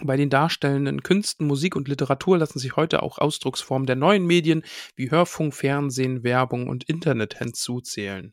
Bei 0.00 0.16
den 0.16 0.30
darstellenden 0.30 1.02
Künsten, 1.02 1.46
Musik 1.46 1.76
und 1.76 1.88
Literatur 1.88 2.38
lassen 2.38 2.58
sich 2.58 2.76
heute 2.76 3.02
auch 3.02 3.18
Ausdrucksformen 3.18 3.86
der 3.86 3.96
neuen 3.96 4.24
Medien 4.24 4.62
wie 4.96 5.10
Hörfunk, 5.10 5.54
Fernsehen, 5.54 6.22
Werbung 6.22 6.68
und 6.68 6.84
Internet 6.84 7.36
hinzuzählen. 7.36 8.32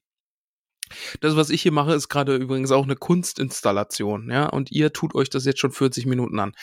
Das, 1.20 1.36
was 1.36 1.50
ich 1.50 1.62
hier 1.62 1.72
mache, 1.72 1.94
ist 1.94 2.10
gerade 2.10 2.36
übrigens 2.36 2.72
auch 2.72 2.84
eine 2.84 2.96
Kunstinstallation, 2.96 4.30
ja, 4.30 4.48
und 4.48 4.72
ihr 4.72 4.94
tut 4.94 5.16
euch 5.16 5.30
das 5.30 5.46
jetzt 5.46 5.60
schon 5.60 5.72
40 5.72 6.06
Minuten 6.06 6.40
an. 6.40 6.54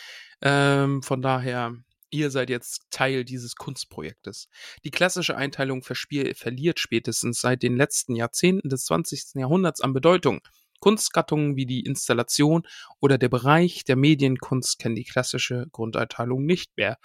Ähm, 0.40 1.02
von 1.02 1.22
daher, 1.22 1.74
ihr 2.10 2.30
seid 2.30 2.50
jetzt 2.50 2.86
Teil 2.90 3.24
dieses 3.24 3.56
Kunstprojektes. 3.56 4.48
Die 4.84 4.90
klassische 4.90 5.36
Einteilung 5.36 5.82
verliert 5.82 6.78
spätestens 6.78 7.40
seit 7.40 7.62
den 7.62 7.76
letzten 7.76 8.14
Jahrzehnten 8.14 8.68
des 8.68 8.84
20. 8.84 9.34
Jahrhunderts 9.34 9.80
an 9.80 9.92
Bedeutung. 9.92 10.40
Kunstgattungen 10.80 11.54
wie 11.56 11.64
die 11.64 11.84
Installation 11.84 12.64
oder 13.00 13.16
der 13.16 13.28
Bereich 13.28 13.84
der 13.84 13.96
Medienkunst 13.96 14.80
kennen 14.80 14.96
die 14.96 15.04
klassische 15.04 15.68
Grundeinteilung 15.70 16.44
nicht 16.44 16.76
mehr. 16.76 16.98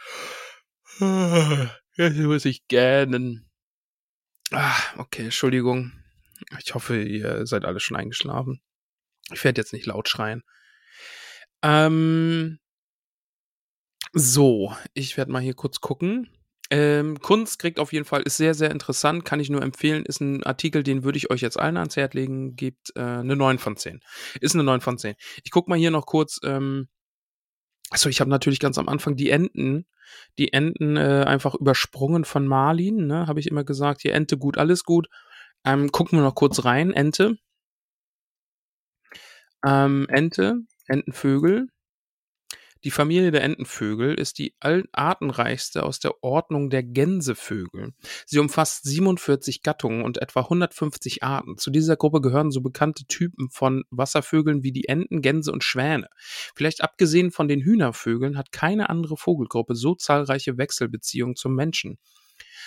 Jetzt 0.99 2.17
muss 2.17 2.45
ich 2.45 2.67
gähnen. 2.67 3.49
Ah, 4.51 4.75
okay, 4.97 5.25
Entschuldigung. 5.25 5.91
Ich 6.63 6.73
hoffe, 6.73 7.01
ihr 7.01 7.45
seid 7.45 7.65
alle 7.65 7.79
schon 7.79 7.97
eingeschlafen. 7.97 8.61
Ich 9.31 9.43
werde 9.43 9.61
jetzt 9.61 9.73
nicht 9.73 9.85
laut 9.85 10.07
schreien. 10.07 10.43
Ähm, 11.63 12.59
so, 14.13 14.75
ich 14.93 15.17
werde 15.17 15.31
mal 15.31 15.41
hier 15.41 15.53
kurz 15.53 15.81
gucken. 15.81 16.29
Ähm, 16.69 17.19
Kunst 17.19 17.59
kriegt 17.59 17.79
auf 17.79 17.93
jeden 17.93 18.05
Fall, 18.05 18.23
ist 18.23 18.37
sehr, 18.37 18.53
sehr 18.53 18.71
interessant, 18.71 19.23
kann 19.23 19.39
ich 19.39 19.49
nur 19.49 19.61
empfehlen, 19.61 20.05
ist 20.05 20.19
ein 20.19 20.43
Artikel, 20.43 20.83
den 20.83 21.03
würde 21.03 21.17
ich 21.17 21.31
euch 21.31 21.39
jetzt 21.41 21.57
allen 21.57 21.77
ans 21.77 21.95
Herz 21.95 22.13
legen, 22.13 22.57
gibt 22.57 22.91
äh, 22.95 23.01
eine 23.01 23.37
9 23.37 23.57
von 23.57 23.77
10. 23.77 24.01
Ist 24.41 24.53
eine 24.53 24.63
9 24.63 24.81
von 24.81 24.97
10. 24.97 25.15
Ich 25.43 25.51
guck 25.51 25.69
mal 25.69 25.77
hier 25.77 25.91
noch 25.91 26.05
kurz, 26.05 26.39
ähm, 26.43 26.89
achso, 27.89 28.09
ich 28.09 28.19
habe 28.19 28.29
natürlich 28.29 28.59
ganz 28.59 28.77
am 28.77 28.89
Anfang 28.89 29.15
die 29.15 29.29
Enten, 29.29 29.85
die 30.37 30.51
Enten 30.51 30.97
äh, 30.97 31.23
einfach 31.25 31.55
übersprungen 31.55 32.25
von 32.25 32.45
Marlin, 32.45 33.07
ne, 33.07 33.27
habe 33.27 33.39
ich 33.39 33.47
immer 33.47 33.63
gesagt, 33.63 34.01
hier 34.01 34.13
Ente 34.13 34.37
gut, 34.37 34.57
alles 34.57 34.83
gut. 34.83 35.07
Ähm, 35.67 35.91
gucken 35.91 36.17
wir 36.17 36.23
noch 36.23 36.33
kurz 36.33 36.63
rein, 36.63 36.93
Ente. 36.93 37.37
Ähm, 39.65 40.07
Ente, 40.09 40.61
Entenvögel, 40.87 41.67
die 42.85 42.91
Familie 42.91 43.31
der 43.31 43.43
Entenvögel 43.43 44.13
ist 44.13 44.37
die 44.37 44.55
artenreichste 44.61 45.83
aus 45.83 45.99
der 45.99 46.23
Ordnung 46.23 46.69
der 46.69 46.83
Gänsevögel. 46.83 47.93
Sie 48.25 48.39
umfasst 48.39 48.85
47 48.85 49.61
Gattungen 49.61 50.05
und 50.05 50.21
etwa 50.21 50.41
150 50.41 51.21
Arten. 51.21 51.57
Zu 51.57 51.69
dieser 51.69 51.97
Gruppe 51.97 52.21
gehören 52.21 52.49
so 52.49 52.61
bekannte 52.61 53.03
Typen 53.05 53.49
von 53.49 53.83
Wasservögeln 53.89 54.63
wie 54.63 54.71
die 54.71 54.87
Enten, 54.87 55.21
Gänse 55.21 55.51
und 55.51 55.65
Schwäne. 55.65 56.07
Vielleicht 56.55 56.81
abgesehen 56.81 57.31
von 57.31 57.49
den 57.49 57.61
Hühnervögeln 57.61 58.37
hat 58.37 58.53
keine 58.53 58.89
andere 58.89 59.17
Vogelgruppe 59.17 59.75
so 59.75 59.95
zahlreiche 59.95 60.57
Wechselbeziehungen 60.57 61.35
zum 61.35 61.55
Menschen. 61.55 61.97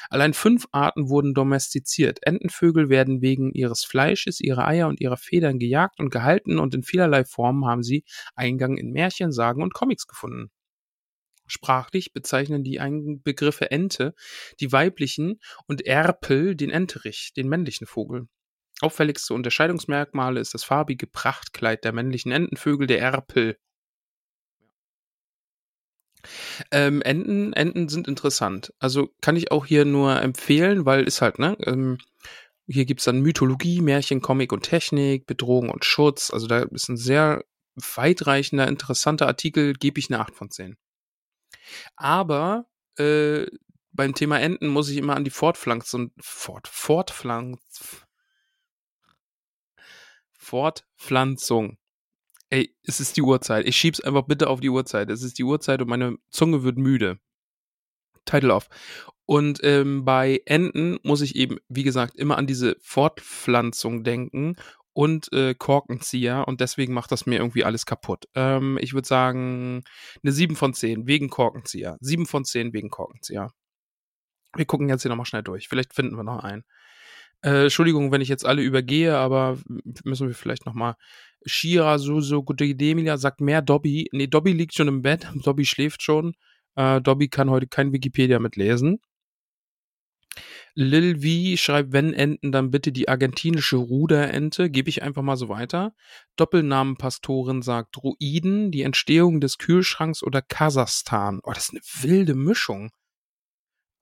Allein 0.09 0.35
fünf 0.35 0.67
Arten 0.73 1.09
wurden 1.09 1.35
domestiziert. 1.35 2.19
Entenvögel 2.23 2.89
werden 2.89 3.23
wegen 3.23 3.53
ihres 3.53 3.85
Fleisches, 3.85 4.41
ihrer 4.41 4.67
Eier 4.67 4.89
und 4.89 5.01
ihrer 5.01 5.17
Federn 5.17 5.59
gejagt 5.59 6.01
und 6.01 6.11
gehalten 6.11 6.59
und 6.59 6.75
in 6.75 6.83
vielerlei 6.83 7.25
Formen 7.25 7.67
haben 7.67 7.83
sie 7.83 8.05
Eingang 8.35 8.77
in 8.77 8.91
Märchen, 8.91 9.33
Sagen 9.33 9.63
und 9.63 9.75
Comics 9.75 10.07
gefunden. 10.07 10.51
Sprachlich 11.47 12.13
bezeichnen 12.13 12.63
die 12.63 12.79
Begriffe 13.25 13.71
Ente 13.71 14.15
die 14.61 14.73
weiblichen 14.73 15.41
und 15.67 15.85
Erpel 15.85 16.55
den 16.55 16.71
Enterich, 16.71 17.33
den 17.37 17.49
männlichen 17.49 17.87
Vogel. 17.87 18.29
Auffälligste 18.81 19.35
Unterscheidungsmerkmale 19.35 20.41
ist 20.41 20.55
das 20.55 20.65
farbige 20.65 21.07
Prachtkleid 21.07 21.85
der 21.85 21.93
männlichen 21.93 22.33
Entenvögel, 22.33 22.87
der 22.87 23.01
Erpel. 23.01 23.59
Ähm, 26.71 27.03
Enten, 27.03 27.53
Enten 27.53 27.89
sind 27.89 28.09
interessant. 28.09 28.73
Also 28.79 29.11
kann 29.21 29.37
ich 29.37 29.53
auch 29.53 29.67
hier 29.67 29.85
nur 29.85 30.21
empfehlen, 30.21 30.87
weil 30.87 31.05
ist 31.05 31.23
halt, 31.23 31.39
ne? 31.39 31.57
Ähm, 31.65 31.99
hier 32.67 32.85
gibt's 32.85 33.05
dann 33.05 33.21
Mythologie, 33.21 33.81
Märchen, 33.81 34.21
Comic 34.21 34.53
und 34.53 34.63
Technik, 34.63 35.27
Bedrohung 35.27 35.71
und 35.71 35.85
Schutz. 35.85 36.31
Also 36.31 36.47
da 36.47 36.61
ist 36.63 36.89
ein 36.89 36.97
sehr 36.97 37.45
weitreichender, 37.75 38.69
interessanter 38.69 39.27
Artikel, 39.27 39.75
gebe 39.75 39.99
ich 39.99 40.11
eine 40.11 40.21
8 40.21 40.35
von 40.35 40.51
10. 40.51 40.77
Aber 41.97 42.67
äh, 42.97 43.47
beim 43.93 44.15
Thema 44.15 44.41
Enten 44.41 44.69
muss 44.69 44.89
ich 44.89 44.99
immer 44.99 45.17
an 45.17 45.25
die 45.25 45.31
Fortpflanzung, 45.31 46.13
Fort, 46.21 46.69
Fortpflanz, 46.69 48.07
Fortpflanzung. 50.33 51.80
Ey, 52.51 52.75
es 52.83 53.01
ist 53.01 53.17
die 53.17 53.23
Uhrzeit. 53.23 53.67
Ich 53.67 53.77
schieb's 53.77 54.01
einfach 54.01 54.25
bitte 54.27 54.49
auf 54.49 54.61
die 54.61 54.71
Uhrzeit. 54.71 55.09
Es 55.11 55.23
ist 55.23 55.39
die 55.39 55.45
Uhrzeit 55.45 55.81
und 55.83 55.89
meine 55.89 56.17
Zunge 56.31 56.63
wird 56.65 56.79
müde. 56.79 57.19
Title 58.25 58.55
off. 58.55 58.69
Und 59.25 59.61
ähm, 59.63 60.05
bei 60.05 60.43
Enten 60.47 60.99
muss 61.05 61.21
ich 61.21 61.37
eben, 61.37 61.59
wie 61.69 61.85
gesagt, 61.85 62.17
immer 62.17 62.37
an 62.37 62.49
diese 62.49 62.77
Fortpflanzung 62.81 64.03
denken 64.03 64.57
und 64.93 65.33
äh, 65.33 65.55
Korkenzieher 65.55 66.49
und 66.49 66.61
deswegen 66.61 66.93
macht 66.93 67.13
das 67.13 67.27
mir 67.27 67.39
irgendwie 67.39 67.65
alles 67.65 67.87
kaputt. 67.87 68.27
Ähm, 68.35 68.77
ich 68.81 68.93
würde 68.93 69.07
sagen, 69.07 69.85
eine 70.23 70.33
7 70.33 70.57
von 70.57 70.75
10 70.75 71.07
wegen 71.07 71.31
Korkenzieher. 71.31 71.97
7 72.01 72.27
von 72.27 72.45
10 72.45 72.73
wegen 72.73 72.91
Korkenzieher. 72.91 73.53
Wir 74.57 74.65
gucken 74.65 74.89
jetzt 74.89 75.03
hier 75.03 75.11
nochmal 75.11 75.27
schnell 75.27 75.45
durch. 75.45 75.69
Vielleicht 75.69 75.95
finden 75.95 76.17
wir 76.17 76.25
noch 76.25 76.43
einen. 76.43 76.65
Äh, 77.43 77.65
Entschuldigung, 77.65 78.13
wenn 78.13 78.21
ich 78.21 78.29
jetzt 78.29 78.45
alle 78.45 78.63
übergehe, 78.63 79.17
aber 79.17 79.59
müssen 80.05 80.27
wir 80.27 80.35
vielleicht 80.35 80.67
nochmal. 80.67 80.97
Shira 81.45 81.99
Suso 81.99 82.43
Demilia 82.43 83.17
sagt 83.17 83.41
mehr 83.41 83.63
Dobby. 83.63 84.09
Nee, 84.13 84.27
Dobby 84.27 84.53
liegt 84.53 84.75
schon 84.75 84.89
im 84.89 85.03
Bett. 85.03 85.27
Dobby 85.45 85.65
schläft 85.65 86.03
schon. 86.03 86.35
Äh, 86.77 87.01
Dobby 87.01 87.29
kann 87.29 87.51
heute 87.51 87.67
kein 87.67 87.93
Wikipedia 87.93 88.39
mitlesen. 88.39 89.01
Lil 90.75 91.21
V 91.21 91.61
schreibt, 91.61 91.93
wenn 91.93 92.15
Enten, 92.15 92.53
dann 92.53 92.71
bitte 92.71 92.93
die 92.93 93.09
argentinische 93.09 93.77
Ruderente. 93.77 94.71
Gebe 94.71 94.89
ich 94.89 95.03
einfach 95.03 95.23
mal 95.23 95.37
so 95.37 95.49
weiter. 95.49 95.95
Doppelnamenpastorin 96.37 97.63
sagt 97.63 97.97
Druiden, 97.97 98.71
die 98.71 98.83
Entstehung 98.83 99.41
des 99.41 99.59
Kühlschranks 99.59 100.23
oder 100.23 100.43
Kasachstan. 100.43 101.41
Oh, 101.43 101.53
das 101.53 101.71
ist 101.71 101.71
eine 101.71 102.11
wilde 102.11 102.35
Mischung. 102.35 102.91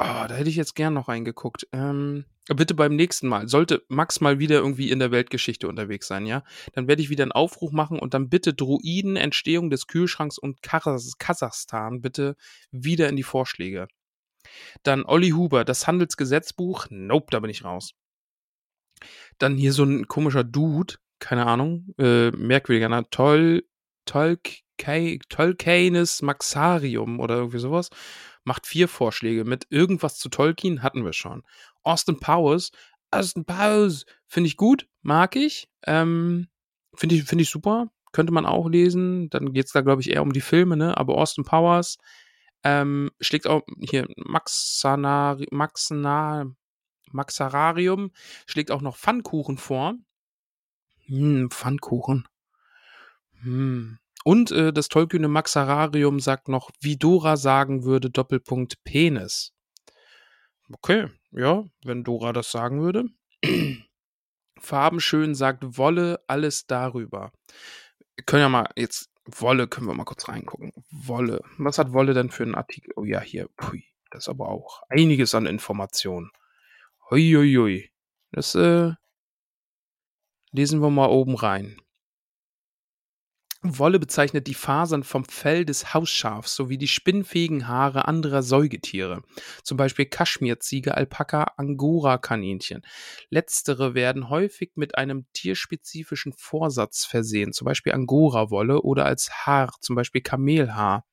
Oh, 0.01 0.26
da 0.28 0.30
hätte 0.30 0.49
ich 0.49 0.55
jetzt 0.55 0.76
gern 0.76 0.94
noch 0.94 1.09
reingeguckt. 1.09 1.66
Ähm, 1.72 2.24
bitte 2.46 2.74
beim 2.74 2.94
nächsten 2.94 3.26
Mal. 3.26 3.49
Sollte 3.49 3.84
Max 3.88 4.20
mal 4.20 4.38
wieder 4.38 4.59
irgendwie 4.59 4.92
in 4.92 5.01
der 5.01 5.11
Weltgeschichte 5.11 5.66
unterwegs 5.66 6.07
sein, 6.07 6.24
ja? 6.24 6.44
Dann 6.72 6.86
werde 6.86 7.03
ich 7.03 7.11
wieder 7.11 7.24
einen 7.24 7.32
Aufruf 7.32 7.72
machen 7.72 7.99
und 7.99 8.14
dann 8.14 8.28
bitte 8.28 8.55
Druiden, 8.55 9.16
Entstehung 9.16 9.70
des 9.70 9.88
Kühlschranks 9.88 10.38
und 10.38 10.62
Kasachstan 10.62 12.01
bitte 12.01 12.36
wieder 12.70 13.09
in 13.09 13.16
die 13.16 13.24
Vorschläge. 13.24 13.88
Dann 14.84 15.05
Olli 15.05 15.30
Huber, 15.30 15.64
das 15.64 15.88
Handelsgesetzbuch. 15.88 16.86
Nope, 16.90 17.26
da 17.30 17.40
bin 17.40 17.51
ich 17.51 17.64
raus. 17.64 17.90
Dann 19.38 19.57
hier 19.57 19.72
so 19.72 19.82
ein 19.82 20.07
komischer 20.07 20.44
Dude, 20.44 20.94
keine 21.18 21.46
Ahnung, 21.46 21.92
äh, 21.99 22.30
merkwürdiger, 22.30 22.88
ne? 22.88 23.05
Toll, 23.11 23.64
Tolkienis 24.07 26.22
Maxarium 26.22 27.18
oder 27.18 27.36
irgendwie 27.36 27.59
sowas. 27.59 27.90
Macht 28.45 28.66
vier 28.66 28.89
Vorschläge 28.89 29.45
mit 29.45 29.66
irgendwas 29.70 30.18
zu 30.18 30.28
Tolkien 30.28 30.82
hatten 30.82 31.05
wir 31.05 31.12
schon. 31.12 31.43
Austin 31.82 32.18
Powers, 32.20 32.70
Austin 33.11 33.45
Powers, 33.45 34.05
finde 34.26 34.49
ich 34.49 34.57
gut, 34.57 34.89
mag 35.03 35.36
ich, 35.36 35.68
ähm, 35.86 36.49
finde 36.95 37.14
ich, 37.14 37.24
finde 37.24 37.43
ich 37.43 37.51
super, 37.51 37.91
könnte 38.12 38.32
man 38.32 38.47
auch 38.47 38.68
lesen. 38.68 39.30
Dann 39.30 39.53
geht 39.53 39.66
es 39.66 39.72
da, 39.72 39.80
glaube 39.80 40.01
ich, 40.03 40.11
eher 40.11 40.22
um 40.22 40.32
die 40.32 40.41
Filme, 40.41 40.76
ne? 40.76 40.97
Aber 40.97 41.16
Austin 41.16 41.45
Powers, 41.45 41.99
ähm, 42.64 43.11
schlägt 43.20 43.47
auch 43.47 43.62
hier 43.80 44.09
Maxanari, 44.16 45.47
Maxna, 45.51 46.47
Maxararium, 47.12 48.11
schlägt 48.47 48.70
auch 48.70 48.82
noch 48.82 48.97
Pfannkuchen 48.97 49.59
vor. 49.59 49.95
Hm, 51.07 51.51
Pfannkuchen. 51.51 52.28
Hm. 53.43 53.99
Und 54.24 54.50
äh, 54.50 54.72
das 54.72 54.88
tollkühne 54.88 55.28
Maxararium 55.28 56.20
sagt 56.20 56.48
noch, 56.48 56.70
wie 56.80 56.96
Dora 56.96 57.36
sagen 57.36 57.84
würde, 57.84 58.10
Doppelpunkt 58.10 58.82
Penis. 58.84 59.52
Okay, 60.70 61.08
ja, 61.30 61.64
wenn 61.84 62.04
Dora 62.04 62.32
das 62.32 62.50
sagen 62.50 62.82
würde. 62.82 63.04
Farbenschön 64.60 65.34
sagt 65.34 65.78
Wolle, 65.78 66.20
alles 66.26 66.66
darüber. 66.66 67.32
Können 68.26 68.42
ja 68.42 68.48
mal 68.48 68.68
jetzt 68.76 69.10
Wolle, 69.24 69.68
können 69.68 69.86
wir 69.86 69.94
mal 69.94 70.04
kurz 70.04 70.28
reingucken. 70.28 70.72
Wolle. 70.90 71.42
Was 71.58 71.78
hat 71.78 71.92
Wolle 71.92 72.14
denn 72.14 72.30
für 72.30 72.42
einen 72.42 72.54
Artikel? 72.54 72.92
Oh 72.96 73.04
ja, 73.04 73.20
hier. 73.20 73.48
Pui. 73.56 73.84
Das 74.10 74.24
ist 74.24 74.28
aber 74.28 74.48
auch 74.48 74.82
einiges 74.88 75.34
an 75.34 75.46
Informationen. 75.46 76.30
Huiuiui. 77.10 77.90
Das 78.32 78.54
äh, 78.54 78.92
lesen 80.50 80.80
wir 80.80 80.90
mal 80.90 81.08
oben 81.08 81.36
rein. 81.36 81.80
Wolle 83.76 83.98
bezeichnet 83.98 84.46
die 84.46 84.54
Fasern 84.54 85.02
vom 85.02 85.24
Fell 85.24 85.64
des 85.64 85.92
Hausschafs 85.92 86.54
sowie 86.54 86.78
die 86.78 86.88
spinnfähigen 86.88 87.68
Haare 87.68 88.06
anderer 88.06 88.42
Säugetiere, 88.42 89.22
zum 89.64 89.76
Beispiel 89.76 90.06
Kaschmirziege, 90.06 90.94
Alpaka, 90.94 91.54
Angora-Kaninchen. 91.56 92.82
Letztere 93.28 93.94
werden 93.94 94.30
häufig 94.30 94.72
mit 94.76 94.96
einem 94.96 95.26
tierspezifischen 95.32 96.32
Vorsatz 96.32 97.04
versehen, 97.04 97.52
zum 97.52 97.66
Beispiel 97.66 97.92
Angora-Wolle 97.92 98.80
oder 98.82 99.04
als 99.04 99.30
Haar, 99.30 99.74
zum 99.80 99.96
Beispiel 99.96 100.22
Kamelhaar. 100.22 101.04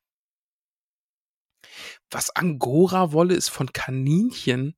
Was 2.10 2.30
Angora-Wolle 2.30 3.34
ist 3.34 3.48
von 3.48 3.72
Kaninchen? 3.72 4.76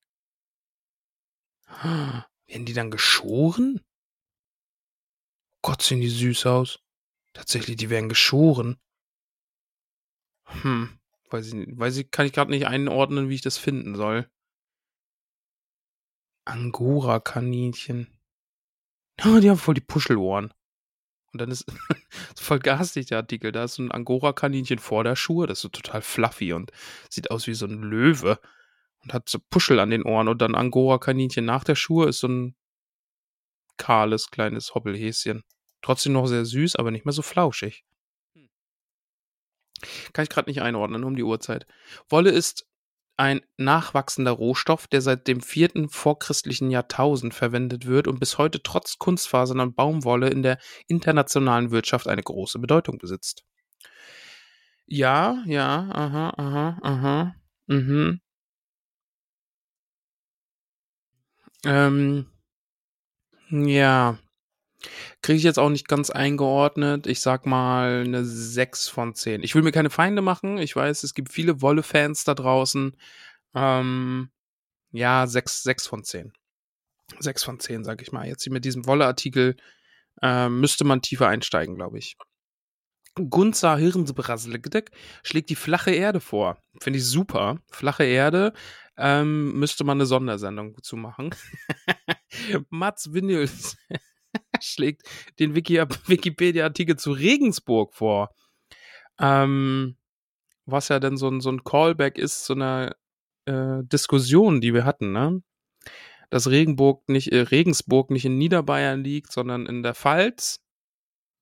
Werden 2.46 2.64
die 2.64 2.72
dann 2.72 2.90
geschoren? 2.90 3.80
Gott, 5.62 5.82
sehen 5.82 6.00
die 6.00 6.08
süß 6.08 6.46
aus. 6.46 6.80
Tatsächlich, 7.32 7.76
die 7.76 7.90
werden 7.90 8.08
geschoren. 8.08 8.78
Hm, 10.44 10.98
weiß 11.30 11.48
ich, 11.48 11.54
nicht, 11.54 11.78
weiß 11.78 11.96
ich 11.98 12.10
kann 12.10 12.26
ich 12.26 12.32
gerade 12.32 12.50
nicht 12.50 12.66
einordnen, 12.66 13.28
wie 13.28 13.34
ich 13.34 13.42
das 13.42 13.58
finden 13.58 13.94
soll. 13.94 14.28
Angora-Kaninchen. 16.44 18.08
Oh, 19.24 19.38
die 19.40 19.50
haben 19.50 19.58
voll 19.58 19.74
die 19.74 19.80
Puschelohren. 19.80 20.52
Und 21.32 21.42
dann 21.42 21.50
ist 21.50 21.66
voll 22.36 22.58
garstig 22.58 23.06
der 23.06 23.18
Artikel. 23.18 23.52
Da 23.52 23.64
ist 23.64 23.74
so 23.74 23.82
ein 23.82 23.92
Angora-Kaninchen 23.92 24.78
vor 24.78 25.04
der 25.04 25.16
Schuhe. 25.16 25.46
Das 25.46 25.58
ist 25.58 25.62
so 25.62 25.68
total 25.68 26.00
fluffy 26.00 26.54
und 26.54 26.72
sieht 27.10 27.30
aus 27.30 27.46
wie 27.46 27.54
so 27.54 27.66
ein 27.66 27.82
Löwe. 27.82 28.40
Und 29.00 29.12
hat 29.12 29.28
so 29.28 29.38
Puschel 29.50 29.78
an 29.78 29.90
den 29.90 30.04
Ohren. 30.04 30.28
Und 30.28 30.40
dann 30.40 30.54
Angora-Kaninchen 30.54 31.44
nach 31.44 31.64
der 31.64 31.74
Schuhe 31.74 32.08
ist 32.08 32.20
so 32.20 32.28
ein 32.28 32.56
kahles, 33.76 34.30
kleines 34.30 34.74
Hoppelhäschen. 34.74 35.44
Trotzdem 35.82 36.12
noch 36.12 36.26
sehr 36.26 36.44
süß, 36.44 36.76
aber 36.76 36.90
nicht 36.90 37.04
mehr 37.04 37.12
so 37.12 37.22
flauschig. 37.22 37.84
Hm. 38.34 38.48
Kann 40.12 40.24
ich 40.24 40.28
gerade 40.28 40.50
nicht 40.50 40.62
einordnen 40.62 41.04
um 41.04 41.16
die 41.16 41.22
Uhrzeit. 41.22 41.66
Wolle 42.08 42.30
ist 42.30 42.66
ein 43.16 43.40
nachwachsender 43.56 44.30
Rohstoff, 44.30 44.86
der 44.86 45.00
seit 45.02 45.26
dem 45.26 45.40
vierten 45.40 45.88
vorchristlichen 45.88 46.70
Jahrtausend 46.70 47.34
verwendet 47.34 47.86
wird 47.86 48.06
und 48.06 48.20
bis 48.20 48.38
heute 48.38 48.62
trotz 48.62 48.98
Kunstfasern 48.98 49.60
und 49.60 49.74
Baumwolle 49.74 50.28
in 50.30 50.42
der 50.44 50.58
internationalen 50.86 51.72
Wirtschaft 51.72 52.06
eine 52.06 52.22
große 52.22 52.60
Bedeutung 52.60 52.98
besitzt. 52.98 53.44
Ja, 54.86 55.42
ja, 55.46 55.88
aha, 55.92 56.30
aha, 56.36 56.78
aha, 56.82 57.34
mhm. 57.66 58.20
Ähm, 61.64 62.26
ja, 63.50 64.18
Kriege 65.22 65.38
ich 65.38 65.44
jetzt 65.44 65.58
auch 65.58 65.70
nicht 65.70 65.88
ganz 65.88 66.10
eingeordnet. 66.10 67.06
Ich 67.06 67.20
sag 67.20 67.46
mal 67.46 68.04
eine 68.04 68.24
6 68.24 68.88
von 68.88 69.14
10. 69.14 69.42
Ich 69.42 69.54
will 69.54 69.62
mir 69.62 69.72
keine 69.72 69.90
Feinde 69.90 70.22
machen. 70.22 70.58
Ich 70.58 70.74
weiß, 70.76 71.02
es 71.02 71.14
gibt 71.14 71.32
viele 71.32 71.60
Wolle-Fans 71.60 72.24
da 72.24 72.34
draußen. 72.34 72.96
Ähm, 73.54 74.30
ja, 74.92 75.26
6, 75.26 75.62
6 75.64 75.86
von 75.86 76.04
10. 76.04 76.32
6 77.18 77.44
von 77.44 77.60
10, 77.60 77.84
sag 77.84 78.02
ich 78.02 78.12
mal. 78.12 78.26
Jetzt 78.26 78.48
mit 78.48 78.64
diesem 78.64 78.86
Wolle-Artikel 78.86 79.56
äh, 80.22 80.48
müsste 80.48 80.84
man 80.84 81.02
tiefer 81.02 81.28
einsteigen, 81.28 81.74
glaube 81.74 81.98
ich. 81.98 82.16
Gunza 83.14 83.76
Hirnsbraslegedeck 83.76 84.92
schlägt 85.24 85.50
die 85.50 85.56
flache 85.56 85.90
Erde 85.90 86.20
vor. 86.20 86.62
Finde 86.80 87.00
ich 87.00 87.04
super. 87.04 87.58
Flache 87.68 88.04
Erde 88.04 88.52
ähm, 88.96 89.58
müsste 89.58 89.84
man 89.84 89.98
eine 89.98 90.06
Sondersendung 90.06 90.80
zu 90.82 90.96
machen. 90.96 91.34
Mats 92.70 93.12
Winnels 93.12 93.76
schlägt 94.62 95.02
den 95.38 95.54
Wiki 95.54 95.78
Wikipedia-Artikel 95.78 96.96
zu 96.96 97.12
Regensburg 97.12 97.94
vor. 97.94 98.34
Ähm, 99.20 99.96
was 100.66 100.88
ja 100.88 101.00
dann 101.00 101.16
so 101.16 101.28
ein, 101.28 101.40
so 101.40 101.50
ein 101.50 101.64
Callback 101.64 102.18
ist 102.18 102.44
zu 102.44 102.52
einer 102.52 102.94
äh, 103.46 103.82
Diskussion, 103.82 104.60
die 104.60 104.74
wir 104.74 104.84
hatten, 104.84 105.12
ne? 105.12 105.42
dass 106.30 106.50
Regenburg 106.50 107.08
nicht, 107.08 107.32
äh, 107.32 107.40
Regensburg 107.40 108.10
nicht 108.10 108.24
in 108.24 108.38
Niederbayern 108.38 109.02
liegt, 109.02 109.32
sondern 109.32 109.66
in 109.66 109.82
der 109.82 109.94
Pfalz. 109.94 110.60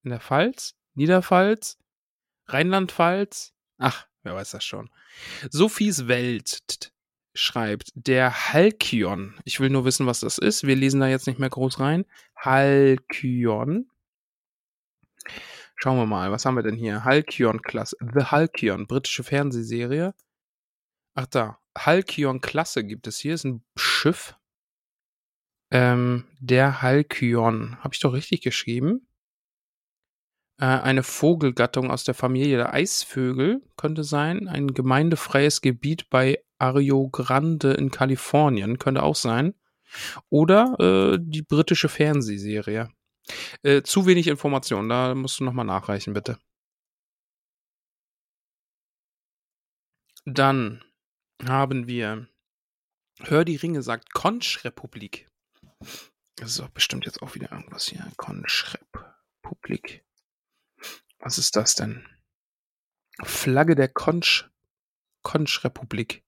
In 0.03 0.11
der 0.11 0.21
Pfalz? 0.21 0.75
Niederpfalz? 0.93 1.77
Rheinland-Pfalz? 2.47 3.53
Ach, 3.77 4.07
wer 4.23 4.35
weiß 4.35 4.51
das 4.51 4.63
schon. 4.63 4.89
Sophies 5.51 6.07
Welt 6.07 6.91
schreibt, 7.37 7.91
der 7.95 8.53
Halkion. 8.53 9.39
Ich 9.45 9.59
will 9.59 9.69
nur 9.69 9.85
wissen, 9.85 10.05
was 10.05 10.21
das 10.21 10.37
ist. 10.37 10.65
Wir 10.65 10.75
lesen 10.75 10.99
da 10.99 11.07
jetzt 11.07 11.27
nicht 11.27 11.39
mehr 11.39 11.49
groß 11.49 11.79
rein. 11.79 12.05
Halkion. 12.35 13.89
Schauen 15.75 15.97
wir 15.97 16.05
mal, 16.05 16.31
was 16.31 16.45
haben 16.45 16.55
wir 16.55 16.63
denn 16.63 16.75
hier? 16.75 17.03
Halkion-Klasse. 17.03 17.97
The 17.99 18.25
Halkion, 18.25 18.87
britische 18.87 19.23
Fernsehserie. 19.23 20.15
Ach 21.13 21.27
da, 21.27 21.59
Halkion-Klasse 21.77 22.83
gibt 22.83 23.07
es 23.07 23.19
hier. 23.19 23.35
Ist 23.35 23.45
ein 23.45 23.63
Schiff. 23.75 24.35
Ähm, 25.69 26.25
der 26.39 26.81
Halkion. 26.81 27.77
Habe 27.83 27.93
ich 27.93 27.99
doch 27.99 28.13
richtig 28.13 28.41
geschrieben? 28.41 29.07
Äh, 30.59 30.65
eine 30.65 31.03
Vogelgattung 31.03 31.91
aus 31.91 32.03
der 32.03 32.15
Familie 32.15 32.57
der 32.57 32.73
Eisvögel 32.73 33.61
könnte 33.75 34.03
sein. 34.03 34.47
Ein 34.47 34.73
gemeindefreies 34.73 35.61
Gebiet 35.61 36.09
bei 36.09 36.39
Ario 36.59 37.09
Grande 37.09 37.73
in 37.73 37.91
Kalifornien 37.91 38.79
könnte 38.79 39.03
auch 39.03 39.15
sein. 39.15 39.53
Oder 40.29 40.75
äh, 40.79 41.17
die 41.19 41.43
britische 41.43 41.89
Fernsehserie. 41.89 42.89
Äh, 43.63 43.83
zu 43.83 44.05
wenig 44.05 44.27
Informationen, 44.27 44.89
da 44.89 45.15
musst 45.15 45.39
du 45.39 45.43
nochmal 45.43 45.65
nachreichen, 45.65 46.13
bitte. 46.13 46.37
Dann 50.25 50.83
haben 51.45 51.87
wir 51.87 52.27
Hör 53.21 53.45
die 53.45 53.55
Ringe 53.55 53.81
sagt 53.81 54.13
Konsch-Republik. 54.13 55.27
Das 56.35 56.51
ist 56.51 56.59
doch 56.59 56.69
bestimmt 56.69 57.05
jetzt 57.05 57.23
auch 57.23 57.33
wieder 57.33 57.51
irgendwas 57.51 57.87
hier. 57.87 58.05
Konsch-Republik. 58.15 60.05
Was 61.19 61.39
ist 61.39 61.55
das 61.55 61.73
denn? 61.73 62.05
Flagge 63.23 63.73
der 63.75 63.87
Konsch. 63.87 64.51
Konsch-Republik. 65.23 66.23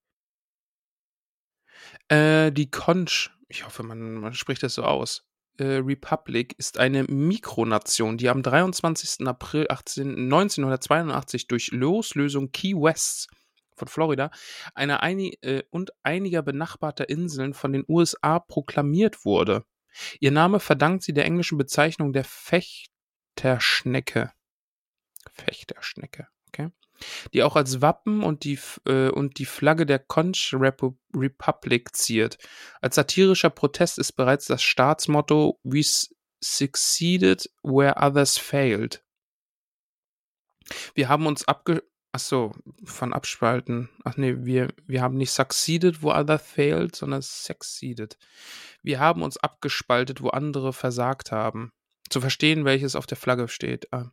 Äh, 2.09 2.51
die 2.51 2.69
Konsch, 2.69 3.31
ich 3.47 3.65
hoffe, 3.65 3.83
man, 3.83 4.15
man 4.15 4.33
spricht 4.33 4.63
das 4.63 4.73
so 4.73 4.83
aus. 4.83 5.25
Äh, 5.57 5.77
Republic 5.77 6.55
ist 6.57 6.77
eine 6.77 7.03
Mikronation, 7.03 8.17
die 8.17 8.27
am 8.29 8.41
23. 8.41 9.27
April 9.27 9.67
18, 9.69 10.25
1982 10.25 11.47
durch 11.47 11.71
Loslösung 11.71 12.51
Key 12.51 12.73
West 12.73 13.29
von 13.75 13.87
Florida 13.87 14.31
eine 14.73 15.03
einig, 15.03 15.37
äh, 15.43 15.63
und 15.69 15.91
einiger 16.03 16.41
benachbarter 16.41 17.09
Inseln 17.09 17.53
von 17.53 17.73
den 17.73 17.85
USA 17.87 18.39
proklamiert 18.39 19.25
wurde. 19.25 19.65
Ihr 20.19 20.31
Name 20.31 20.59
verdankt 20.59 21.03
sie 21.03 21.13
der 21.13 21.25
englischen 21.25 21.57
Bezeichnung 21.57 22.13
der 22.13 22.23
Fechterschnecke. 22.23 24.31
Fechterschnecke, 25.31 26.27
okay 26.47 26.71
die 27.33 27.43
auch 27.43 27.55
als 27.55 27.81
Wappen 27.81 28.23
und 28.23 28.43
die, 28.43 28.59
äh, 28.85 29.09
und 29.09 29.39
die 29.39 29.45
Flagge 29.45 29.85
der 29.85 29.99
Conch 29.99 30.53
Repu 30.53 30.95
Republic 31.15 31.95
ziert. 31.95 32.37
Als 32.81 32.95
satirischer 32.95 33.49
Protest 33.49 33.97
ist 33.97 34.13
bereits 34.13 34.45
das 34.45 34.61
Staatsmotto 34.61 35.59
We 35.63 35.83
succeeded 36.41 37.49
where 37.63 37.95
others 37.97 38.37
failed. 38.37 39.03
Wir 40.93 41.09
haben 41.09 41.25
uns 41.25 41.47
abge... 41.47 41.83
Achso, 42.11 42.53
von 42.83 43.13
abspalten. 43.13 43.87
Ach 44.03 44.17
nee, 44.17 44.35
wir, 44.39 44.73
wir 44.87 45.03
haben 45.03 45.15
nicht 45.15 45.29
succeeded, 45.29 46.01
wo 46.01 46.11
others 46.11 46.41
failed, 46.41 46.95
sondern 46.95 47.21
succeeded. 47.21 48.17
Wir 48.81 48.99
haben 48.99 49.21
uns 49.21 49.37
abgespaltet, 49.37 50.21
wo 50.23 50.29
andere 50.29 50.73
versagt 50.73 51.31
haben. 51.31 51.71
Zu 52.09 52.19
verstehen, 52.19 52.65
welches 52.65 52.95
auf 52.95 53.05
der 53.05 53.17
Flagge 53.17 53.47
steht. 53.47 53.93
Ah. 53.93 54.11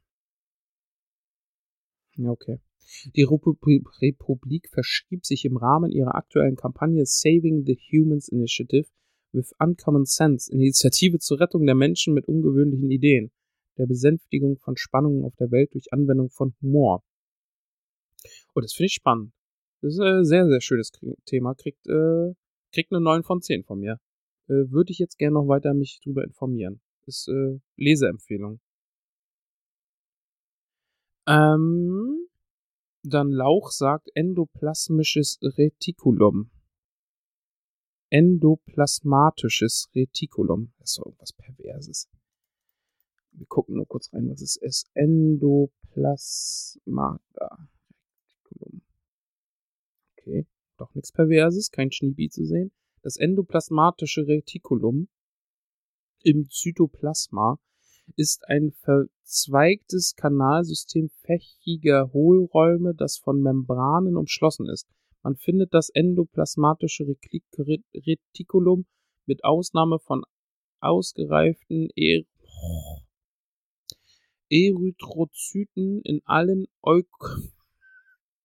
Okay. 2.19 2.61
Die 3.15 3.23
Republik 3.23 4.69
verschrieb 4.71 5.25
sich 5.27 5.45
im 5.45 5.57
Rahmen 5.57 5.91
ihrer 5.91 6.15
aktuellen 6.15 6.57
Kampagne 6.57 7.05
Saving 7.05 7.65
the 7.65 7.79
Humans 7.91 8.29
Initiative 8.29 8.89
with 9.33 9.53
Uncommon 9.59 10.05
Sense, 10.05 10.51
Initiative 10.51 11.19
zur 11.19 11.41
Rettung 11.41 11.67
der 11.67 11.75
Menschen 11.75 12.15
mit 12.15 12.27
ungewöhnlichen 12.27 12.91
Ideen, 12.91 13.31
der 13.77 13.87
Besänftigung 13.87 14.59
von 14.59 14.77
Spannungen 14.77 15.25
auf 15.25 15.35
der 15.37 15.51
Welt 15.51 15.75
durch 15.75 15.93
Anwendung 15.93 16.31
von 16.31 16.55
Humor. 16.63 17.03
Und 18.55 18.65
das 18.65 18.73
finde 18.73 18.87
ich 18.87 18.95
spannend. 18.95 19.33
Das 19.83 19.95
ist 19.95 20.01
ein 20.01 20.25
sehr, 20.25 20.47
sehr 20.47 20.61
schönes 20.61 20.91
Thema. 21.27 21.55
Kriegt, 21.55 21.87
äh, 21.87 22.33
kriegt 22.73 22.93
eine 22.93 23.01
9 23.01 23.23
von 23.23 23.43
10 23.43 23.65
von 23.65 23.79
mir. 23.79 24.01
Äh, 24.49 24.71
Würde 24.71 24.93
ich 24.93 24.99
jetzt 24.99 25.19
gerne 25.19 25.35
noch 25.35 25.49
weiter 25.49 25.75
mich 25.75 26.01
drüber 26.03 26.25
informieren. 26.25 26.81
Ist 27.07 27.29
äh, 27.29 27.59
Leseempfehlung. 27.77 28.61
Ähm, 31.29 32.26
dann 33.13 33.31
Lauch 33.31 33.71
sagt 33.71 34.11
endoplasmisches 34.15 35.39
Retikulum. 35.43 36.51
Endoplasmatisches 38.11 39.89
Retikulum. 39.95 40.73
Das 40.79 40.91
ist 40.91 40.99
doch 40.99 41.07
irgendwas 41.07 41.33
Perverses. 41.33 42.11
Wir 43.33 43.47
gucken 43.47 43.77
nur 43.77 43.87
kurz 43.87 44.13
rein, 44.13 44.29
was 44.31 44.41
es 44.41 44.57
ist. 44.57 44.91
Endoplasmata. 44.95 47.69
Okay, 50.17 50.47
doch 50.77 50.93
nichts 50.95 51.13
Perverses, 51.13 51.71
kein 51.71 51.93
Schniebi 51.93 52.29
zu 52.29 52.45
sehen. 52.45 52.73
Das 53.03 53.17
endoplasmatische 53.17 54.27
Retikulum 54.27 55.09
im 56.23 56.51
Zytoplasma 56.51 57.61
ist 58.15 58.49
ein 58.49 58.73
verzweigtes 58.73 60.15
Kanalsystem 60.15 61.11
fächiger 61.23 62.13
Hohlräume, 62.13 62.95
das 62.95 63.19
von 63.19 63.43
Membranen 63.43 64.17
umschlossen 64.17 64.69
ist. 64.69 64.87
Man 65.23 65.37
findet 65.37 65.75
das 65.75 65.89
endoplasmatische 65.89 67.05
Retikulum 67.95 68.87
mit 69.27 69.43
Ausnahme 69.45 69.99
von 69.99 70.23
ausgereiften 70.81 71.89
er 71.97 72.23
Erythrozyten 74.49 76.01
in 76.03 76.21
allen 76.25 76.67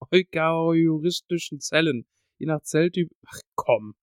eukaryotischen 0.10 1.60
Zellen. 1.60 2.08
Je 2.40 2.48
nach 2.48 2.64
Zelltyp, 2.64 3.12
ach 3.28 3.42
komm, 3.54 3.94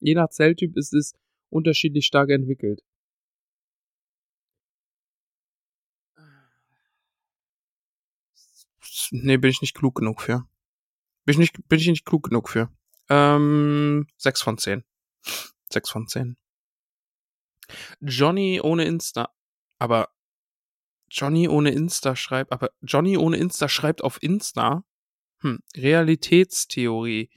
je 0.00 0.14
nach 0.14 0.30
Zelltyp 0.30 0.74
ist 0.76 0.94
es 0.94 1.12
unterschiedlich 1.50 2.06
stark 2.06 2.30
entwickelt. 2.30 2.82
Nee, 9.12 9.36
bin 9.36 9.50
ich 9.50 9.60
nicht 9.60 9.74
klug 9.74 9.94
genug 9.96 10.22
für. 10.22 10.46
Bin 11.24 11.34
ich 11.34 11.38
nicht, 11.38 11.68
bin 11.68 11.78
ich 11.78 11.86
nicht 11.86 12.04
klug 12.04 12.24
genug 12.24 12.48
für. 12.48 12.72
Ähm, 13.08 14.06
6 14.16 14.42
von 14.42 14.58
10. 14.58 14.84
6 15.70 15.90
von 15.90 16.08
10. 16.08 16.36
Johnny 18.00 18.60
ohne 18.60 18.84
Insta. 18.84 19.32
Aber 19.78 20.08
Johnny 21.08 21.48
ohne 21.48 21.70
Insta 21.70 22.16
schreibt, 22.16 22.52
aber 22.52 22.70
Johnny 22.80 23.16
ohne 23.16 23.36
Insta 23.36 23.68
schreibt 23.68 24.02
auf 24.02 24.22
Insta. 24.22 24.84
Hm, 25.40 25.60
Realitätstheorie. 25.76 27.30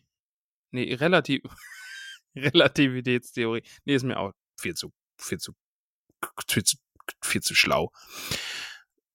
Nee, 0.71 0.93
relativ, 0.93 1.41
Relativitätstheorie. 2.35 3.63
Nee, 3.83 3.95
ist 3.95 4.03
mir 4.03 4.17
auch 4.17 4.31
viel 4.57 4.75
zu, 4.75 4.93
viel 5.17 5.39
zu, 5.39 5.53
viel 6.47 6.63
zu, 6.63 6.77
viel 7.21 7.41
zu 7.41 7.53
schlau 7.53 7.91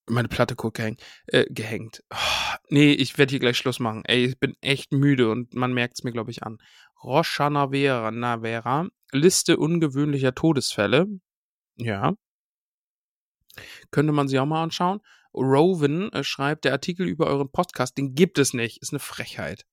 meine 0.07 0.29
Platte 0.29 0.57
kurz 0.57 0.75
gehängt. 0.75 1.03
Äh, 1.27 1.47
gehängt. 1.51 2.03
Oh, 2.11 2.57
nee, 2.69 2.93
ich 2.93 3.19
werde 3.19 3.31
hier 3.31 3.41
gleich 3.41 3.57
Schluss 3.57 3.81
machen. 3.81 4.03
Ey, 4.05 4.25
ich 4.27 4.39
bin 4.39 4.57
echt 4.61 4.93
müde 4.93 5.31
und 5.31 5.55
man 5.55 5.73
merkt 5.73 5.99
es 5.99 6.05
mir, 6.05 6.13
glaube 6.13 6.31
ich, 6.31 6.43
an. 6.43 6.59
Rocha 7.03 7.49
Navera, 7.51 8.11
Navera, 8.11 8.89
Liste 9.13 9.57
ungewöhnlicher 9.57 10.35
Todesfälle. 10.35 11.07
Ja. 11.77 12.15
Könnte 13.91 14.13
man 14.13 14.29
sich 14.29 14.39
auch 14.39 14.47
mal 14.47 14.63
anschauen. 14.63 15.01
Rowan 15.35 16.13
äh, 16.13 16.25
schreibt, 16.25 16.65
der 16.65 16.73
Artikel 16.73 17.09
über 17.09 17.27
euren 17.27 17.51
Podcast, 17.51 17.97
den 17.99 18.15
gibt 18.15 18.39
es 18.39 18.53
nicht. 18.53 18.83
Ist 18.83 18.93
eine 18.93 19.01
Frechheit. 19.01 19.65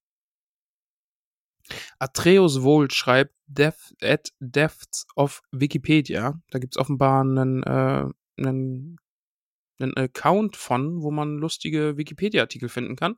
Atreus 1.99 2.63
Volt 2.63 2.93
schreibt 2.93 3.33
Death 3.47 3.93
at 4.01 4.31
Depths 4.39 5.05
of 5.15 5.41
Wikipedia. 5.51 6.39
Da 6.49 6.59
gibt 6.59 6.75
es 6.75 6.79
offenbar 6.79 7.21
einen, 7.21 7.63
äh, 7.63 8.05
einen 8.37 8.97
einen 9.79 9.95
Account 9.95 10.55
von, 10.55 11.01
wo 11.01 11.11
man 11.11 11.37
lustige 11.37 11.97
Wikipedia-Artikel 11.97 12.69
finden 12.69 12.95
kann. 12.95 13.15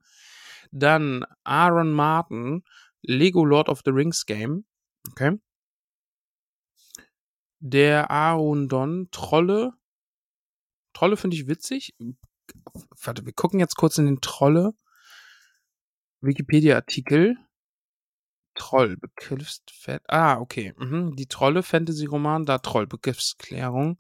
Dann 0.71 1.25
Aaron 1.43 1.91
Martin, 1.91 2.63
Lego 3.01 3.43
Lord 3.45 3.69
of 3.69 3.81
the 3.85 3.91
Rings 3.91 4.25
Game. 4.25 4.65
Okay. 5.11 5.39
Der 7.59 8.09
Aaron 8.09 8.67
Don, 8.67 9.09
Trolle. 9.11 9.73
Trolle 10.93 11.17
finde 11.17 11.35
ich 11.37 11.47
witzig. 11.47 11.95
Warte, 13.03 13.25
wir 13.25 13.33
gucken 13.33 13.59
jetzt 13.59 13.75
kurz 13.75 13.97
in 13.97 14.05
den 14.05 14.21
Trolle 14.21 14.73
Wikipedia-Artikel. 16.21 17.37
Troll, 18.55 18.97
Begriffsfett. 18.97 20.03
Ah, 20.07 20.39
okay. 20.39 20.73
Mhm. 20.77 21.15
Die 21.15 21.27
Trolle, 21.27 21.63
Fantasy-Roman, 21.63 22.45
da 22.45 22.57
Troll, 22.57 22.87
Begriffsklärung. 22.87 23.97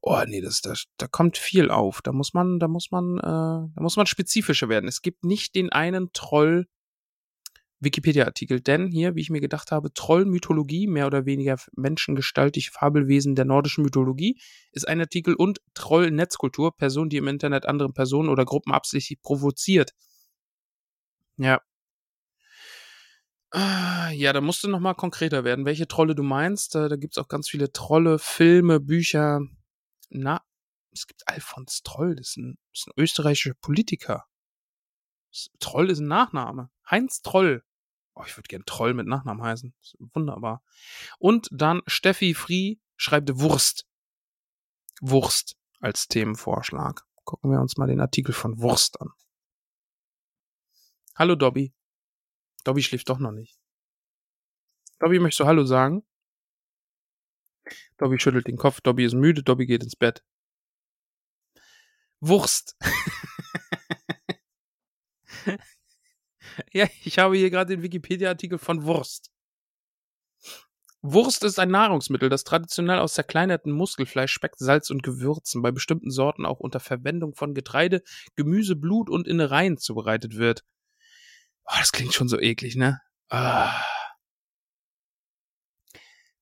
Oh, 0.00 0.22
nee, 0.26 0.40
das, 0.40 0.60
das, 0.60 0.84
da 0.96 1.06
kommt 1.08 1.38
viel 1.38 1.70
auf. 1.70 2.02
Da 2.02 2.12
muss 2.12 2.34
man, 2.34 2.58
da 2.58 2.68
muss 2.68 2.90
man, 2.90 3.18
äh, 3.18 3.22
da 3.22 3.80
muss 3.80 3.96
man 3.96 4.06
spezifischer 4.06 4.68
werden. 4.68 4.88
Es 4.88 5.02
gibt 5.02 5.24
nicht 5.24 5.54
den 5.54 5.70
einen 5.70 6.12
Troll, 6.12 6.66
Wikipedia-Artikel, 7.80 8.60
denn 8.60 8.88
hier, 8.88 9.14
wie 9.16 9.20
ich 9.20 9.30
mir 9.30 9.40
gedacht 9.40 9.70
habe, 9.70 9.92
Trollmythologie, 9.92 10.86
mehr 10.86 11.06
oder 11.06 11.26
weniger 11.26 11.58
menschengestaltig 11.76 12.70
Fabelwesen 12.70 13.34
der 13.34 13.44
nordischen 13.44 13.84
Mythologie, 13.84 14.40
ist 14.72 14.88
ein 14.88 15.00
Artikel 15.00 15.34
und 15.34 15.60
Troll-Netzkultur, 15.74 16.74
Person, 16.76 17.10
die 17.10 17.18
im 17.18 17.28
Internet 17.28 17.66
andere 17.66 17.92
Personen 17.92 18.30
oder 18.30 18.44
Gruppen 18.44 18.72
absichtlich 18.72 19.20
provoziert. 19.20 19.92
Ja. 21.38 21.60
Ah, 23.52 24.10
ja, 24.10 24.32
da 24.32 24.40
musst 24.40 24.64
du 24.64 24.68
nochmal 24.68 24.94
konkreter 24.94 25.44
werden, 25.44 25.64
welche 25.64 25.86
Trolle 25.86 26.14
du 26.14 26.22
meinst. 26.22 26.74
Da, 26.74 26.88
da 26.88 26.96
gibt's 26.96 27.18
auch 27.18 27.28
ganz 27.28 27.48
viele 27.48 27.72
Trolle, 27.72 28.18
Filme, 28.18 28.80
Bücher. 28.80 29.40
Na, 30.08 30.44
es 30.92 31.06
gibt 31.06 31.28
Alfons 31.28 31.82
Troll, 31.82 32.16
das 32.16 32.28
ist 32.28 32.36
ein, 32.38 32.58
das 32.72 32.80
ist 32.80 32.88
ein 32.88 32.92
österreichischer 32.96 33.54
Politiker. 33.54 34.26
Troll 35.58 35.90
ist 35.90 35.98
ein 35.98 36.08
Nachname. 36.08 36.70
Heinz 36.90 37.20
Troll. 37.20 37.62
Oh, 38.14 38.24
ich 38.26 38.36
würde 38.36 38.48
gern 38.48 38.64
Troll 38.64 38.94
mit 38.94 39.06
Nachnamen 39.06 39.42
heißen. 39.42 39.74
wunderbar. 40.14 40.62
Und 41.18 41.48
dann 41.52 41.82
Steffi 41.86 42.32
Frie 42.32 42.80
schreibt 42.96 43.38
Wurst. 43.38 43.86
Wurst 45.02 45.58
als 45.80 46.08
Themenvorschlag. 46.08 47.04
Gucken 47.24 47.50
wir 47.50 47.60
uns 47.60 47.76
mal 47.76 47.86
den 47.86 48.00
Artikel 48.00 48.32
von 48.32 48.58
Wurst 48.58 49.00
an. 49.00 49.10
Hallo 51.14 51.34
Dobby. 51.34 51.74
Dobby 52.64 52.82
schläft 52.82 53.08
doch 53.10 53.18
noch 53.18 53.32
nicht. 53.32 53.58
Dobby, 54.98 55.18
möchtest 55.18 55.40
du 55.40 55.46
Hallo 55.46 55.64
sagen? 55.64 56.06
Dobby 57.98 58.18
schüttelt 58.18 58.46
den 58.46 58.56
Kopf. 58.56 58.80
Dobby 58.80 59.04
ist 59.04 59.14
müde. 59.14 59.42
Dobby 59.42 59.66
geht 59.66 59.82
ins 59.82 59.96
Bett. 59.96 60.22
Wurst. 62.20 62.76
ja, 66.72 66.88
ich 67.04 67.18
habe 67.18 67.36
hier 67.36 67.50
gerade 67.50 67.76
den 67.76 67.82
Wikipedia-Artikel 67.82 68.58
von 68.58 68.84
Wurst. 68.84 69.30
Wurst 71.02 71.44
ist 71.44 71.58
ein 71.58 71.70
Nahrungsmittel, 71.70 72.28
das 72.28 72.42
traditionell 72.42 72.98
aus 72.98 73.14
zerkleinerten 73.14 73.70
Muskelfleisch, 73.70 74.32
Speck, 74.32 74.56
Salz 74.56 74.90
und 74.90 75.02
Gewürzen 75.02 75.62
bei 75.62 75.70
bestimmten 75.70 76.10
Sorten 76.10 76.44
auch 76.44 76.58
unter 76.58 76.80
Verwendung 76.80 77.34
von 77.34 77.54
Getreide, 77.54 78.02
Gemüse, 78.34 78.74
Blut 78.74 79.08
und 79.08 79.28
Innereien 79.28 79.78
zubereitet 79.78 80.36
wird. 80.36 80.64
Oh, 81.64 81.74
das 81.78 81.92
klingt 81.92 82.14
schon 82.14 82.28
so 82.28 82.40
eklig, 82.40 82.76
ne? 82.76 83.00
Ah. 83.28 83.84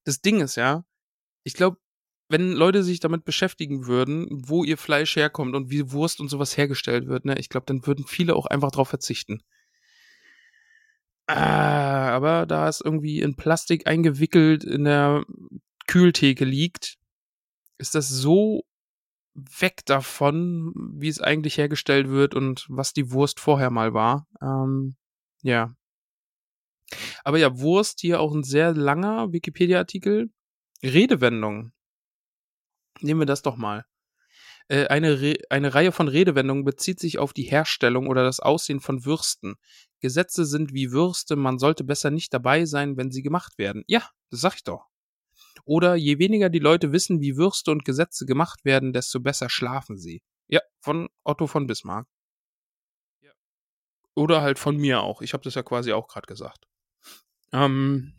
Das 0.04 0.20
Ding 0.20 0.40
ist 0.40 0.56
ja, 0.56 0.84
ich 1.44 1.54
glaube, 1.54 1.78
wenn 2.28 2.52
Leute 2.52 2.82
sich 2.82 3.00
damit 3.00 3.24
beschäftigen 3.24 3.86
würden, 3.86 4.26
wo 4.30 4.64
ihr 4.64 4.78
Fleisch 4.78 5.14
herkommt 5.14 5.54
und 5.54 5.70
wie 5.70 5.92
Wurst 5.92 6.20
und 6.20 6.28
sowas 6.28 6.56
hergestellt 6.56 7.06
wird, 7.06 7.26
ne, 7.26 7.38
ich 7.38 7.48
glaube, 7.48 7.66
dann 7.66 7.86
würden 7.86 8.06
viele 8.06 8.34
auch 8.34 8.46
einfach 8.46 8.70
drauf 8.72 8.88
verzichten. 8.88 9.42
Ah, 11.26 12.10
aber 12.10 12.46
da 12.46 12.68
es 12.68 12.80
irgendwie 12.80 13.20
in 13.20 13.36
Plastik 13.36 13.86
eingewickelt 13.86 14.64
in 14.64 14.84
der 14.84 15.24
Kühltheke 15.86 16.44
liegt, 16.44 16.96
ist 17.78 17.94
das 17.94 18.08
so 18.08 18.64
weg 19.34 19.84
davon, 19.86 20.72
wie 20.94 21.08
es 21.08 21.20
eigentlich 21.20 21.58
hergestellt 21.58 22.08
wird 22.08 22.34
und 22.34 22.66
was 22.68 22.92
die 22.92 23.10
Wurst 23.10 23.40
vorher 23.40 23.70
mal 23.70 23.94
war. 23.94 24.26
Ähm, 24.42 24.96
ja. 25.42 25.74
Aber 27.24 27.38
ja, 27.38 27.58
Wurst 27.58 28.00
hier 28.00 28.20
auch 28.20 28.34
ein 28.34 28.44
sehr 28.44 28.74
langer 28.74 29.32
Wikipedia-Artikel. 29.32 30.30
Redewendung. 30.84 31.72
Nehmen 33.00 33.20
wir 33.20 33.26
das 33.26 33.42
doch 33.42 33.56
mal. 33.56 33.84
Äh, 34.68 34.86
eine, 34.86 35.20
Re 35.20 35.34
eine 35.50 35.74
Reihe 35.74 35.92
von 35.92 36.08
Redewendungen 36.08 36.64
bezieht 36.64 36.98
sich 36.98 37.18
auf 37.18 37.32
die 37.32 37.42
Herstellung 37.42 38.06
oder 38.08 38.24
das 38.24 38.40
Aussehen 38.40 38.80
von 38.80 39.04
Würsten. 39.04 39.56
Gesetze 40.00 40.44
sind 40.44 40.72
wie 40.72 40.90
Würste, 40.92 41.36
man 41.36 41.58
sollte 41.58 41.84
besser 41.84 42.10
nicht 42.10 42.32
dabei 42.32 42.64
sein, 42.64 42.96
wenn 42.96 43.10
sie 43.10 43.22
gemacht 43.22 43.58
werden. 43.58 43.84
Ja, 43.86 44.08
das 44.30 44.40
sag 44.40 44.54
ich 44.54 44.64
doch. 44.64 44.86
Oder 45.64 45.94
je 45.94 46.18
weniger 46.18 46.48
die 46.50 46.58
Leute 46.58 46.92
wissen, 46.92 47.20
wie 47.20 47.36
Würste 47.36 47.70
und 47.70 47.84
Gesetze 47.84 48.26
gemacht 48.26 48.64
werden, 48.64 48.92
desto 48.92 49.20
besser 49.20 49.48
schlafen 49.48 49.98
sie. 49.98 50.22
Ja, 50.48 50.60
von 50.80 51.08
Otto 51.24 51.46
von 51.46 51.66
Bismarck. 51.66 52.06
Ja. 53.22 53.32
Oder 54.14 54.42
halt 54.42 54.58
von 54.58 54.76
mir 54.76 55.00
auch. 55.00 55.22
Ich 55.22 55.32
habe 55.32 55.42
das 55.42 55.54
ja 55.54 55.62
quasi 55.62 55.92
auch 55.92 56.08
gerade 56.08 56.26
gesagt. 56.26 56.66
Ähm, 57.52 58.12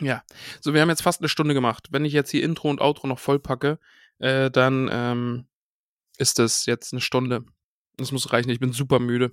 ja, 0.00 0.22
so 0.60 0.74
wir 0.74 0.80
haben 0.80 0.88
jetzt 0.88 1.02
fast 1.02 1.20
eine 1.20 1.28
Stunde 1.28 1.54
gemacht. 1.54 1.88
Wenn 1.90 2.04
ich 2.04 2.12
jetzt 2.12 2.30
hier 2.30 2.42
Intro 2.42 2.70
und 2.70 2.80
Outro 2.80 3.06
noch 3.06 3.18
vollpacke, 3.18 3.78
äh, 4.18 4.50
dann 4.50 4.88
ähm, 4.90 5.46
ist 6.18 6.38
das 6.38 6.66
jetzt 6.66 6.92
eine 6.92 7.00
Stunde. 7.00 7.44
Das 7.96 8.12
muss 8.12 8.32
reichen. 8.32 8.50
Ich 8.50 8.60
bin 8.60 8.72
super 8.72 8.98
müde. 8.98 9.32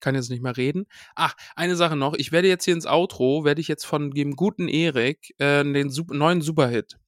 Kann 0.00 0.14
jetzt 0.14 0.30
nicht 0.30 0.42
mehr 0.42 0.56
reden. 0.56 0.86
Ach, 1.14 1.34
eine 1.56 1.76
Sache 1.76 1.96
noch. 1.96 2.14
Ich 2.14 2.32
werde 2.32 2.48
jetzt 2.48 2.64
hier 2.64 2.74
ins 2.74 2.86
Outro, 2.86 3.44
werde 3.44 3.60
ich 3.60 3.68
jetzt 3.68 3.84
von 3.84 4.12
dem 4.12 4.36
guten 4.36 4.68
Erik 4.68 5.34
äh, 5.38 5.64
den 5.64 5.90
super, 5.90 6.14
neuen 6.14 6.40
Superhit 6.40 6.98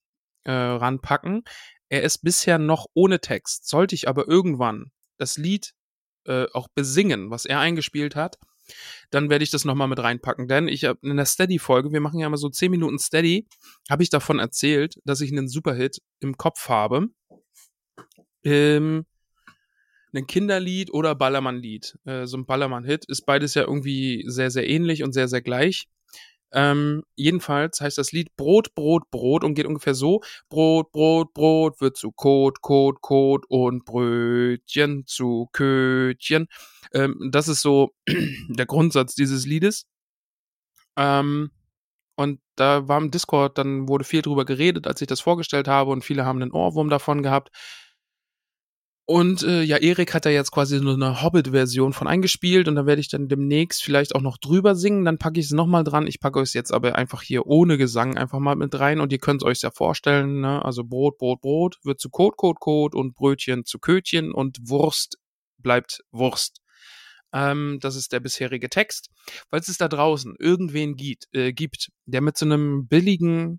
äh, 0.44 0.52
ranpacken. 0.52 1.44
Er 1.88 2.02
ist 2.02 2.18
bisher 2.18 2.58
noch 2.58 2.86
ohne 2.94 3.20
Text. 3.20 3.68
Sollte 3.68 3.94
ich 3.94 4.08
aber 4.08 4.28
irgendwann 4.28 4.90
das 5.18 5.36
Lied 5.36 5.72
äh, 6.26 6.46
auch 6.52 6.68
besingen, 6.68 7.30
was 7.30 7.44
er 7.44 7.60
eingespielt 7.60 8.16
hat, 8.16 8.38
dann 9.10 9.30
werde 9.30 9.42
ich 9.42 9.50
das 9.50 9.64
nochmal 9.64 9.88
mit 9.88 9.98
reinpacken. 9.98 10.48
Denn 10.48 10.68
ich 10.68 10.84
habe 10.84 10.98
in 11.02 11.16
der 11.16 11.26
Steady-Folge, 11.26 11.92
wir 11.92 12.00
machen 12.00 12.18
ja 12.18 12.26
immer 12.26 12.36
so 12.36 12.48
10 12.48 12.70
Minuten 12.70 12.98
Steady, 12.98 13.46
habe 13.88 14.02
ich 14.02 14.10
davon 14.10 14.38
erzählt, 14.38 14.96
dass 15.04 15.20
ich 15.20 15.32
einen 15.32 15.48
Superhit 15.48 16.00
im 16.20 16.36
Kopf 16.36 16.68
habe. 16.68 17.08
Ähm, 18.44 19.06
ein 20.12 20.26
Kinderlied 20.26 20.92
oder 20.92 21.14
Ballermann-Lied. 21.14 21.98
Äh, 22.04 22.26
so 22.26 22.36
ein 22.36 22.46
Ballermann-Hit 22.46 23.04
ist 23.06 23.26
beides 23.26 23.54
ja 23.54 23.62
irgendwie 23.62 24.24
sehr, 24.26 24.50
sehr 24.50 24.68
ähnlich 24.68 25.02
und 25.02 25.12
sehr, 25.12 25.28
sehr 25.28 25.42
gleich. 25.42 25.88
Ähm, 26.52 27.04
jedenfalls 27.16 27.80
heißt 27.80 27.98
das 27.98 28.12
Lied 28.12 28.34
Brot, 28.36 28.74
Brot, 28.74 29.10
Brot 29.10 29.44
und 29.44 29.54
geht 29.54 29.66
ungefähr 29.66 29.94
so. 29.94 30.20
Brot, 30.48 30.92
Brot, 30.92 31.32
Brot 31.34 31.80
wird 31.80 31.96
zu 31.96 32.12
Kot, 32.12 32.60
Kot, 32.62 33.00
Kot 33.02 33.44
und 33.48 33.84
Brötchen 33.84 35.06
zu 35.06 35.48
Kötchen. 35.52 36.48
Ähm, 36.92 37.30
das 37.32 37.48
ist 37.48 37.62
so 37.62 37.90
der 38.48 38.66
Grundsatz 38.66 39.14
dieses 39.14 39.46
Liedes. 39.46 39.86
Ähm, 40.96 41.50
und 42.16 42.40
da 42.56 42.86
war 42.88 42.98
im 42.98 43.10
Discord, 43.10 43.56
dann 43.58 43.88
wurde 43.88 44.04
viel 44.04 44.22
drüber 44.22 44.44
geredet, 44.44 44.86
als 44.86 45.00
ich 45.00 45.08
das 45.08 45.20
vorgestellt 45.20 45.68
habe 45.68 45.90
und 45.90 46.04
viele 46.04 46.26
haben 46.26 46.42
einen 46.42 46.52
Ohrwurm 46.52 46.90
davon 46.90 47.22
gehabt. 47.22 47.50
Und 49.10 49.42
äh, 49.42 49.62
ja, 49.62 49.76
Erik 49.76 50.14
hat 50.14 50.24
da 50.24 50.30
jetzt 50.30 50.52
quasi 50.52 50.78
so 50.78 50.90
eine 50.90 51.20
Hobbit-Version 51.20 51.92
von 51.92 52.06
eingespielt 52.06 52.68
und 52.68 52.76
da 52.76 52.86
werde 52.86 53.00
ich 53.00 53.08
dann 53.08 53.26
demnächst 53.26 53.82
vielleicht 53.82 54.14
auch 54.14 54.20
noch 54.20 54.38
drüber 54.38 54.76
singen. 54.76 55.04
Dann 55.04 55.18
packe 55.18 55.40
ich 55.40 55.46
es 55.46 55.50
nochmal 55.50 55.82
dran. 55.82 56.06
Ich 56.06 56.20
packe 56.20 56.38
es 56.38 56.54
jetzt 56.54 56.72
aber 56.72 56.94
einfach 56.94 57.20
hier 57.20 57.44
ohne 57.48 57.76
Gesang 57.76 58.16
einfach 58.16 58.38
mal 58.38 58.54
mit 58.54 58.78
rein 58.78 59.00
und 59.00 59.10
ihr 59.10 59.18
könnt 59.18 59.42
es 59.42 59.46
euch 59.48 59.62
ja 59.62 59.72
vorstellen. 59.72 60.42
Ne? 60.42 60.64
Also 60.64 60.84
Brot, 60.84 61.18
Brot, 61.18 61.40
Brot 61.40 61.78
wird 61.82 61.98
zu 61.98 62.08
Kot, 62.08 62.36
Kot, 62.36 62.60
Kot 62.60 62.94
und 62.94 63.16
Brötchen 63.16 63.64
zu 63.64 63.80
Kötchen 63.80 64.30
und 64.30 64.58
Wurst 64.62 65.18
bleibt 65.58 66.04
Wurst. 66.12 66.60
Ähm, 67.32 67.78
das 67.80 67.96
ist 67.96 68.12
der 68.12 68.20
bisherige 68.20 68.68
Text. 68.68 69.10
Falls 69.50 69.66
es 69.66 69.76
da 69.76 69.88
draußen 69.88 70.36
irgendwen 70.38 70.94
gibt, 70.94 71.26
äh, 71.32 71.52
gibt 71.52 71.90
der 72.06 72.20
mit 72.20 72.38
so 72.38 72.46
einem 72.46 72.86
billigen 72.86 73.58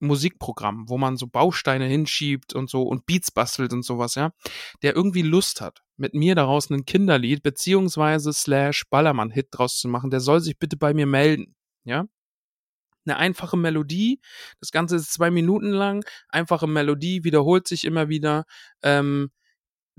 Musikprogramm, 0.00 0.88
wo 0.88 0.98
man 0.98 1.16
so 1.16 1.26
Bausteine 1.26 1.86
hinschiebt 1.86 2.54
und 2.54 2.68
so 2.70 2.82
und 2.82 3.06
Beats 3.06 3.30
bastelt 3.30 3.72
und 3.72 3.82
sowas, 3.84 4.14
ja, 4.14 4.32
der 4.82 4.96
irgendwie 4.96 5.22
Lust 5.22 5.60
hat, 5.60 5.82
mit 5.96 6.14
mir 6.14 6.34
daraus 6.34 6.70
ein 6.70 6.84
Kinderlied 6.84 7.42
beziehungsweise 7.42 8.32
slash 8.32 8.84
Ballermann-Hit 8.90 9.48
draus 9.50 9.78
zu 9.78 9.88
machen, 9.88 10.10
der 10.10 10.20
soll 10.20 10.40
sich 10.40 10.58
bitte 10.58 10.76
bei 10.76 10.94
mir 10.94 11.06
melden, 11.06 11.54
ja. 11.84 12.06
Eine 13.06 13.16
einfache 13.16 13.56
Melodie, 13.56 14.20
das 14.60 14.72
Ganze 14.72 14.96
ist 14.96 15.12
zwei 15.12 15.30
Minuten 15.30 15.70
lang, 15.70 16.04
einfache 16.28 16.66
Melodie, 16.66 17.24
wiederholt 17.24 17.66
sich 17.66 17.84
immer 17.84 18.08
wieder, 18.10 18.44
ähm, 18.82 19.30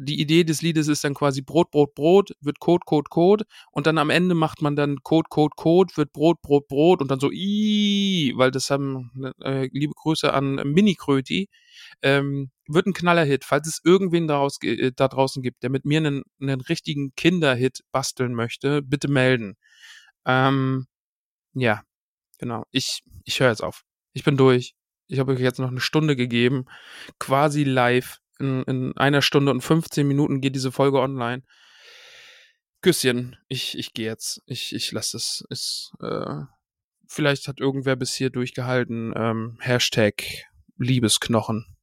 die 0.04 0.20
Idee 0.20 0.44
des 0.44 0.62
Liedes 0.62 0.88
ist 0.88 1.04
dann 1.04 1.14
quasi 1.14 1.42
Brot, 1.42 1.70
Brot, 1.70 1.94
Brot, 1.94 2.32
wird 2.42 2.60
Code, 2.60 2.84
Code, 2.86 3.10
Code 3.10 3.46
und 3.72 3.86
dann 3.86 3.98
am 3.98 4.10
Ende 4.10 4.34
macht 4.34 4.62
man 4.62 4.76
dann 4.76 4.98
Code, 5.04 5.28
Code, 5.30 5.54
Code, 5.56 5.94
wird 5.96 6.12
Brot, 6.12 6.42
Brot, 6.42 6.68
Brot 6.68 7.02
und 7.02 7.12
dann 7.12 7.20
so 7.20 7.30
i, 7.32 8.34
weil 8.36 8.52
das 8.52 8.70
haben 8.72 9.12
äh, 9.44 9.70
liebe 9.72 9.94
Grüße 9.96 10.34
an 10.34 10.56
Mini 10.56 10.96
Kröti, 10.96 11.50
ähm, 12.02 12.50
wird 12.68 12.88
ein 12.88 12.94
Knallerhit. 12.94 13.46
Falls 13.46 13.68
es 13.68 13.82
irgendwen 13.84 14.28
daraus, 14.28 14.58
äh, 14.64 14.92
da 14.96 15.08
draußen 15.08 15.44
gibt, 15.44 15.64
der 15.64 15.70
mit 15.70 15.86
mir 15.86 15.98
einen, 15.98 16.24
einen 16.42 16.62
richtigen 16.62 17.14
Kinderhit 17.16 17.82
basteln 17.92 18.34
möchte, 18.34 18.82
bitte 18.82 19.08
melden. 19.08 19.56
Ähm, 20.26 20.88
ja, 21.54 21.84
genau. 22.40 22.66
Ich 22.72 23.04
ich 23.26 23.40
höre 23.40 23.50
jetzt 23.50 23.64
auf. 23.64 23.84
Ich 24.14 24.24
bin 24.24 24.38
durch. 24.38 24.74
Ich 25.08 25.20
habe 25.20 25.34
euch 25.34 25.40
jetzt 25.40 25.60
noch 25.60 25.70
eine 25.70 25.82
Stunde 25.82 26.16
gegeben, 26.16 26.66
quasi 27.20 27.64
live 27.66 28.20
in, 28.42 28.64
in 28.64 28.98
einer 28.98 29.22
Stunde 29.22 29.52
und 29.52 29.62
15 29.62 30.08
Minuten 30.08 30.42
geht 30.42 30.56
diese 30.56 30.72
Folge 30.72 31.00
online. 31.00 31.44
Küsschen, 32.82 33.38
ich, 33.48 33.78
ich 33.78 33.94
gehe 33.94 34.08
jetzt. 34.08 34.42
Ich, 34.46 34.74
ich 34.74 34.92
lasse 34.92 35.18
es. 35.18 35.46
Ist, 35.50 35.94
äh, 36.02 36.44
vielleicht 37.08 37.48
hat 37.48 37.60
irgendwer 37.60 37.96
bis 37.96 38.14
hier 38.14 38.30
durchgehalten. 38.30 39.14
Ähm, 39.16 39.58
Hashtag 39.62 40.24
Liebesknochen. 40.78 41.78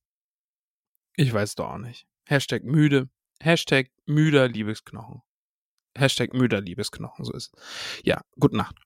Ich 1.14 1.32
weiß 1.32 1.54
doch 1.54 1.70
auch 1.70 1.78
nicht. 1.78 2.06
Hashtag 2.26 2.64
müde. 2.64 3.08
Hashtag 3.40 3.88
müder 4.06 4.48
Liebesknochen. 4.48 5.22
Hashtag 5.96 6.32
müder 6.34 6.60
Liebesknochen, 6.60 7.24
so 7.24 7.32
ist 7.32 7.52
es. 7.54 8.02
Ja, 8.04 8.20
gute 8.38 8.56
Nacht. 8.56 8.76